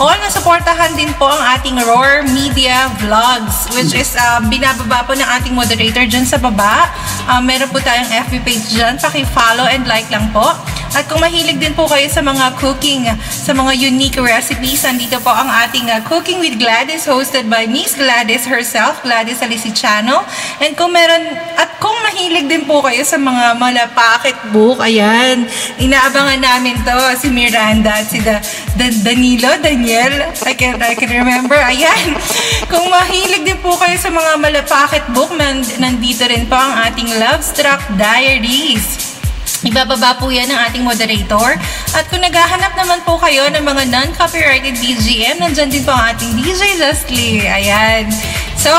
[0.00, 5.12] all na supportahan din po ang ating Roar Media Vlogs, which is uh, binababa po
[5.12, 6.90] ng ating moderator dyan sa baba.
[7.28, 8.96] Uh, meron po tayong FB page dyan.
[8.96, 10.56] Paki-follow and like lang po.
[10.90, 15.30] At kung mahilig din po kayo sa mga cooking, sa mga unique recipes, nandito po
[15.30, 20.26] ang ating uh, Cooking with Gladys hosted by Miss Gladys herself, Gladys Aliciano.
[20.58, 25.46] And kung meron, at kung mahilig din po kayo sa mga malapakit book, ayan,
[25.78, 28.42] inaabangan namin to, si Miranda at si da,
[28.74, 32.18] Da- Danilo, Daniel, I can, I can remember, ayan.
[32.72, 37.10] Kung mahilig din po kayo sa mga malapakit book, man, nandito rin po ang ating
[37.18, 39.18] Love Struck Diaries.
[39.66, 41.58] Ibababa po yan ng ating moderator.
[41.90, 46.38] At kung naghahanap naman po kayo ng mga non-copyrighted BGM, nandyan din po ang ating
[46.38, 47.44] DJ Justly.
[47.50, 48.08] Ayan.
[48.54, 48.72] So,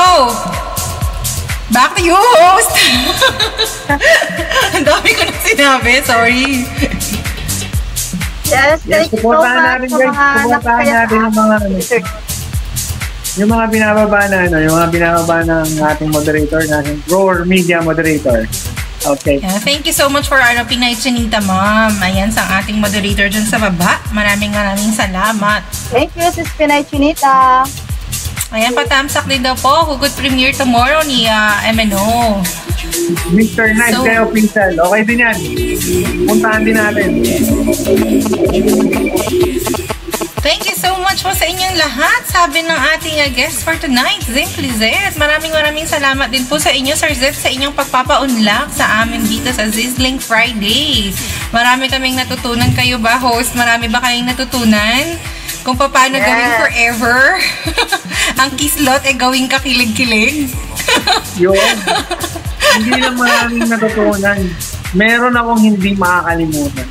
[1.68, 2.72] back to you, host!
[4.74, 6.64] Ang dami ko na sinabi, sorry.
[8.48, 11.56] Yes, Yes, thank you so much sa mga Supportahan napakaya natin yung mga.
[13.40, 18.44] Yung mga binababa na, ano, yung mga binababa ng ating moderator, natin Roar Media Moderator.
[19.02, 19.42] Okay.
[19.42, 21.96] Yeah, thank you so much for ano, Pinay Chinita, ma'am.
[22.04, 23.98] Ayan, sa ating moderator dyan sa baba.
[24.14, 25.64] Maraming maraming salamat.
[25.90, 27.66] Thank you, Sis Pinay Chinita.
[28.52, 29.88] Ayan, patamsak din daw po.
[29.88, 32.44] Hugot premiere tomorrow ni ah, MNO.
[33.32, 33.72] Mr.
[33.74, 34.76] Nice So- kayo, Pinsel.
[34.76, 35.36] Okay din yan.
[36.28, 37.08] Puntahan din natin.
[40.42, 42.26] Thank you so much po sa inyong lahat.
[42.26, 45.14] Sabi ng ating uh, guest for tonight, Simply Zed.
[45.14, 49.54] Maraming maraming salamat din po sa inyo, Sir Zed, sa inyong pagpapaunlak sa amin dito
[49.54, 51.14] sa Sizzling Friday.
[51.54, 53.54] Marami kaming natutunan kayo ba, host?
[53.54, 55.14] Marami ba kayong natutunan?
[55.62, 56.26] Kung paano Yes.
[56.26, 57.18] gawing forever?
[58.42, 60.50] Ang kislot ay gawing kakilig-kilig.
[61.42, 61.54] Yun.
[62.74, 64.42] hindi lang maraming natutunan.
[64.90, 66.90] Meron akong hindi makakalimutan.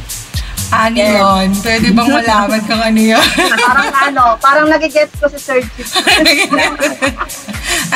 [0.72, 1.52] Ano yun?
[1.60, 3.20] Pwede bang malaman kung ano yun?
[3.60, 5.84] Parang ano, parang nagigets ko si Sir Chip.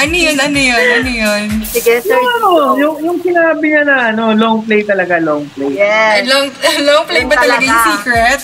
[0.02, 0.36] ano yun?
[0.36, 0.84] Ano yun?
[1.00, 1.64] Ano yun?
[1.64, 2.36] Sige, Sir Chip.
[2.44, 5.80] Ano, yung, yung sinabi niya na, ano, long play talaga, long play.
[5.80, 6.28] Yes.
[6.28, 6.52] Long,
[6.84, 7.88] long play ba talaga yung talaga.
[7.96, 8.40] secret?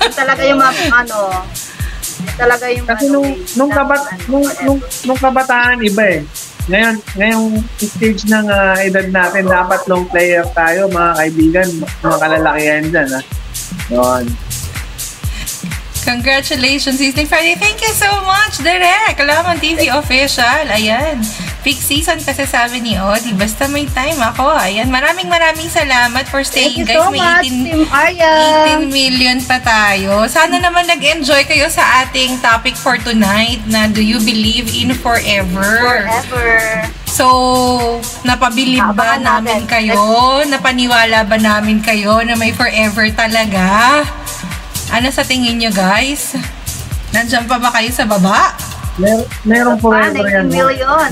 [0.00, 1.18] Yun talaga yung mga, ano,
[2.32, 4.02] talaga yung Kasi ano, nung, eh, nung, kabat,
[4.32, 6.20] nung, nung, nung kabataan, iba eh.
[6.62, 7.46] Ngayon, ngayong
[7.76, 11.68] stage ng ah, edad natin, dapat long player tayo, mga kaibigan,
[12.00, 13.08] mga kalalakihan dyan.
[13.12, 13.20] Ha?
[13.90, 14.36] Yun.
[16.02, 17.54] Congratulations, Sister Friday.
[17.54, 19.14] Thank you so much, Direk.
[19.14, 20.66] Kalaman TV Official.
[20.68, 21.22] Ayan.
[21.62, 23.30] Peak season kasi sabi ni Odi.
[23.32, 24.50] Basta may time ako.
[24.50, 24.90] Ayan.
[24.90, 26.98] Maraming maraming salamat for Thank staying, you guys.
[26.98, 28.32] so May much, 18 Team Arya.
[28.82, 30.26] 18 million pa tayo.
[30.26, 35.62] Sana naman nag-enjoy kayo sa ating topic for tonight na Do You Believe in Forever?
[36.10, 36.50] Forever.
[37.06, 37.28] So,
[38.22, 39.94] napabilib ba namin kayo?
[40.42, 44.00] Napaniwala ba namin kayo na may forever talaga?
[44.92, 46.36] Ano sa tingin nyo guys?
[47.10, 48.52] Nandiyan pa ba kayo sa baba?
[49.00, 50.46] Mer merong forever yan.
[50.46, 51.10] 19 million.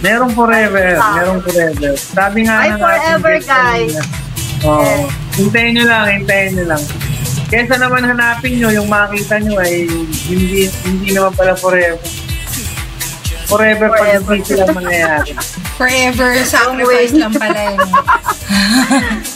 [0.00, 0.86] Merong forever.
[0.98, 1.90] Merong forever.
[1.94, 3.92] Sabi nga Ay, ating forever, guest guys.
[3.92, 4.02] kanina.
[4.62, 4.94] Oo.
[5.34, 6.82] Hintayin nyo lang, hintayin nyo lang.
[7.48, 9.84] Kesa naman hanapin nyo, yung makita nyo ay
[10.24, 11.98] hindi hindi naman pala forever.
[13.44, 14.32] Forever, pag Forever.
[14.32, 15.30] hindi sila mangyayari.
[15.76, 17.78] Forever sacrifice lang pala yun.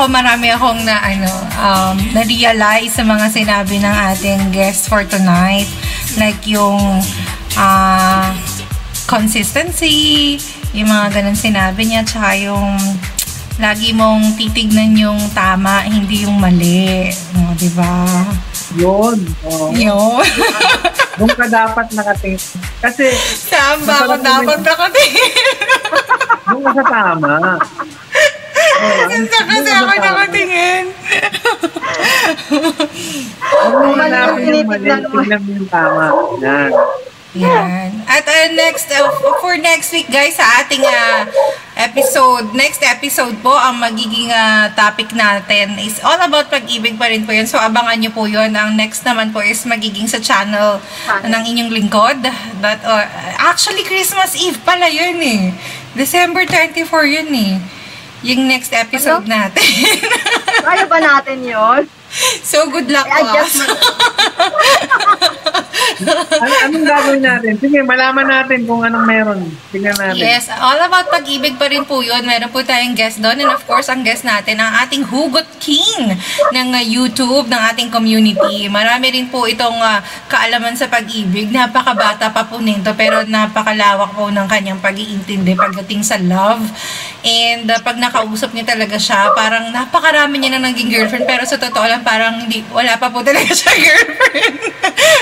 [0.00, 1.28] Ako marami akong na ano,
[1.60, 5.68] um, na-realize sa mga sinabi ng ating guest for tonight.
[6.16, 7.04] Like yung
[7.60, 8.32] ah,
[9.04, 10.40] consistency,
[10.72, 12.80] yung mga ganun sinabi niya, tsaka yung
[13.60, 17.12] lagi mong titignan yung tama, hindi yung mali.
[17.36, 18.08] O, di ba?
[18.80, 19.20] Yun.
[19.52, 19.68] Oo.
[19.76, 20.24] Yun.
[21.20, 22.40] Doon ka dapat nakating.
[22.80, 25.44] Kasi, Saan ba ako dapat nakatingin?
[26.48, 27.60] doon ka sa tama.
[28.80, 30.84] Saan kasi ako nakatingin?
[33.40, 36.04] Huwag mo hanapin yung mali, tignan mo yung tama.
[36.40, 36.70] Yan.
[37.30, 38.02] Yan.
[38.10, 39.06] At uh, next, uh,
[39.38, 41.30] for next week guys, sa ating uh,
[41.78, 47.22] episode, next episode po, ang magiging uh, topic natin is all about pag-ibig pa rin
[47.22, 47.46] po yun.
[47.46, 48.50] So, abangan nyo po yun.
[48.50, 51.30] Ang next naman po is magiging sa channel Channel.
[51.30, 52.18] ng inyong lingkod.
[52.58, 53.06] That, uh,
[53.38, 55.54] actually, Christmas Eve pala yun eh.
[55.94, 57.52] December 24 yun eh.
[58.22, 59.32] Yung next episode Ano?
[59.32, 59.64] natin.
[60.60, 61.88] Kaya ba natin yun?
[62.42, 63.16] so, good luck po.
[66.00, 67.52] Ano, anong gagawin natin?
[67.60, 69.40] Sige, malaman natin kung anong meron.
[69.70, 70.18] Tingnan natin.
[70.18, 72.24] Yes, all about pag-ibig pa rin po yun.
[72.24, 73.38] Meron po tayong guest doon.
[73.38, 76.16] And of course, ang guest natin, ang ating Hugot King
[76.50, 78.66] ng uh, YouTube, ng ating community.
[78.72, 81.52] Marami rin po itong uh, kaalaman sa pag-ibig.
[81.52, 86.64] Napakabata pa po nito, pero napakalawak po ng kanyang pag-iintindi pagdating sa love.
[87.20, 91.28] And uh, pag nakausap niya talaga siya, parang napakarami niya na naging girlfriend.
[91.28, 94.58] Pero sa totoo lang, parang hindi, wala pa po talaga siya girlfriend.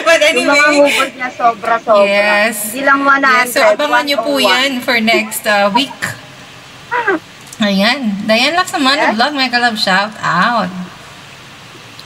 [0.07, 2.07] But mga anyway, hugot niya sobra-sobra.
[2.07, 2.71] Yes.
[2.71, 3.27] Hindi lang 100.
[3.27, 4.47] Yes, so abangan nyo po 101.
[4.47, 6.01] yan for next uh, week.
[7.69, 8.15] Ayan.
[8.25, 9.15] Diane Laksamana Yes.
[9.19, 10.71] Vlog, Mega Love shout out.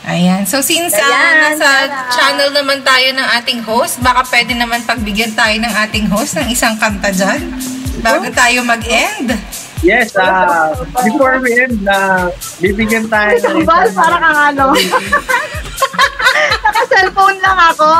[0.03, 0.43] Ayan.
[0.49, 5.55] So since Diane, nasa channel naman tayo ng ating host, baka pwede naman pagbigyan tayo
[5.63, 7.55] ng ating host ng isang kanta dyan
[8.03, 9.31] bago tayo mag-end.
[9.83, 10.71] Yes, ah
[11.03, 14.65] before we end, ah bibigyan tayo ng isang- para kang ano.
[16.65, 17.91] Naka-cellphone lang ako.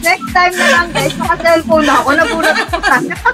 [0.00, 2.08] Next time na lang guys, naka-cellphone ako.
[2.16, 3.14] Nagulat ako sana.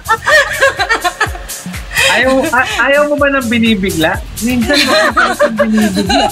[2.06, 4.14] Ayaw, a- ayaw mo ba ng binibigla?
[4.40, 4.94] Minsan mo
[5.52, 6.26] binibigla.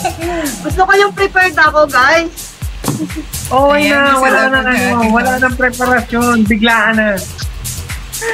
[0.62, 2.31] Gusto ko yung prepared ako guys.
[3.44, 7.09] Okay Ayan, na, wala nang ano, wala nang preparasyon, biglaan na.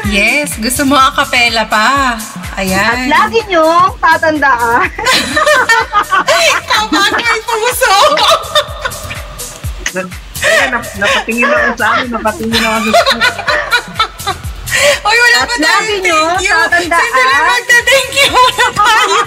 [0.07, 2.12] Yes, gusto mo a cappella pa.
[2.52, 3.09] At Ayan.
[3.09, 4.85] lagi niyong tatandaan.
[7.40, 7.94] Puso!
[9.90, 10.01] Na,
[10.39, 13.05] kaya nap, napatingin ako sa akin, napatingin ako sa
[15.01, 16.20] Uy, wala At pa nyo, thank you.
[16.55, 17.09] tatandaan.
[17.11, 19.19] Sandali, magta-thank you muna tayo.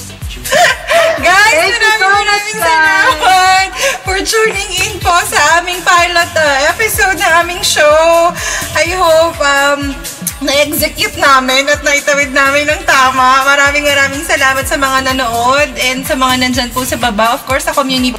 [1.26, 3.66] Guys, Thank maraming so maraming salamat
[4.06, 8.30] for tuning in po sa aming pilot uh, episode ng aming show.
[8.76, 9.96] I hope um,
[10.44, 13.42] na-execute namin at naitawid namin ng tama.
[13.48, 17.34] Maraming maraming salamat sa mga nanood and sa mga nandyan po sa baba.
[17.34, 18.14] Of course, sa community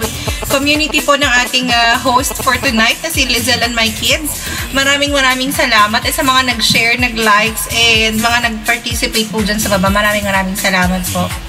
[0.47, 4.41] community po ng ating uh, host for tonight na si Lizelle and my kids.
[4.73, 9.87] Maraming maraming salamat at sa mga nag-share, nag-likes, and mga nag-participate po dyan sa baba.
[9.91, 11.46] Maraming maraming salamat po.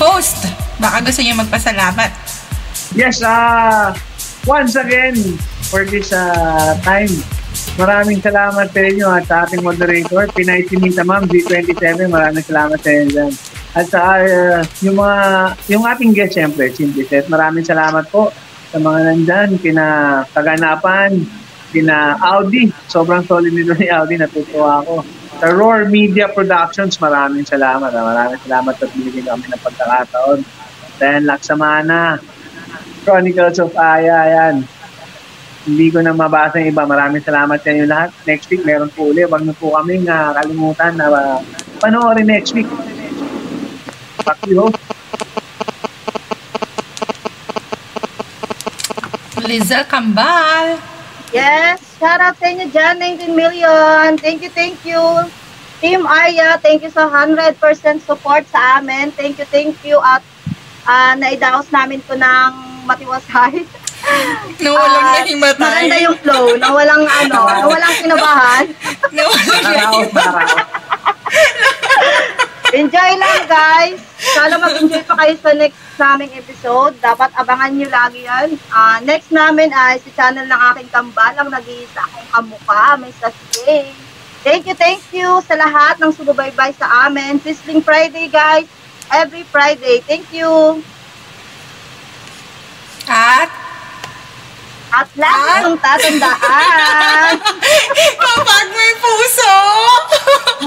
[0.00, 0.48] Host,
[0.80, 2.10] baka gusto niyo magpasalamat.
[2.92, 3.92] Yes, ah
[4.46, 5.14] once again,
[5.70, 7.10] for this ah, time,
[7.78, 12.90] maraming salamat sa inyo at sa ating moderator, Pinay Sinita Ma'am, G27, maraming salamat sa
[12.90, 13.32] inyo dyan.
[13.72, 15.18] At sa ah, yung mga,
[15.70, 18.34] yung ating guest, syempre, Simply Set, maraming salamat po
[18.72, 19.86] sa mga nandyan, kina
[20.34, 21.22] Kaganapan,
[21.70, 25.21] kina Audi, sobrang solid nito ni Audi, natutuwa ako.
[25.42, 27.90] Sa Roar Media Productions, maraming salamat.
[27.90, 28.04] ah.
[28.14, 30.38] Maraming salamat at binigyan kami ng pagkakataon.
[31.02, 32.22] Then, Laksamana,
[33.02, 34.62] Chronicles of Aya, yan.
[35.66, 36.86] Hindi ko na mabasa yung iba.
[36.86, 38.14] Maraming salamat sa inyo lahat.
[38.22, 39.26] Next week, meron po ulit.
[39.26, 41.38] Huwag na po kami uh, kalimutan na uh,
[41.82, 42.70] panoorin next week.
[44.22, 44.78] To you, host.
[49.42, 50.91] Lizelle Kambal.
[51.32, 54.20] Yes, shout out sa inyo dyan, 19 million.
[54.20, 55.00] Thank you, thank you.
[55.80, 57.56] Team Arya, thank you sa 100%
[58.04, 59.08] support sa amin.
[59.16, 59.96] Thank you, thank you.
[59.96, 60.20] At
[60.84, 62.52] uh, naidaos namin to ng
[62.84, 63.64] matiwasay.
[64.62, 65.62] Na walang At nahimatay.
[65.62, 68.64] Maganda yung flow, na walang ano, na walang kinabahan.
[69.16, 70.50] Na walang Taraw, taraw.
[72.72, 74.00] Enjoy lang guys.
[74.32, 76.96] Sana mag-enjoy pa kayo sa next naming episode.
[77.00, 78.58] Dapat abangan nyo lagi yan.
[78.68, 82.98] Ah, next namin ay si channel ng aking kambal ang nag-iisa akong kamukha.
[83.00, 83.92] May sasay.
[84.42, 87.38] Thank you, thank you sa lahat ng sumubaybay sa amin.
[87.38, 88.66] Sizzling Friday guys.
[89.12, 90.02] Every Friday.
[90.02, 90.82] Thank you.
[93.06, 93.61] At
[94.92, 95.68] at lahat ah.
[95.72, 97.32] ng tatandaan.
[98.22, 99.54] Mapag may puso.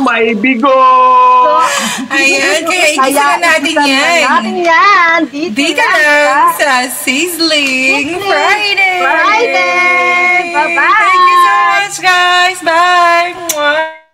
[0.02, 0.74] may bigo.
[0.74, 1.62] So,
[2.10, 4.02] Ayan, kaya igisa na natin yan.
[4.02, 5.20] Na natin yan.
[5.30, 8.98] Dito, Dito lang sa Sizzling, Sizzling Friday.
[9.06, 10.42] Friday.
[10.58, 10.90] Bye-bye.
[11.06, 12.60] Thank you so much, guys.
[12.66, 14.05] Bye.